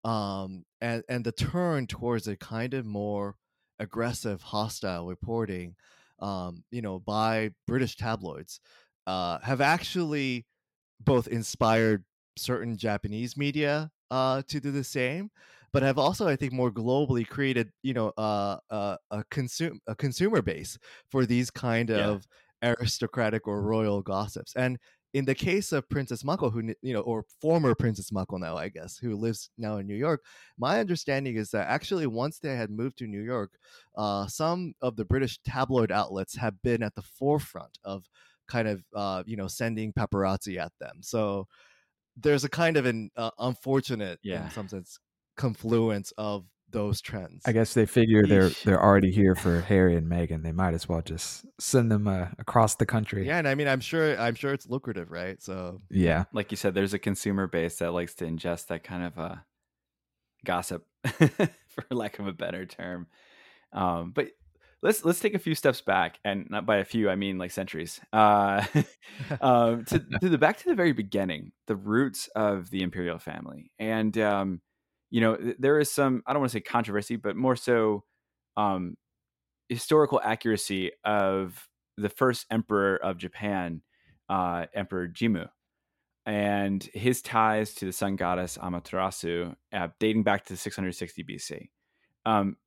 Um, 0.03 0.63
and 0.79 1.03
and 1.09 1.25
the 1.25 1.31
turn 1.31 1.87
towards 1.87 2.27
a 2.27 2.37
kind 2.37 2.73
of 2.73 2.85
more 2.85 3.35
aggressive, 3.79 4.41
hostile 4.41 5.07
reporting, 5.07 5.75
um, 6.19 6.63
you 6.71 6.81
know, 6.81 6.99
by 6.99 7.51
British 7.65 7.97
tabloids, 7.97 8.59
uh, 9.05 9.39
have 9.39 9.59
actually 9.61 10.45
both 10.99 11.27
inspired 11.27 12.05
certain 12.37 12.77
Japanese 12.77 13.35
media 13.37 13.91
uh, 14.11 14.41
to 14.47 14.59
do 14.59 14.71
the 14.71 14.83
same, 14.83 15.29
but 15.73 15.83
have 15.83 15.97
also, 15.97 16.27
I 16.27 16.35
think, 16.35 16.53
more 16.53 16.71
globally 16.71 17.27
created, 17.27 17.71
you 17.83 17.93
know, 17.93 18.13
uh, 18.17 18.57
uh, 18.69 18.97
a 19.11 19.23
consume 19.29 19.79
a 19.87 19.95
consumer 19.95 20.41
base 20.41 20.77
for 21.09 21.25
these 21.25 21.51
kind 21.51 21.91
Yeah. 21.91 21.97
of 22.11 22.27
aristocratic 22.63 23.47
or 23.47 23.61
royal 23.61 24.01
gossips. 24.01 24.55
And 24.55 24.79
in 25.13 25.25
the 25.25 25.35
case 25.35 25.71
of 25.71 25.87
Princess 25.89 26.23
Mako, 26.23 26.49
who 26.49 26.73
you 26.81 26.93
know, 26.93 27.01
or 27.01 27.23
former 27.41 27.73
Princess 27.75 28.11
Mako 28.11 28.37
now, 28.37 28.57
I 28.57 28.69
guess, 28.69 28.97
who 28.97 29.15
lives 29.15 29.49
now 29.57 29.77
in 29.77 29.87
New 29.87 29.95
York, 29.95 30.23
my 30.57 30.79
understanding 30.79 31.35
is 31.37 31.51
that 31.51 31.67
actually 31.67 32.07
once 32.07 32.39
they 32.39 32.55
had 32.55 32.69
moved 32.69 32.97
to 32.99 33.07
New 33.07 33.21
York, 33.21 33.57
uh, 33.95 34.27
some 34.27 34.73
of 34.81 34.95
the 34.95 35.05
British 35.05 35.39
tabloid 35.43 35.91
outlets 35.91 36.35
have 36.35 36.61
been 36.61 36.83
at 36.83 36.95
the 36.95 37.01
forefront 37.01 37.77
of 37.83 38.05
kind 38.47 38.67
of 38.67 38.83
uh, 38.95 39.23
you 39.25 39.35
know 39.37 39.47
sending 39.47 39.93
paparazzi 39.93 40.57
at 40.57 40.71
them. 40.79 41.01
So 41.01 41.47
there's 42.15 42.43
a 42.43 42.49
kind 42.49 42.77
of 42.77 42.85
an 42.85 43.11
uh, 43.15 43.31
unfortunate, 43.39 44.19
Yeah. 44.23 44.43
in 44.43 44.49
some 44.49 44.67
sense, 44.67 44.99
confluence 45.37 46.11
of 46.17 46.45
those 46.69 47.01
trends. 47.01 47.43
I 47.45 47.53
guess 47.53 47.73
they 47.73 47.85
figure 47.85 48.25
they're 48.27 48.49
they're 48.65 48.83
already 48.83 49.11
here 49.11 49.35
for 49.35 49.61
Harry 49.61 49.95
and 49.95 50.09
Meghan. 50.11 50.43
They 50.43 50.51
might 50.51 50.73
as 50.73 50.89
well 50.89 51.01
just 51.01 51.45
send 51.59 51.91
them 51.91 52.07
uh, 52.07 52.27
across 52.37 52.75
the 52.75 52.85
country. 52.85 53.25
Yeah, 53.25 53.37
and 53.37 53.47
I 53.47 53.55
mean, 53.55 53.67
I'm 53.67 53.79
sure, 53.79 54.19
I'm 54.19 54.35
sure 54.35 54.53
it's 54.53 54.67
lucrative, 54.67 55.09
right? 55.11 55.41
So 55.41 55.81
Yeah. 55.89 56.25
like 56.33 56.51
you 56.51 56.57
said, 56.57 56.73
there's 56.73 56.93
a 56.93 56.99
consumer 56.99 57.47
base 57.47 57.77
that 57.77 57.93
likes 57.93 58.15
to 58.15 58.25
ingest 58.25 58.67
that 58.67 58.83
kind 58.83 59.03
of 59.03 59.17
uh, 59.17 59.35
gossip, 60.43 60.85
for 61.05 61.85
lack 61.89 62.19
of 62.19 62.27
a 62.27 62.33
better 62.33 62.65
term. 62.65 63.07
Um, 63.71 64.11
but 64.11 64.29
let's 64.81 65.05
let's 65.05 65.19
take 65.19 65.35
a 65.35 65.39
few 65.39 65.55
steps 65.55 65.81
back, 65.81 66.19
and 66.25 66.49
not 66.49 66.65
by 66.65 66.77
a 66.77 66.85
few, 66.85 67.09
I 67.09 67.15
mean 67.15 67.37
like 67.37 67.51
centuries. 67.51 67.99
Uh, 68.11 68.65
um, 69.41 69.85
to, 69.85 69.99
to 70.21 70.29
the 70.29 70.37
back 70.37 70.57
to 70.57 70.65
the 70.65 70.75
very 70.75 70.93
beginning, 70.93 71.53
the 71.67 71.75
roots 71.75 72.27
of 72.35 72.69
the 72.69 72.83
imperial 72.83 73.19
family, 73.19 73.71
and 73.79 74.17
um, 74.17 74.61
you 75.09 75.21
know, 75.21 75.37
there 75.59 75.79
is 75.79 75.91
some 75.91 76.23
I 76.25 76.33
don't 76.33 76.41
want 76.41 76.51
to 76.51 76.57
say 76.57 76.61
controversy, 76.61 77.15
but 77.15 77.35
more 77.35 77.55
so 77.55 78.03
um, 78.55 78.97
historical 79.69 80.19
accuracy 80.23 80.91
of 81.03 81.67
the 81.97 82.09
first 82.09 82.45
emperor 82.51 82.97
of 82.97 83.17
Japan, 83.17 83.81
uh, 84.29 84.65
Emperor 84.73 85.07
Jimmu, 85.07 85.47
and 86.25 86.83
his 86.93 87.21
ties 87.21 87.73
to 87.75 87.85
the 87.85 87.93
sun 87.93 88.15
goddess 88.15 88.57
Amaterasu, 88.57 89.55
uh, 89.73 89.87
dating 89.99 90.23
back 90.23 90.45
to 90.45 90.57
660 90.57 91.23
BC. 91.23 91.69
Um, 92.25 92.57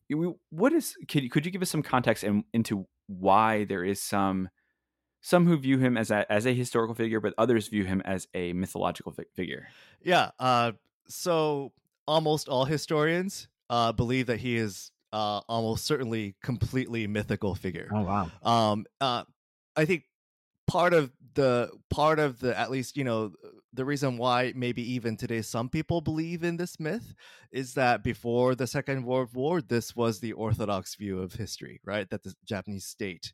what 0.48 0.72
is? 0.72 0.96
Could 1.08 1.24
you, 1.24 1.30
could 1.30 1.44
you 1.44 1.52
give 1.52 1.62
us 1.62 1.70
some 1.70 1.82
context 1.82 2.24
in, 2.24 2.44
into 2.52 2.86
why 3.06 3.64
there 3.64 3.84
is 3.84 4.02
some 4.02 4.48
some 5.20 5.46
who 5.46 5.58
view 5.58 5.78
him 5.78 5.98
as 5.98 6.10
a 6.10 6.30
as 6.32 6.46
a 6.46 6.54
historical 6.54 6.94
figure, 6.94 7.20
but 7.20 7.34
others 7.36 7.68
view 7.68 7.84
him 7.84 8.00
as 8.04 8.26
a 8.34 8.52
mythological 8.54 9.12
fi- 9.12 9.24
figure? 9.34 9.68
yeah, 10.02 10.30
uh, 10.38 10.72
so 11.08 11.72
almost 12.10 12.48
all 12.48 12.64
historians 12.64 13.46
uh, 13.70 13.92
believe 13.92 14.26
that 14.26 14.40
he 14.40 14.56
is 14.56 14.90
uh, 15.12 15.40
almost 15.48 15.84
certainly 15.86 16.34
completely 16.42 17.06
mythical 17.06 17.54
figure. 17.54 17.88
Oh 17.92 18.02
wow. 18.02 18.30
um 18.42 18.78
uh 19.00 19.22
i 19.76 19.84
think 19.84 20.02
part 20.66 20.92
of 21.00 21.10
the 21.34 21.70
part 21.90 22.18
of 22.18 22.40
the 22.40 22.52
at 22.58 22.70
least 22.70 22.96
you 22.96 23.04
know 23.04 23.32
the 23.72 23.84
reason 23.84 24.18
why 24.18 24.52
maybe 24.54 24.82
even 24.96 25.16
today 25.16 25.42
some 25.42 25.68
people 25.68 26.00
believe 26.00 26.42
in 26.42 26.56
this 26.56 26.78
myth 26.80 27.14
is 27.52 27.74
that 27.74 28.02
before 28.02 28.54
the 28.54 28.66
second 28.66 29.04
world 29.04 29.30
war 29.34 29.60
this 29.60 29.94
was 29.94 30.18
the 30.20 30.32
orthodox 30.32 30.94
view 30.96 31.16
of 31.24 31.32
history 31.44 31.80
right 31.84 32.10
that 32.10 32.22
the 32.24 32.34
japanese 32.44 32.86
state 32.96 33.32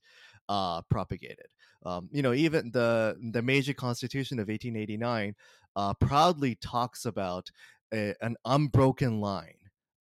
uh 0.49 0.81
propagated 0.91 1.49
um 1.85 2.09
you 2.17 2.23
know 2.23 2.35
even 2.35 2.71
the 2.79 3.17
the 3.33 3.43
meiji 3.43 3.75
constitution 3.75 4.39
of 4.39 4.49
1889 4.49 5.35
uh 5.77 5.95
proudly 5.95 6.55
talks 6.55 7.05
about 7.07 7.51
a, 7.93 8.15
an 8.21 8.37
unbroken 8.45 9.21
line 9.21 9.55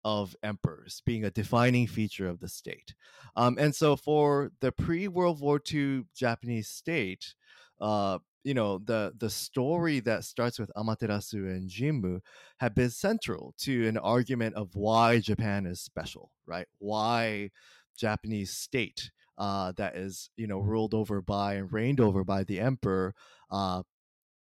of 0.03 0.35
emperors 0.43 1.01
being 1.05 1.25
a 1.25 1.31
defining 1.31 1.87
feature 1.87 2.27
of 2.27 2.39
the 2.39 2.47
state 2.47 2.93
um, 3.35 3.57
and 3.59 3.75
so 3.75 3.95
for 3.95 4.51
the 4.61 4.71
pre 4.71 5.07
World 5.07 5.41
War 5.41 5.59
II 5.71 6.05
Japanese 6.15 6.67
state, 6.69 7.33
uh, 7.81 8.19
you 8.43 8.53
know, 8.53 8.77
the 8.77 9.13
the 9.17 9.29
story 9.29 9.99
that 10.01 10.23
starts 10.23 10.59
with 10.59 10.71
Amaterasu 10.77 11.49
and 11.49 11.69
Jimmu 11.69 12.21
have 12.59 12.75
been 12.75 12.91
central 12.91 13.53
to 13.59 13.87
an 13.87 13.97
argument 13.97 14.55
of 14.55 14.75
why 14.75 15.19
Japan 15.19 15.65
is 15.65 15.81
special, 15.81 16.31
right? 16.45 16.67
Why 16.77 17.49
Japanese 17.97 18.51
state 18.51 19.11
uh, 19.37 19.73
that 19.77 19.95
is, 19.97 20.29
you 20.37 20.47
know, 20.47 20.59
ruled 20.59 20.93
over 20.93 21.21
by 21.21 21.55
and 21.55 21.71
reigned 21.73 21.99
over 21.99 22.23
by 22.23 22.43
the 22.43 22.59
emperor, 22.59 23.13
uh, 23.51 23.81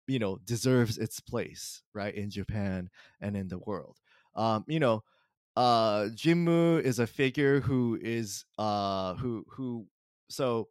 you 0.06 0.18
know, 0.18 0.38
deserves 0.44 0.98
its 0.98 1.20
place, 1.20 1.82
right, 1.94 2.14
in 2.14 2.30
Japan 2.30 2.90
and 3.20 3.36
in 3.36 3.48
the 3.48 3.58
world. 3.58 3.98
Um, 4.34 4.64
you 4.68 4.80
know, 4.80 5.02
uh 5.56 6.08
Jinmu 6.14 6.82
is 6.82 6.98
a 6.98 7.06
figure 7.06 7.60
who 7.60 7.98
is 8.00 8.44
uh 8.58 9.14
who 9.14 9.44
who 9.48 9.86
so 10.28 10.68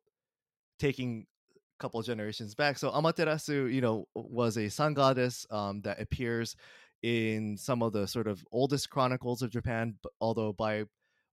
taking 0.79 1.25
a 1.57 1.59
couple 1.79 2.01
generations 2.03 2.53
back 2.55 2.77
so 2.77 2.91
Amaterasu 2.91 3.73
you 3.73 3.81
know 3.81 4.07
was 4.13 4.57
a 4.57 4.69
sun 4.69 4.93
goddess 4.93 5.45
um 5.49 5.81
that 5.81 5.99
appears 5.99 6.55
in 7.01 7.57
some 7.57 7.81
of 7.81 7.93
the 7.93 8.07
sort 8.07 8.27
of 8.27 8.45
oldest 8.51 8.89
chronicles 8.89 9.41
of 9.41 9.49
Japan 9.49 9.95
although 10.21 10.53
by 10.53 10.83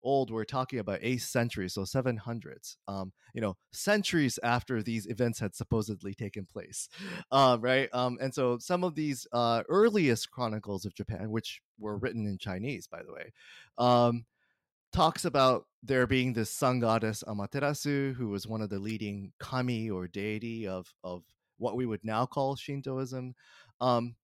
old 0.02 0.30
we're 0.30 0.44
talking 0.44 0.78
about 0.78 1.00
8th 1.00 1.22
century 1.22 1.68
so 1.68 1.82
700s 1.82 2.76
um 2.88 3.12
you 3.34 3.40
know 3.40 3.56
centuries 3.72 4.38
after 4.42 4.82
these 4.82 5.06
events 5.06 5.38
had 5.38 5.54
supposedly 5.54 6.14
taken 6.14 6.44
place 6.44 6.88
um 7.30 7.60
right? 7.60 7.88
Um 7.92 8.18
and 8.20 8.34
so 8.34 8.58
some 8.58 8.84
of 8.84 8.94
these 8.94 9.26
uh 9.32 9.62
earliest 9.68 10.30
chronicles 10.30 10.84
of 10.84 10.94
Japan 10.94 11.30
which 11.30 11.60
were 11.78 11.96
written 11.96 12.26
in 12.26 12.38
Chinese 12.38 12.86
by 12.86 13.02
the 13.02 13.12
way 13.12 13.32
um 13.78 14.24
talks 14.92 15.24
about 15.24 15.66
there 15.82 16.06
being 16.06 16.32
this 16.32 16.50
sun 16.50 16.80
goddess 16.80 17.24
Amaterasu 17.26 18.14
who 18.14 18.28
was 18.28 18.46
one 18.46 18.60
of 18.60 18.70
the 18.70 18.78
leading 18.78 19.32
kami 19.38 19.90
or 19.90 20.06
deity 20.06 20.66
of 20.66 20.92
of 21.02 21.22
what 21.58 21.76
we 21.76 21.86
would 21.86 22.04
now 22.04 22.26
call 22.26 22.56
Shintoism 22.56 23.34
um 23.80 24.16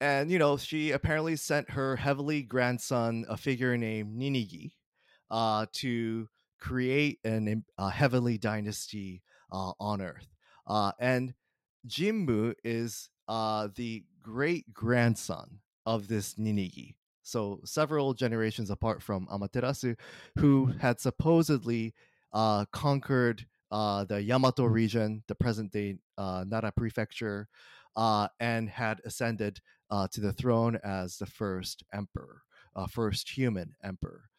and 0.00 0.30
you 0.30 0.38
know 0.38 0.56
she 0.56 0.92
apparently 0.92 1.36
sent 1.36 1.70
her 1.70 1.96
heavenly 1.96 2.42
grandson 2.42 3.24
a 3.28 3.36
figure 3.36 3.76
named 3.76 4.16
Ninigi 4.18 4.72
uh, 5.30 5.66
to 5.72 6.28
create 6.58 7.18
an 7.24 7.64
a 7.78 7.90
heavenly 7.90 8.38
dynasty 8.38 9.22
uh, 9.52 9.72
on 9.80 10.00
Earth. 10.00 10.28
Uh, 10.66 10.92
and 10.98 11.34
Jimmu 11.86 12.54
is 12.64 13.08
uh, 13.28 13.68
the 13.74 14.04
great 14.22 14.72
grandson 14.72 15.60
of 15.86 16.08
this 16.08 16.34
Ninigi. 16.34 16.94
So 17.22 17.60
several 17.64 18.14
generations 18.14 18.70
apart 18.70 19.02
from 19.02 19.26
Amaterasu, 19.26 19.96
who 20.38 20.66
had 20.80 21.00
supposedly 21.00 21.94
uh, 22.32 22.64
conquered 22.72 23.46
uh, 23.70 24.04
the 24.04 24.22
Yamato 24.22 24.64
region, 24.64 25.22
the 25.28 25.34
present 25.34 25.72
day 25.72 25.96
uh, 26.16 26.44
Nara 26.46 26.72
prefecture, 26.72 27.48
and 27.96 28.68
had 28.68 29.00
ascended 29.04 29.60
to 30.10 30.20
the 30.20 30.32
throne 30.32 30.78
as 30.82 31.18
the 31.18 31.26
first 31.26 31.82
emperor, 31.92 32.42
first 32.90 33.30
human 33.30 33.74
emperor. 33.82 34.30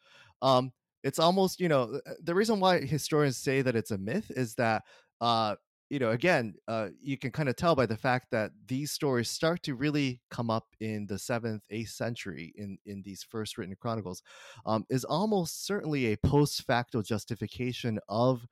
Um, 0.42 0.72
it's 1.02 1.18
almost, 1.18 1.60
you 1.60 1.68
know, 1.68 2.00
uh, 2.06 2.12
the 2.22 2.34
reason 2.34 2.60
why 2.60 2.80
historians 2.80 3.36
say 3.36 3.62
that 3.62 3.76
it's 3.76 3.90
a 3.90 3.98
myth 3.98 4.30
is 4.34 4.54
that, 4.56 4.82
uh, 5.20 5.56
you 5.88 5.98
know, 5.98 6.10
again, 6.10 6.54
uh, 6.68 6.88
you 7.02 7.18
can 7.18 7.32
kind 7.32 7.48
of 7.48 7.56
tell 7.56 7.74
by 7.74 7.86
the 7.86 7.96
fact 7.96 8.28
that 8.30 8.52
these 8.68 8.92
stories 8.92 9.28
start 9.28 9.62
to 9.64 9.74
really 9.74 10.20
come 10.30 10.48
up 10.48 10.66
in 10.78 11.06
the 11.06 11.18
seventh, 11.18 11.62
eighth 11.70 11.90
century 11.90 12.52
in 12.54 12.78
in 12.86 13.02
these 13.02 13.24
first 13.24 13.58
written 13.58 13.74
chronicles, 13.80 14.22
um, 14.66 14.84
is 14.88 15.04
almost 15.04 15.66
certainly 15.66 16.12
a 16.12 16.16
post 16.18 16.64
facto 16.64 17.02
justification 17.02 17.98
of 18.08 18.46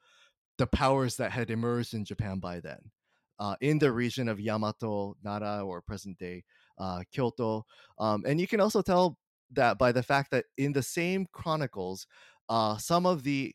the 0.59 0.67
powers 0.67 1.17
that 1.17 1.31
had 1.31 1.51
emerged 1.51 1.95
in 1.95 2.05
Japan 2.05 2.41
by 2.41 2.59
then, 2.61 2.81
uh, 3.39 3.55
in 3.61 3.79
the 3.79 3.93
region 3.93 4.29
of 4.29 4.41
Yamato, 4.41 5.15
Nara, 5.23 5.65
or 5.65 5.81
present 5.81 6.19
day 6.19 6.43
uh, 6.79 7.03
Kyoto. 7.13 7.65
Um, 7.99 8.25
and 8.27 8.41
you 8.41 8.49
can 8.49 8.61
also 8.61 8.83
tell 8.83 9.17
that 9.53 9.79
by 9.79 9.93
the 9.93 10.03
fact 10.03 10.31
that 10.33 10.47
in 10.57 10.73
the 10.73 10.83
same 10.83 11.27
chronicles, 11.33 12.07
uh, 12.49 12.77
some 12.77 13.07
of 13.07 13.23
the 13.23 13.55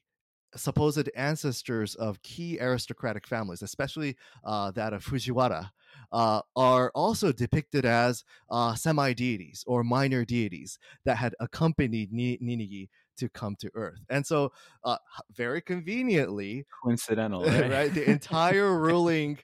supposed 0.55 1.09
ancestors 1.15 1.95
of 1.95 2.21
key 2.21 2.59
aristocratic 2.59 3.27
families, 3.27 3.61
especially 3.61 4.15
uh, 4.43 4.71
that 4.71 4.93
of 4.93 5.03
Fujiwara, 5.03 5.71
uh, 6.11 6.41
are 6.55 6.91
also 6.93 7.31
depicted 7.31 7.85
as 7.85 8.23
uh, 8.49 8.75
semi 8.75 9.13
deities 9.13 9.63
or 9.67 9.83
minor 9.83 10.25
deities 10.25 10.77
that 11.05 11.17
had 11.17 11.35
accompanied 11.39 12.11
Ni- 12.11 12.37
Ninigi 12.37 12.89
to 13.17 13.29
come 13.29 13.55
to 13.59 13.71
Earth. 13.75 13.99
And 14.09 14.25
so, 14.25 14.51
uh, 14.83 14.97
very 15.31 15.61
conveniently, 15.61 16.65
Coincidental, 16.83 17.43
right? 17.45 17.71
right? 17.71 17.93
The 17.93 18.09
entire 18.09 18.77
ruling 18.77 19.39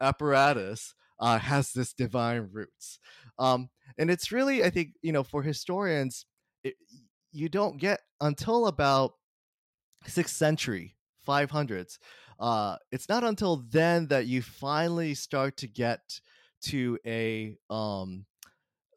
apparatus 0.00 0.94
uh, 1.18 1.38
has 1.38 1.72
this 1.72 1.92
divine 1.92 2.48
roots, 2.52 2.98
um, 3.38 3.70
and 3.98 4.10
it's 4.10 4.32
really, 4.32 4.64
I 4.64 4.70
think, 4.70 4.94
you 5.02 5.12
know, 5.12 5.22
for 5.22 5.42
historians, 5.42 6.26
it, 6.62 6.74
you 7.34 7.48
don't 7.48 7.78
get 7.78 8.00
until 8.20 8.66
about 8.66 9.14
sixth 10.06 10.36
century, 10.36 10.96
five 11.22 11.50
hundreds. 11.50 11.98
Uh, 12.38 12.76
it's 12.90 13.08
not 13.08 13.24
until 13.24 13.56
then 13.70 14.08
that 14.08 14.26
you 14.26 14.42
finally 14.42 15.14
start 15.14 15.56
to 15.58 15.66
get 15.66 16.20
to 16.62 16.98
a 17.06 17.56
um, 17.70 18.24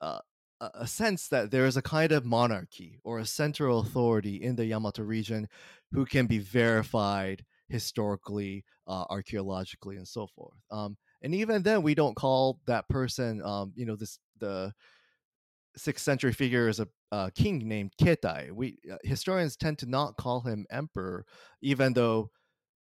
uh, 0.01 0.19
a 0.59 0.87
sense 0.87 1.27
that 1.27 1.51
there 1.51 1.65
is 1.65 1.77
a 1.77 1.81
kind 1.81 2.11
of 2.11 2.25
monarchy 2.25 2.99
or 3.03 3.19
a 3.19 3.25
central 3.25 3.79
authority 3.79 4.35
in 4.35 4.55
the 4.55 4.65
Yamato 4.65 5.03
region 5.03 5.47
who 5.91 6.05
can 6.05 6.25
be 6.25 6.39
verified 6.39 7.45
historically, 7.69 8.63
uh, 8.87 9.05
archaeologically, 9.09 9.97
and 9.97 10.07
so 10.07 10.27
forth. 10.27 10.57
Um, 10.71 10.97
and 11.21 11.35
even 11.35 11.61
then, 11.63 11.83
we 11.83 11.95
don't 11.95 12.15
call 12.15 12.59
that 12.65 12.87
person, 12.89 13.41
um, 13.43 13.73
you 13.75 13.85
know, 13.85 13.95
this 13.95 14.19
the 14.39 14.73
sixth 15.75 16.03
century 16.03 16.33
figure 16.33 16.67
is 16.67 16.79
a, 16.79 16.87
a 17.11 17.31
king 17.33 17.67
named 17.67 17.93
Keitai. 18.01 18.51
We 18.51 18.77
uh, 18.91 18.97
historians 19.03 19.55
tend 19.55 19.79
to 19.79 19.85
not 19.85 20.17
call 20.17 20.41
him 20.41 20.65
emperor, 20.69 21.25
even 21.61 21.93
though 21.93 22.31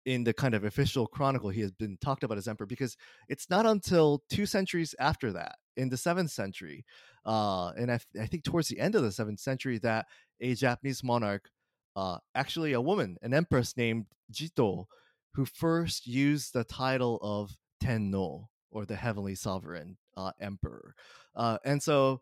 in 0.06 0.24
the 0.24 0.32
kind 0.32 0.54
of 0.54 0.64
official 0.64 1.06
chronicle 1.06 1.50
he 1.50 1.60
has 1.60 1.72
been 1.72 1.96
talked 2.00 2.24
about 2.24 2.38
as 2.38 2.48
emperor 2.48 2.66
because 2.66 2.96
it's 3.28 3.48
not 3.48 3.66
until 3.66 4.22
two 4.28 4.46
centuries 4.46 4.94
after 4.98 5.32
that 5.32 5.56
in 5.76 5.88
the 5.88 5.96
seventh 5.96 6.30
century 6.30 6.84
uh, 7.24 7.70
and 7.70 7.90
I, 7.90 7.98
I, 8.20 8.26
think 8.26 8.44
towards 8.44 8.68
the 8.68 8.78
end 8.78 8.94
of 8.94 9.02
the 9.02 9.12
seventh 9.12 9.40
century 9.40 9.78
that 9.78 10.06
a 10.40 10.54
japanese 10.54 11.02
monarch 11.02 11.48
uh, 11.96 12.18
actually 12.34 12.72
a 12.72 12.80
woman 12.80 13.16
an 13.22 13.32
empress 13.32 13.76
named 13.76 14.06
jito 14.32 14.84
who 15.34 15.44
first 15.44 16.06
used 16.06 16.52
the 16.52 16.64
title 16.64 17.18
of 17.22 17.56
tenno 17.80 18.50
or 18.70 18.84
the 18.84 18.96
heavenly 18.96 19.34
sovereign 19.34 19.96
uh, 20.16 20.32
emperor 20.40 20.94
uh, 21.34 21.58
and 21.64 21.82
so 21.82 22.20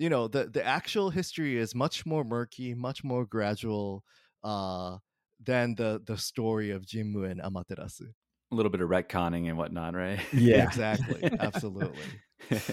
you 0.00 0.08
know 0.08 0.26
the, 0.26 0.46
the 0.46 0.66
actual 0.66 1.10
history 1.10 1.58
is 1.58 1.74
much 1.74 2.06
more 2.06 2.24
murky 2.24 2.74
much 2.74 3.04
more 3.04 3.26
gradual 3.26 4.02
uh, 4.42 4.96
than 5.44 5.74
the 5.74 6.02
the 6.06 6.16
story 6.16 6.70
of 6.70 6.84
Jinmu 6.84 7.30
and 7.30 7.40
Amaterasu. 7.40 8.08
A 8.52 8.54
little 8.54 8.70
bit 8.70 8.80
of 8.80 8.88
retconning 8.88 9.48
and 9.48 9.56
whatnot, 9.56 9.94
right? 9.94 10.20
Yeah, 10.32 10.64
exactly, 10.64 11.30
absolutely. 11.38 12.06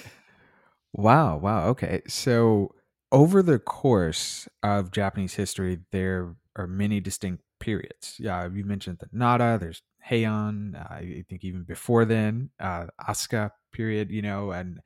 wow, 0.93 1.37
wow. 1.37 1.67
Okay, 1.67 2.01
so 2.07 2.73
over 3.11 3.43
the 3.43 3.59
course 3.59 4.47
of 4.63 4.91
Japanese 4.91 5.35
history, 5.35 5.79
there 5.91 6.35
are 6.55 6.67
many 6.67 6.99
distinct 6.99 7.43
periods. 7.59 8.15
Yeah, 8.19 8.47
you 8.51 8.63
mentioned 8.63 8.99
the 8.99 9.09
Nara. 9.11 9.57
There's 9.59 9.81
Heian. 10.09 10.75
Uh, 10.75 10.93
I 10.93 11.25
think 11.29 11.43
even 11.43 11.63
before 11.63 12.05
then, 12.05 12.49
uh, 12.59 12.87
Asuka 13.07 13.51
period. 13.71 14.09
You 14.09 14.23
know, 14.23 14.51
and 14.51 14.79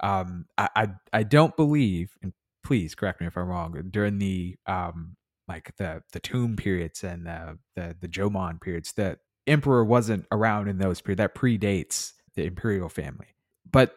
um, 0.00 0.46
I, 0.58 0.68
I 0.76 0.88
I 1.12 1.22
don't 1.22 1.56
believe, 1.56 2.16
and 2.22 2.32
please 2.64 2.94
correct 2.94 3.20
me 3.20 3.26
if 3.26 3.36
I'm 3.36 3.48
wrong. 3.48 3.74
During 3.90 4.18
the 4.18 4.56
um, 4.66 5.16
like 5.48 5.74
the 5.76 6.02
the 6.12 6.20
tomb 6.20 6.56
periods 6.56 7.04
and 7.04 7.26
the 7.26 7.58
the 7.74 7.96
the 8.00 8.08
Jomon 8.08 8.60
periods. 8.60 8.92
The 8.92 9.18
emperor 9.46 9.84
wasn't 9.84 10.26
around 10.32 10.68
in 10.68 10.78
those 10.78 11.00
periods. 11.00 11.18
That 11.18 11.34
predates 11.34 12.12
the 12.34 12.44
imperial 12.44 12.88
family. 12.88 13.28
But 13.70 13.94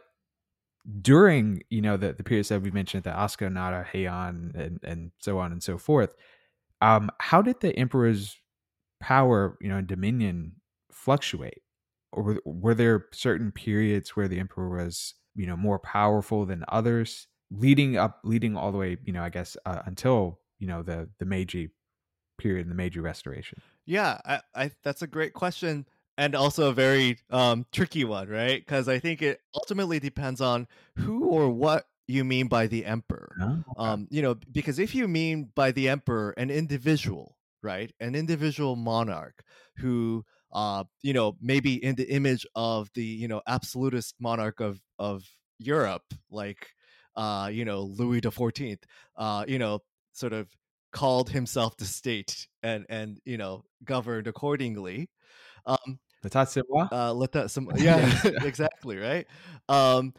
during 1.02 1.64
you 1.70 1.82
know 1.82 1.98
the 1.98 2.14
the 2.14 2.24
periods 2.24 2.50
that 2.50 2.62
we 2.62 2.72
mentioned, 2.72 3.04
the 3.04 3.12
Asuka, 3.12 3.52
Nara, 3.52 3.86
Heian, 3.94 4.56
and 4.56 4.80
and 4.84 5.12
so 5.20 5.40
on 5.40 5.52
and 5.52 5.64
so 5.64 5.78
forth. 5.78 6.16
Um, 6.82 7.12
how 7.20 7.42
did 7.42 7.60
the 7.60 7.76
emperor's 7.76 8.38
power, 9.02 9.58
you 9.62 9.70
know, 9.70 9.78
and 9.78 9.88
dominion 9.88 10.54
fluctuate? 10.92 11.62
Or 12.12 12.24
were, 12.24 12.42
were 12.46 12.74
there 12.74 13.06
certain 13.12 13.52
periods 13.52 14.16
where 14.16 14.28
the 14.28 14.40
emperor 14.40 14.70
was, 14.70 15.14
you 15.40 15.48
know, 15.48 15.56
more 15.56 15.80
powerful 15.80 16.46
than 16.46 16.66
others, 16.68 17.28
leading 17.50 17.96
up, 17.96 18.20
leading 18.26 18.58
all 18.58 18.72
the 18.74 18.78
way, 18.78 18.98
you 19.06 19.14
know, 19.14 19.24
I 19.24 19.30
guess 19.30 19.56
uh, 19.66 19.82
until 19.86 20.40
you 20.60 20.68
know 20.68 20.84
the 20.84 21.10
the 21.20 21.26
Meiji 21.26 21.70
period, 22.38 22.66
and 22.66 22.72
the 22.72 22.76
Meiji 22.76 23.00
Restoration? 23.00 23.62
Yeah, 23.86 24.20
I, 24.26 24.42
I 24.54 24.72
that's 24.84 25.02
a 25.02 25.08
great 25.08 25.34
question 25.34 25.86
and 26.18 26.36
also 26.36 26.70
a 26.70 26.74
very 26.74 27.18
um, 27.30 27.66
tricky 27.72 28.04
one, 28.04 28.28
right? 28.28 28.60
Because 28.60 28.90
I 28.90 29.00
think 29.00 29.22
it 29.22 29.40
ultimately 29.56 30.00
depends 30.00 30.42
on 30.42 30.68
who 30.98 31.26
or 31.26 31.50
what 31.50 31.86
you 32.08 32.26
mean 32.26 32.48
by 32.48 32.68
the 32.68 32.86
emperor. 32.86 33.36
Oh, 33.42 33.46
okay. 33.46 33.64
um, 33.78 34.08
you 34.12 34.22
know, 34.22 34.36
because 34.52 34.80
if 34.80 34.94
you 34.94 35.08
mean 35.08 35.52
by 35.56 35.72
the 35.72 35.88
emperor 35.88 36.32
an 36.32 36.50
individual, 36.50 37.38
right, 37.64 37.94
an 38.02 38.16
individual 38.16 38.76
monarch 38.76 39.44
who, 39.78 40.26
uh, 40.52 40.84
you 41.02 41.14
know, 41.14 41.38
maybe 41.42 41.84
in 41.84 41.96
the 41.96 42.10
image 42.10 42.46
of 42.56 42.90
the 42.94 43.04
you 43.04 43.28
know 43.28 43.42
absolutist 43.48 44.16
monarch 44.20 44.60
of 44.60 44.80
of 44.98 45.24
Europe, 45.60 46.14
like, 46.32 46.68
uh, 47.16 47.50
you 47.52 47.66
know, 47.66 47.82
Louis 47.82 48.22
the 48.22 48.32
Fourteenth, 48.32 48.84
uh, 49.18 49.46
you 49.48 49.60
know, 49.60 49.80
sort 50.14 50.34
of 50.34 50.48
called 50.92 51.30
himself 51.30 51.78
the 51.78 51.86
state 51.86 52.48
and 52.64 52.86
and 52.90 53.20
you 53.26 53.38
know 53.38 53.64
governed 53.84 54.28
accordingly. 54.28 55.10
Um, 55.66 56.00
uh, 56.92 57.14
let 57.14 57.32
that 57.34 57.52
some 57.52 57.70
yeah 57.78 58.20
exactly 58.44 58.98
right. 58.98 59.28
Um, 59.68 60.14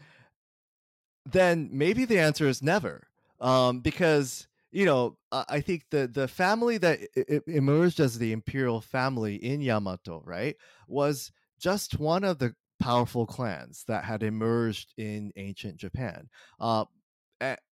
then 1.27 1.69
maybe 1.73 2.05
the 2.05 2.19
answer 2.19 2.47
is 2.49 2.63
never, 2.63 3.07
um, 3.41 3.81
because 3.81 4.49
you 4.73 4.85
know 4.85 5.17
I 5.33 5.61
think 5.61 5.85
the 5.91 6.07
the 6.07 6.29
family 6.29 6.79
that 6.79 7.01
emerged 7.47 8.01
as 8.01 8.19
the 8.19 8.33
imperial 8.33 8.81
family 8.81 9.37
in 9.37 9.61
Yamato 9.61 10.23
right 10.25 10.57
was 10.89 11.33
just 11.59 11.99
one 11.99 12.25
of 12.25 12.39
the 12.39 12.55
powerful 12.81 13.27
clans 13.27 13.85
that 13.89 14.05
had 14.05 14.23
emerged 14.23 14.95
in 14.97 15.33
ancient 15.37 15.77
Japan, 15.77 16.29
uh, 16.59 16.85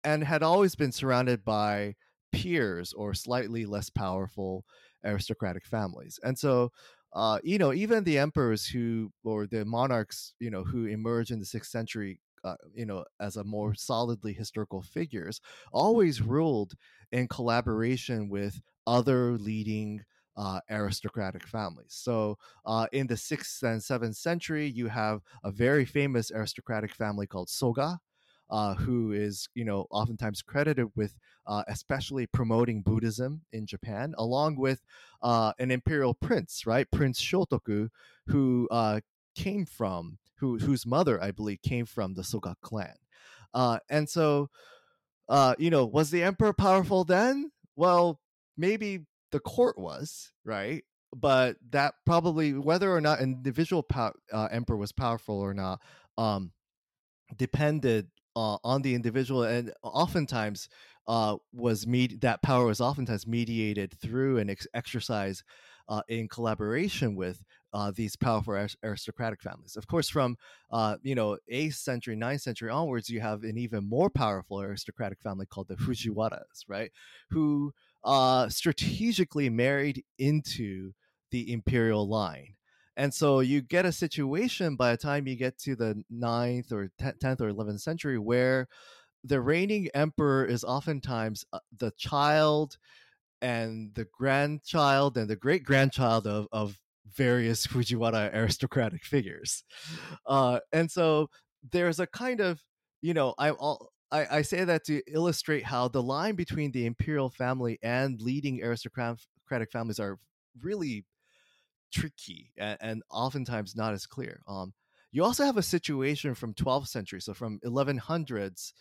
and 0.05 0.25
had 0.25 0.43
always 0.43 0.75
been 0.75 0.93
surrounded 0.93 1.45
by 1.45 1.95
peers 2.33 2.93
or 2.93 3.15
slightly 3.15 3.65
less 3.67 3.91
powerful 3.91 4.65
aristocratic 5.05 5.67
families. 5.67 6.19
And 6.23 6.39
so, 6.39 6.73
uh, 7.13 7.39
you 7.43 7.59
know, 7.59 7.73
even 7.73 8.05
the 8.05 8.19
emperors 8.19 8.67
who, 8.67 9.11
or 9.25 9.47
the 9.47 9.65
monarchs, 9.65 10.35
you 10.39 10.51
know, 10.51 10.65
who 10.65 10.87
emerge 10.87 11.31
in 11.31 11.39
the 11.39 11.47
sixth 11.47 11.71
century, 11.71 12.21
uh, 12.45 12.57
you 12.75 12.87
know, 12.87 13.05
as 13.21 13.37
a 13.37 13.45
more 13.45 13.75
solidly 13.75 14.33
historical 14.33 14.83
figures, 14.83 15.41
always 15.73 16.21
ruled 16.23 16.75
in 17.13 17.29
collaboration 17.29 18.29
with 18.29 18.61
other 18.87 19.33
leading 19.39 20.03
uh, 20.37 20.61
aristocratic 20.71 21.47
families. 21.47 21.91
So, 21.91 22.39
uh, 22.65 22.87
in 22.93 23.07
the 23.09 23.17
sixth 23.17 23.63
and 23.63 23.83
seventh 23.83 24.17
century, 24.17 24.67
you 24.67 24.87
have 24.89 25.21
a 25.45 25.51
very 25.51 25.85
famous 25.85 26.31
aristocratic 26.31 26.95
family 26.95 27.27
called 27.27 27.49
Soga, 27.49 27.99
uh, 28.51 28.75
who 28.75 29.13
is 29.13 29.49
you 29.55 29.65
know 29.65 29.87
oftentimes 29.91 30.43
credited 30.43 30.89
with 30.97 31.15
uh, 31.47 31.65
especially 31.69 32.27
promoting 32.27 32.83
Buddhism 32.83 33.43
in 33.53 33.67
Japan, 33.67 34.15
along 34.19 34.57
with 34.57 34.83
uh, 35.23 35.53
an 35.59 35.71
imperial 35.71 36.15
prince, 36.15 36.67
right, 36.67 36.91
Prince 36.91 37.21
Shotoku, 37.21 37.89
who 38.27 38.69
uh, 38.71 39.01
came 39.35 39.67
from 39.67 40.19
who 40.39 40.59
whose 40.59 40.87
mother 40.87 41.23
I 41.23 41.31
believe 41.31 41.63
came 41.63 41.87
from 41.87 42.15
the 42.15 42.25
Soga 42.25 42.57
clan, 42.63 42.95
uh, 43.55 43.79
and 43.89 44.09
so 44.09 44.51
uh, 45.29 45.55
you 45.59 45.71
know 45.71 45.87
was 45.87 46.11
the 46.11 46.23
emperor 46.23 46.53
powerful 46.53 47.05
then? 47.05 47.51
Well, 47.77 48.21
maybe 48.57 49.07
the 49.31 49.41
court 49.41 49.79
was 49.79 50.33
right 50.45 50.85
but 51.17 51.57
that 51.71 51.95
probably 52.05 52.53
whether 52.53 52.95
or 52.95 53.01
not 53.01 53.21
an 53.21 53.33
individual 53.33 53.83
pow- 53.83 54.13
uh, 54.33 54.49
emperor 54.51 54.77
was 54.77 54.93
powerful 54.93 55.41
or 55.41 55.55
not 55.55 55.81
um, 56.19 56.53
depended 57.37 58.09
uh, 58.37 58.59
on 58.63 58.83
the 58.83 58.95
individual, 58.95 59.43
and 59.43 59.73
oftentimes 59.83 60.69
uh, 61.07 61.37
was 61.53 61.87
med- 61.87 62.21
that 62.21 62.43
power 62.43 62.67
was 62.67 62.81
oftentimes 62.81 63.27
mediated 63.27 63.93
through 64.01 64.39
an 64.39 64.51
ex- 64.51 64.67
exercise 64.75 65.43
uh, 65.89 66.03
in 66.09 66.29
collaboration 66.29 67.17
with 67.17 67.43
uh, 67.73 67.93
these 67.95 68.17
powerful 68.17 68.67
aristocratic 68.83 69.43
families. 69.43 69.77
Of 69.77 69.87
course, 69.87 70.09
from 70.09 70.37
uh, 70.71 70.97
you 71.03 71.15
know 71.15 71.39
eighth 71.49 71.77
century, 71.77 72.17
9th 72.17 72.41
century 72.41 72.71
onwards, 72.71 73.09
you 73.09 73.21
have 73.21 73.43
an 73.43 73.59
even 73.59 73.89
more 73.89 74.11
powerful 74.11 74.61
aristocratic 74.61 75.21
family 75.21 75.47
called 75.47 75.69
the 75.69 75.77
Fujiwaras, 75.77 76.65
right? 76.67 76.91
Who 77.31 77.73
uh, 78.05 78.49
strategically 78.49 79.51
married 79.51 80.05
into 80.19 80.93
the 81.31 81.53
imperial 81.53 82.09
line 82.09 82.55
and 82.99 83.15
so 83.15 83.39
you 83.39 83.63
get 83.63 83.87
a 83.87 83.93
situation 83.93 84.75
by 84.75 84.91
the 84.91 84.97
time 84.97 85.29
you 85.29 85.37
get 85.37 85.57
to 85.61 85.77
the 85.77 86.03
9th 86.13 86.73
or 86.73 86.91
10th 87.01 87.41
or 87.41 87.49
11th 87.49 87.81
century 87.81 88.19
where 88.19 88.67
the 89.23 89.41
reigning 89.41 89.89
emperor 89.95 90.45
is 90.45 90.65
oftentimes 90.65 91.45
uh, 91.53 91.61
the 91.79 91.93
child 91.97 92.77
and 93.41 93.95
the 93.95 94.07
grandchild 94.13 95.17
and 95.17 95.31
the 95.31 95.37
great 95.37 95.63
grandchild 95.63 96.27
of, 96.27 96.49
of 96.51 96.77
various 97.15 97.67
Fujiwara 97.69 98.35
aristocratic 98.35 99.05
figures. 99.05 99.65
Uh, 100.27 100.61
and 100.73 100.91
so 100.91 101.31
there's 101.71 102.01
a 102.01 102.07
kind 102.07 102.41
of, 102.41 102.63
you 103.01 103.15
know, 103.15 103.35
I 103.39 103.51
all 103.51 103.91
I, 104.11 104.39
I 104.39 104.43
say 104.43 104.65
that 104.65 104.85
to 104.87 105.03
illustrate 105.07 105.65
how 105.65 105.89
the 105.89 106.03
line 106.03 106.35
between 106.35 106.73
the 106.73 106.87
imperial 106.87 107.31
family 107.31 107.79
and 107.83 108.21
leading 108.21 108.63
aristocratic 108.63 109.71
families 109.71 110.01
are 110.01 110.19
really 110.63 111.05
tricky 111.93 112.53
and, 112.57 112.79
and 112.81 113.03
oftentimes 113.11 113.77
not 113.77 113.93
as 113.93 114.07
clear. 114.07 114.41
Um, 114.49 114.73
you 115.13 115.25
also 115.25 115.45
have 115.45 115.57
a 115.57 115.63
situation 115.63 116.35
from 116.35 116.55
12th 116.55 116.89
century, 116.89 117.21
so 117.21 117.35
from 117.35 117.61
1100s, 117.65 118.73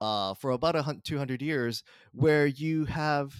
uh, 0.00 0.34
for 0.34 0.50
about 0.50 0.76
a 0.76 1.00
200 1.02 1.40
years, 1.40 1.82
where 2.12 2.46
you 2.46 2.84
have 2.84 3.34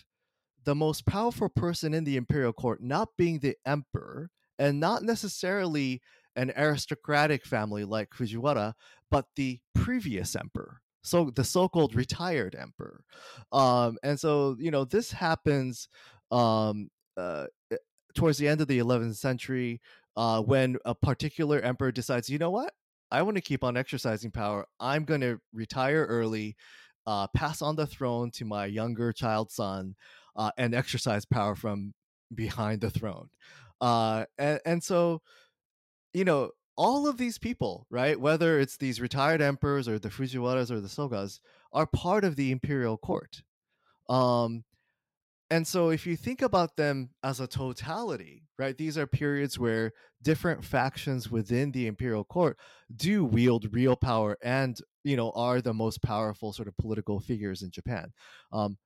the 0.66 0.74
most 0.74 1.06
powerful 1.06 1.48
person 1.48 1.94
in 1.94 2.04
the 2.04 2.16
imperial 2.16 2.52
court 2.52 2.82
not 2.82 3.08
being 3.16 3.38
the 3.38 3.56
emperor 3.64 4.30
and 4.58 4.78
not 4.80 5.02
necessarily 5.02 6.02
an 6.34 6.52
aristocratic 6.56 7.46
family 7.46 7.84
like 7.84 8.10
Fujiwara, 8.10 8.74
but 9.10 9.24
the 9.36 9.60
previous 9.74 10.36
emperor. 10.36 10.82
so 11.02 11.30
the 11.30 11.44
so-called 11.44 11.94
retired 11.94 12.56
emperor. 12.58 13.04
Um, 13.52 13.96
and 14.02 14.18
so 14.18 14.56
you 14.58 14.70
know 14.70 14.84
this 14.84 15.12
happens 15.12 15.88
um, 16.30 16.90
uh, 17.16 17.46
eh, 17.70 17.76
towards 18.14 18.38
the 18.38 18.48
end 18.48 18.60
of 18.60 18.66
the 18.68 18.80
11th 18.80 19.16
century 19.16 19.80
uh, 20.16 20.42
when 20.42 20.76
a 20.84 20.94
particular 20.94 21.60
emperor 21.60 21.92
decides, 21.92 22.28
you 22.28 22.38
know 22.38 22.50
what, 22.50 22.72
I 23.10 23.22
want 23.22 23.36
to 23.36 23.42
keep 23.42 23.62
on 23.62 23.76
exercising 23.76 24.30
power. 24.32 24.66
I'm 24.80 25.04
going 25.04 25.20
to 25.20 25.38
retire 25.52 26.06
early, 26.08 26.56
uh, 27.06 27.26
pass 27.28 27.62
on 27.62 27.76
the 27.76 27.86
throne 27.86 28.30
to 28.32 28.44
my 28.44 28.66
younger 28.66 29.12
child 29.12 29.50
son, 29.50 29.94
uh, 30.36 30.50
and 30.58 30.74
exercise 30.74 31.24
power 31.24 31.54
from 31.54 31.94
behind 32.34 32.80
the 32.80 32.90
throne. 32.90 33.28
Uh, 33.80 34.24
and, 34.38 34.60
and 34.64 34.82
so, 34.82 35.22
you 36.12 36.24
know, 36.24 36.50
all 36.76 37.08
of 37.08 37.16
these 37.16 37.38
people, 37.38 37.86
right, 37.90 38.20
whether 38.20 38.60
it's 38.60 38.76
these 38.76 39.00
retired 39.00 39.40
emperors 39.40 39.88
or 39.88 39.98
the 39.98 40.08
Fujiwaras 40.10 40.70
or 40.70 40.80
the 40.80 40.88
Sogas, 40.88 41.40
are 41.72 41.86
part 41.86 42.24
of 42.24 42.36
the 42.36 42.50
imperial 42.50 42.98
court. 42.98 43.42
Um, 44.08 44.64
and 45.50 45.66
so 45.66 45.90
if 45.90 46.06
you 46.06 46.16
think 46.16 46.42
about 46.42 46.76
them 46.76 47.10
as 47.22 47.40
a 47.40 47.46
totality, 47.46 48.42
right, 48.58 48.76
these 48.76 48.98
are 48.98 49.06
periods 49.06 49.58
where 49.58 49.92
different 50.22 50.64
factions 50.64 51.30
within 51.30 51.70
the 51.70 51.86
imperial 51.86 52.24
court 52.24 52.58
do 52.94 53.24
wield 53.24 53.72
real 53.72 53.94
power 53.94 54.36
and, 54.42 54.78
you 55.04 55.16
know, 55.16 55.30
are 55.36 55.60
the 55.60 55.74
most 55.74 56.02
powerful 56.02 56.52
sort 56.52 56.66
of 56.66 56.76
political 56.76 57.20
figures 57.20 57.62
in 57.62 57.70
Japan. 57.70 58.12
Um, 58.52 58.76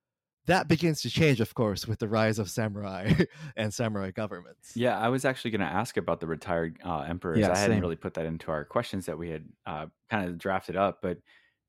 that 0.47 0.67
begins 0.67 1.01
to 1.01 1.09
change, 1.09 1.39
of 1.39 1.53
course, 1.53 1.87
with 1.87 1.99
the 1.99 2.07
rise 2.07 2.39
of 2.39 2.49
samurai 2.49 3.13
and 3.55 3.73
samurai 3.73 4.11
governments. 4.11 4.75
Yeah, 4.75 4.97
I 4.97 5.09
was 5.09 5.23
actually 5.25 5.51
going 5.51 5.61
to 5.61 5.67
ask 5.67 5.97
about 5.97 6.19
the 6.19 6.27
retired 6.27 6.77
uh, 6.83 7.01
emperors. 7.01 7.39
Yeah, 7.39 7.51
I 7.51 7.57
hadn't 7.57 7.81
really 7.81 7.95
put 7.95 8.15
that 8.15 8.25
into 8.25 8.51
our 8.51 8.65
questions 8.65 9.05
that 9.05 9.17
we 9.17 9.29
had 9.29 9.45
uh, 9.65 9.85
kind 10.09 10.29
of 10.29 10.37
drafted 10.37 10.75
up, 10.75 10.99
but 11.01 11.17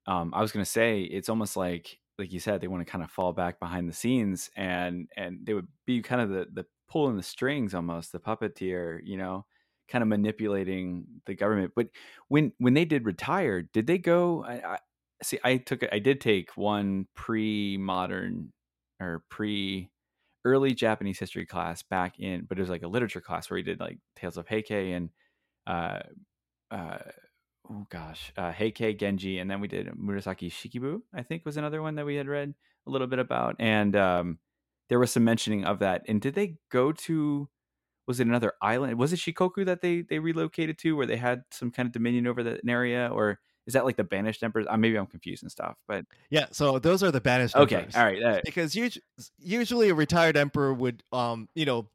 um, 0.06 0.32
I 0.34 0.40
was 0.40 0.52
going 0.52 0.64
to 0.64 0.70
say 0.70 1.02
it's 1.02 1.28
almost 1.28 1.56
like, 1.56 1.98
like 2.18 2.32
you 2.32 2.40
said, 2.40 2.60
they 2.60 2.68
want 2.68 2.86
to 2.86 2.90
kind 2.90 3.04
of 3.04 3.10
fall 3.10 3.32
back 3.32 3.58
behind 3.60 3.88
the 3.88 3.92
scenes, 3.94 4.50
and 4.56 5.08
and 5.16 5.40
they 5.44 5.54
would 5.54 5.68
be 5.86 6.02
kind 6.02 6.20
of 6.20 6.28
the 6.30 6.46
the 6.52 6.66
pulling 6.88 7.16
the 7.16 7.22
strings, 7.22 7.74
almost 7.74 8.12
the 8.12 8.20
puppeteer, 8.20 9.00
you 9.02 9.16
know, 9.16 9.46
kind 9.88 10.02
of 10.02 10.08
manipulating 10.08 11.04
the 11.26 11.34
government. 11.34 11.72
But 11.74 11.88
when 12.28 12.52
when 12.58 12.74
they 12.74 12.84
did 12.84 13.06
retire, 13.06 13.62
did 13.62 13.86
they 13.86 13.98
go? 13.98 14.44
I, 14.44 14.74
I 14.74 14.78
see. 15.22 15.38
I 15.44 15.56
took 15.58 15.82
I 15.92 15.98
did 15.98 16.20
take 16.20 16.56
one 16.56 17.06
pre 17.14 17.78
modern 17.78 18.52
or 19.00 19.24
pre 19.30 19.90
early 20.44 20.74
Japanese 20.74 21.18
history 21.18 21.46
class 21.46 21.82
back 21.82 22.18
in, 22.18 22.46
but 22.48 22.58
it 22.58 22.62
was 22.62 22.70
like 22.70 22.82
a 22.82 22.88
literature 22.88 23.20
class 23.20 23.48
where 23.50 23.56
we 23.56 23.62
did 23.62 23.80
like 23.80 23.98
Tales 24.16 24.36
of 24.36 24.48
Heike 24.48 24.70
and 24.70 25.10
uh, 25.66 26.00
uh, 26.70 26.98
oh 27.70 27.86
gosh, 27.90 28.32
uh, 28.36 28.52
Heike 28.52 28.98
Genji, 28.98 29.38
and 29.38 29.50
then 29.50 29.60
we 29.60 29.68
did 29.68 29.86
Murasaki 29.88 30.50
Shikibu. 30.50 31.00
I 31.14 31.22
think 31.22 31.44
was 31.44 31.56
another 31.56 31.82
one 31.82 31.94
that 31.96 32.06
we 32.06 32.16
had 32.16 32.28
read 32.28 32.54
a 32.86 32.90
little 32.90 33.06
bit 33.06 33.18
about, 33.18 33.56
and 33.58 33.94
um, 33.96 34.38
there 34.88 34.98
was 34.98 35.10
some 35.12 35.24
mentioning 35.24 35.64
of 35.64 35.78
that. 35.80 36.02
And 36.08 36.20
did 36.20 36.34
they 36.34 36.56
go 36.70 36.92
to? 36.92 37.48
Was 38.08 38.18
it 38.18 38.26
another 38.26 38.52
island? 38.60 38.98
Was 38.98 39.12
it 39.12 39.20
Shikoku 39.20 39.64
that 39.66 39.80
they 39.80 40.02
they 40.02 40.18
relocated 40.18 40.78
to, 40.78 40.96
where 40.96 41.06
they 41.06 41.16
had 41.16 41.42
some 41.52 41.70
kind 41.70 41.86
of 41.86 41.92
dominion 41.92 42.26
over 42.26 42.42
that 42.42 42.60
area, 42.68 43.08
or 43.12 43.38
is 43.66 43.74
that 43.74 43.84
like 43.84 43.96
the 43.96 44.04
banished 44.04 44.42
emperors? 44.42 44.66
Uh, 44.68 44.76
maybe 44.76 44.96
I'm 44.96 45.06
confused 45.06 45.44
and 45.44 45.52
stuff, 45.52 45.76
but 45.86 46.04
Yeah, 46.30 46.46
so 46.50 46.80
those 46.80 47.02
are 47.04 47.12
the 47.12 47.20
banished 47.20 47.54
emperors. 47.54 47.72
okay, 47.72 47.76
emperors. 47.76 47.94
all 47.96 48.04
right. 48.04 48.22
Uh, 48.38 48.40
because 48.44 48.74
usually, 48.74 49.04
usually 49.38 49.88
a 49.90 49.94
retired 49.94 50.36
emperor 50.36 50.74
would 50.74 51.04
um 51.12 51.48
you 51.54 51.64
know 51.64 51.88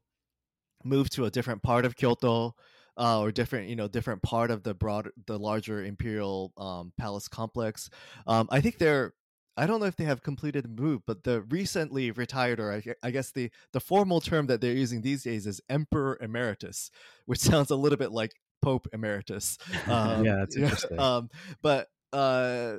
move 0.84 1.10
to 1.10 1.26
a 1.26 1.30
different 1.30 1.62
part 1.62 1.84
of 1.84 1.94
Kyoto 1.96 2.54
uh, 2.98 3.20
or 3.20 3.32
different 3.32 3.68
you 3.68 3.76
know 3.76 3.88
different 3.88 4.22
part 4.22 4.50
of 4.50 4.62
the 4.64 4.74
broad 4.74 5.08
the 5.26 5.38
larger 5.38 5.84
imperial 5.84 6.52
um, 6.56 6.92
palace 6.98 7.28
complex. 7.28 7.88
Um, 8.26 8.48
I 8.50 8.60
think 8.60 8.78
they're 8.78 9.14
I 9.56 9.66
don't 9.66 9.80
know 9.80 9.86
if 9.86 9.96
they 9.96 10.04
have 10.04 10.22
completed 10.22 10.64
the 10.64 10.82
move, 10.82 11.02
but 11.06 11.24
the 11.24 11.42
recently 11.42 12.10
retired, 12.12 12.60
or 12.60 12.72
I, 12.72 12.82
I 13.02 13.10
guess 13.10 13.32
the 13.32 13.50
the 13.72 13.80
formal 13.80 14.20
term 14.20 14.46
that 14.46 14.60
they're 14.60 14.72
using 14.72 15.02
these 15.02 15.24
days 15.24 15.46
is 15.46 15.60
Emperor 15.68 16.18
Emeritus, 16.20 16.90
which 17.26 17.40
sounds 17.50 17.70
a 17.70 17.76
little 17.76 17.98
bit 17.98 18.12
like 18.12 18.32
Pope 18.62 18.86
Emeritus. 18.92 19.58
Um, 19.86 20.24
Yeah, 20.24 20.36
that's 20.36 20.56
interesting. 20.56 20.98
Um, 20.98 21.30
but 21.62 21.88
uh, 22.12 22.76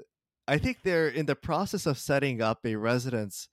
I 0.47 0.57
think 0.57 0.79
they're 0.83 1.09
in 1.09 1.25
the 1.25 1.35
process 1.35 1.85
of 1.85 1.97
setting 1.97 2.41
up 2.41 2.65
a 2.65 2.75
residence 2.75 3.49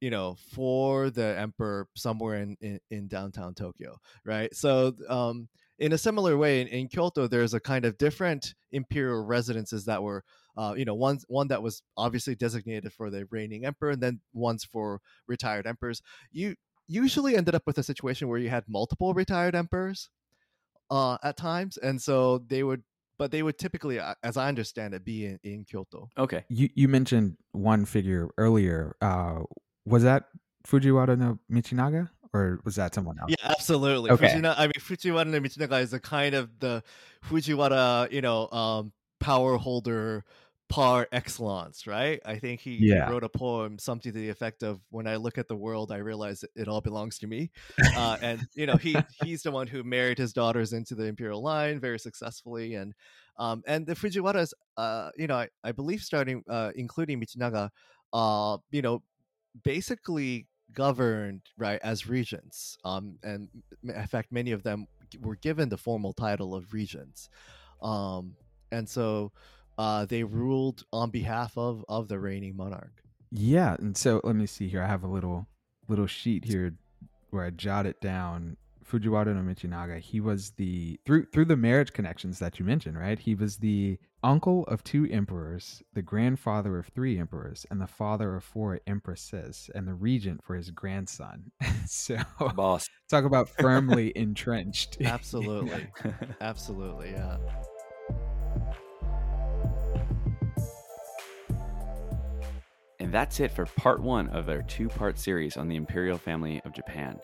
you 0.00 0.10
know 0.10 0.36
for 0.54 1.10
the 1.10 1.38
emperor 1.38 1.86
somewhere 1.94 2.36
in, 2.36 2.56
in, 2.60 2.80
in 2.90 3.06
downtown 3.06 3.54
tokyo 3.54 3.98
right 4.24 4.54
so 4.56 4.94
um 5.08 5.48
in 5.80 5.92
a 5.92 5.98
similar 5.98 6.36
way 6.36 6.60
in, 6.60 6.68
in 6.68 6.86
kyoto 6.86 7.26
there's 7.26 7.54
a 7.54 7.60
kind 7.60 7.84
of 7.84 7.98
different 7.98 8.54
imperial 8.70 9.24
residences 9.24 9.86
that 9.86 10.02
were 10.02 10.22
uh, 10.56 10.74
you 10.76 10.84
know 10.84 10.94
one 10.94 11.18
one 11.28 11.48
that 11.48 11.62
was 11.62 11.82
obviously 11.96 12.34
designated 12.34 12.92
for 12.92 13.10
the 13.10 13.26
reigning 13.30 13.64
emperor 13.64 13.90
and 13.90 14.02
then 14.02 14.20
ones 14.32 14.64
for 14.64 15.00
retired 15.26 15.66
emperors. 15.66 16.02
You 16.32 16.54
usually 16.86 17.36
ended 17.36 17.54
up 17.54 17.62
with 17.66 17.78
a 17.78 17.82
situation 17.82 18.28
where 18.28 18.38
you 18.38 18.50
had 18.50 18.64
multiple 18.68 19.14
retired 19.14 19.54
emperors 19.54 20.10
uh 20.90 21.16
at 21.22 21.36
times 21.36 21.76
and 21.76 22.02
so 22.02 22.38
they 22.48 22.64
would 22.64 22.82
but 23.16 23.30
they 23.30 23.42
would 23.42 23.58
typically 23.58 24.00
uh, 24.00 24.14
as 24.24 24.36
i 24.36 24.48
understand 24.48 24.92
it 24.92 25.04
be 25.04 25.26
in, 25.26 25.38
in 25.44 25.64
kyoto. 25.64 26.08
Okay, 26.18 26.44
You 26.48 26.68
you 26.74 26.88
mentioned 26.88 27.36
one 27.52 27.84
figure 27.84 28.30
earlier. 28.38 28.96
Uh, 29.00 29.40
was 29.84 30.02
that 30.02 30.24
Fujiwara 30.66 31.16
no 31.16 31.38
Michinaga, 31.50 32.10
or 32.32 32.60
was 32.64 32.76
that 32.76 32.94
someone 32.94 33.18
else? 33.20 33.30
Yeah, 33.30 33.36
absolutely. 33.42 34.10
Okay. 34.10 34.40
I 34.44 34.66
mean, 34.66 34.72
Fujiwara 34.78 35.26
no 35.26 35.40
Michinaga 35.40 35.80
is 35.82 35.92
a 35.92 36.00
kind 36.00 36.34
of 36.34 36.58
the 36.58 36.82
Fujiwara, 37.24 38.10
you 38.10 38.20
know, 38.22 38.48
um, 38.50 38.92
power 39.20 39.56
holder 39.56 40.24
par 40.68 41.06
excellence, 41.12 41.86
right? 41.86 42.20
I 42.24 42.38
think 42.38 42.60
he, 42.60 42.86
Yeah. 42.86 43.04
wrote 43.04 43.24
a 43.24 43.28
poem, 43.28 43.78
something 43.78 44.12
to 44.12 44.18
the 44.18 44.28
effect 44.30 44.62
of 44.62 44.80
"When 44.90 45.06
I 45.06 45.16
look 45.16 45.36
at 45.38 45.48
the 45.48 45.56
world, 45.56 45.92
I 45.92 45.98
realize 45.98 46.42
it, 46.42 46.50
it 46.56 46.68
all 46.68 46.80
belongs 46.80 47.18
to 47.18 47.26
me." 47.26 47.50
Uh, 47.92 48.16
and 48.22 48.46
you 48.54 48.66
know, 48.66 48.76
he 48.76 49.04
he's 49.10 49.42
the 49.42 49.50
one 49.52 49.66
who 49.66 49.82
married 49.84 50.18
his 50.18 50.32
daughters 50.32 50.72
into 50.72 50.94
the 50.94 51.04
imperial 51.04 51.42
line 51.42 51.78
very 51.80 51.98
successfully, 51.98 52.74
and 52.74 52.94
um, 53.36 53.62
and 53.66 53.86
the 53.86 53.94
Fujiwaras, 53.94 54.52
uh, 54.76 55.10
you 55.16 55.26
know, 55.26 55.36
I, 55.36 55.48
I 55.64 55.72
believe 55.72 56.00
starting 56.02 56.42
uh, 56.48 56.72
including 56.74 57.20
Michinaga, 57.20 57.70
uh, 58.12 58.58
you 58.70 58.82
know, 58.82 59.02
basically 59.64 60.46
governed 60.74 61.42
right 61.58 61.80
as 61.82 62.06
regents 62.06 62.78
um 62.84 63.16
and 63.22 63.48
in 63.82 64.06
fact 64.06 64.30
many 64.32 64.52
of 64.52 64.62
them 64.62 64.86
were 65.20 65.36
given 65.36 65.68
the 65.68 65.76
formal 65.76 66.12
title 66.12 66.54
of 66.54 66.72
regents 66.72 67.28
um 67.82 68.34
and 68.72 68.88
so 68.88 69.32
uh 69.78 70.04
they 70.04 70.22
ruled 70.22 70.84
on 70.92 71.10
behalf 71.10 71.56
of 71.56 71.84
of 71.88 72.08
the 72.08 72.18
reigning 72.18 72.56
monarch 72.56 73.02
Yeah, 73.32 73.76
and 73.78 73.96
so 73.96 74.20
let 74.24 74.34
me 74.34 74.46
see 74.46 74.68
here. 74.68 74.82
I 74.82 74.88
have 74.88 75.04
a 75.04 75.08
little 75.08 75.46
little 75.88 76.08
sheet 76.08 76.44
here 76.44 76.74
where 77.30 77.44
I 77.44 77.50
jotted 77.50 78.00
down 78.00 78.56
Fujiwara 78.90 79.26
no 79.26 79.42
Michinaga. 79.42 80.00
He 80.00 80.20
was 80.20 80.50
the 80.52 80.98
through 81.04 81.26
through 81.26 81.44
the 81.44 81.56
marriage 81.56 81.92
connections 81.92 82.38
that 82.40 82.58
you 82.58 82.64
mentioned, 82.64 82.98
right? 82.98 83.18
He 83.18 83.34
was 83.34 83.58
the 83.58 83.98
uncle 84.22 84.64
of 84.64 84.82
two 84.82 85.06
emperors, 85.10 85.82
the 85.94 86.02
grandfather 86.02 86.78
of 86.78 86.88
three 86.88 87.18
emperors, 87.18 87.64
and 87.70 87.80
the 87.80 87.86
father 87.86 88.34
of 88.34 88.44
four 88.44 88.80
empresses, 88.86 89.70
and 89.74 89.86
the 89.86 89.94
regent 89.94 90.42
for 90.42 90.56
his 90.56 90.70
grandson. 90.70 91.52
so 91.86 92.16
boss. 92.54 92.88
talk 93.08 93.24
about 93.24 93.48
firmly 93.60 94.12
entrenched. 94.16 94.98
absolutely 95.02 95.86
absolutely 96.40 97.10
yeah 97.10 97.36
And 103.00 103.14
that's 103.14 103.40
it 103.40 103.50
for 103.50 103.66
part 103.66 104.00
one 104.00 104.28
of 104.28 104.48
our 104.48 104.62
two 104.62 104.88
part 104.88 105.18
series 105.18 105.56
on 105.56 105.68
the 105.68 105.74
Imperial 105.74 106.18
family 106.18 106.60
of 106.64 106.72
Japan. 106.72 107.18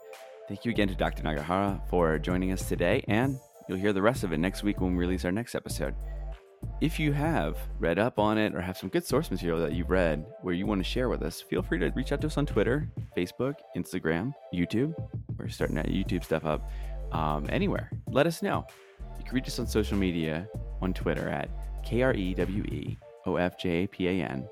Thank 0.49 0.65
you 0.65 0.71
again 0.71 0.87
to 0.89 0.95
Dr. 0.95 1.25
Nagahara 1.25 1.81
for 1.91 2.19
joining 2.21 2.53
us 2.53 2.69
today, 2.69 3.05
and 3.09 3.37
you'll 3.69 3.79
hear 3.79 3.93
the 3.93 4.01
rest 4.01 4.23
of 4.23 4.33
it 4.33 4.39
next 4.39 4.63
week 4.63 4.81
when 4.81 4.93
we 4.93 4.99
release 4.99 5.25
our 5.25 5.33
next 5.33 5.57
episode. 5.57 5.93
If 6.81 7.01
you 7.01 7.13
have 7.13 7.59
read 7.81 7.99
up 7.99 8.21
on 8.21 8.39
it 8.39 8.55
or 8.55 8.61
have 8.61 8.79
some 8.79 8.89
good 8.89 9.05
source 9.05 9.29
material 9.29 9.59
that 9.61 9.73
you've 9.73 9.91
read 9.91 10.25
where 10.43 10.55
you 10.55 10.65
want 10.65 10.79
to 10.79 10.89
share 10.89 11.09
with 11.09 11.23
us, 11.23 11.41
feel 11.41 11.63
free 11.63 11.81
to 11.81 11.91
reach 11.97 12.13
out 12.13 12.21
to 12.21 12.29
us 12.29 12.37
on 12.37 12.47
Twitter, 12.47 12.89
Facebook, 13.17 13.55
Instagram, 13.77 14.33
YouTube. 14.55 14.95
We're 15.37 15.49
starting 15.49 15.75
that 15.77 15.89
YouTube 15.89 16.23
stuff 16.23 16.45
up. 16.45 16.71
Um, 17.11 17.47
anywhere, 17.49 17.91
let 18.09 18.29
us 18.29 18.41
know. 18.41 18.67
You 19.19 19.25
can 19.25 19.35
reach 19.35 19.49
us 19.49 19.59
on 19.59 19.67
social 19.67 19.99
media 19.99 20.47
on 20.81 20.95
Twitter 20.95 21.29
at 21.29 21.51
K 21.85 22.03
R 22.03 22.15
E 22.15 22.35
W 22.35 22.63
E 22.65 22.97
O 23.27 23.35
F 23.35 23.59
J 23.59 23.71
A 23.83 23.87
P 23.89 24.07
A 24.07 24.25
N, 24.25 24.49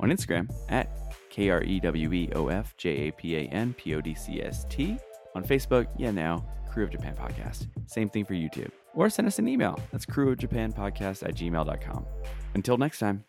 on 0.00 0.10
Instagram 0.10 0.52
at 0.70 0.88
K 1.30 1.50
R 1.50 1.62
E 1.62 1.78
W 1.78 2.12
E 2.12 2.30
O 2.34 2.48
F 2.48 2.76
J 2.76 3.08
A 3.08 3.12
P 3.12 3.36
A 3.36 3.40
N 3.42 3.74
P 3.74 3.94
O 3.94 4.00
D 4.00 4.14
C 4.14 4.42
S 4.42 4.64
T, 4.68 4.98
on 5.36 5.44
Facebook, 5.44 5.86
yeah, 5.96 6.10
now, 6.10 6.44
Krewe 6.72 6.84
of 6.84 6.90
Japan 6.90 7.14
Podcast. 7.14 7.68
Same 7.86 8.08
thing 8.08 8.24
for 8.24 8.34
YouTube. 8.34 8.70
Or 8.94 9.08
send 9.10 9.28
us 9.28 9.38
an 9.38 9.46
email. 9.46 9.78
That's 9.92 10.06
kreweofjapanpodcast 10.06 11.22
at 11.22 11.34
gmail.com. 11.34 12.06
Until 12.54 12.78
next 12.78 12.98
time. 12.98 13.24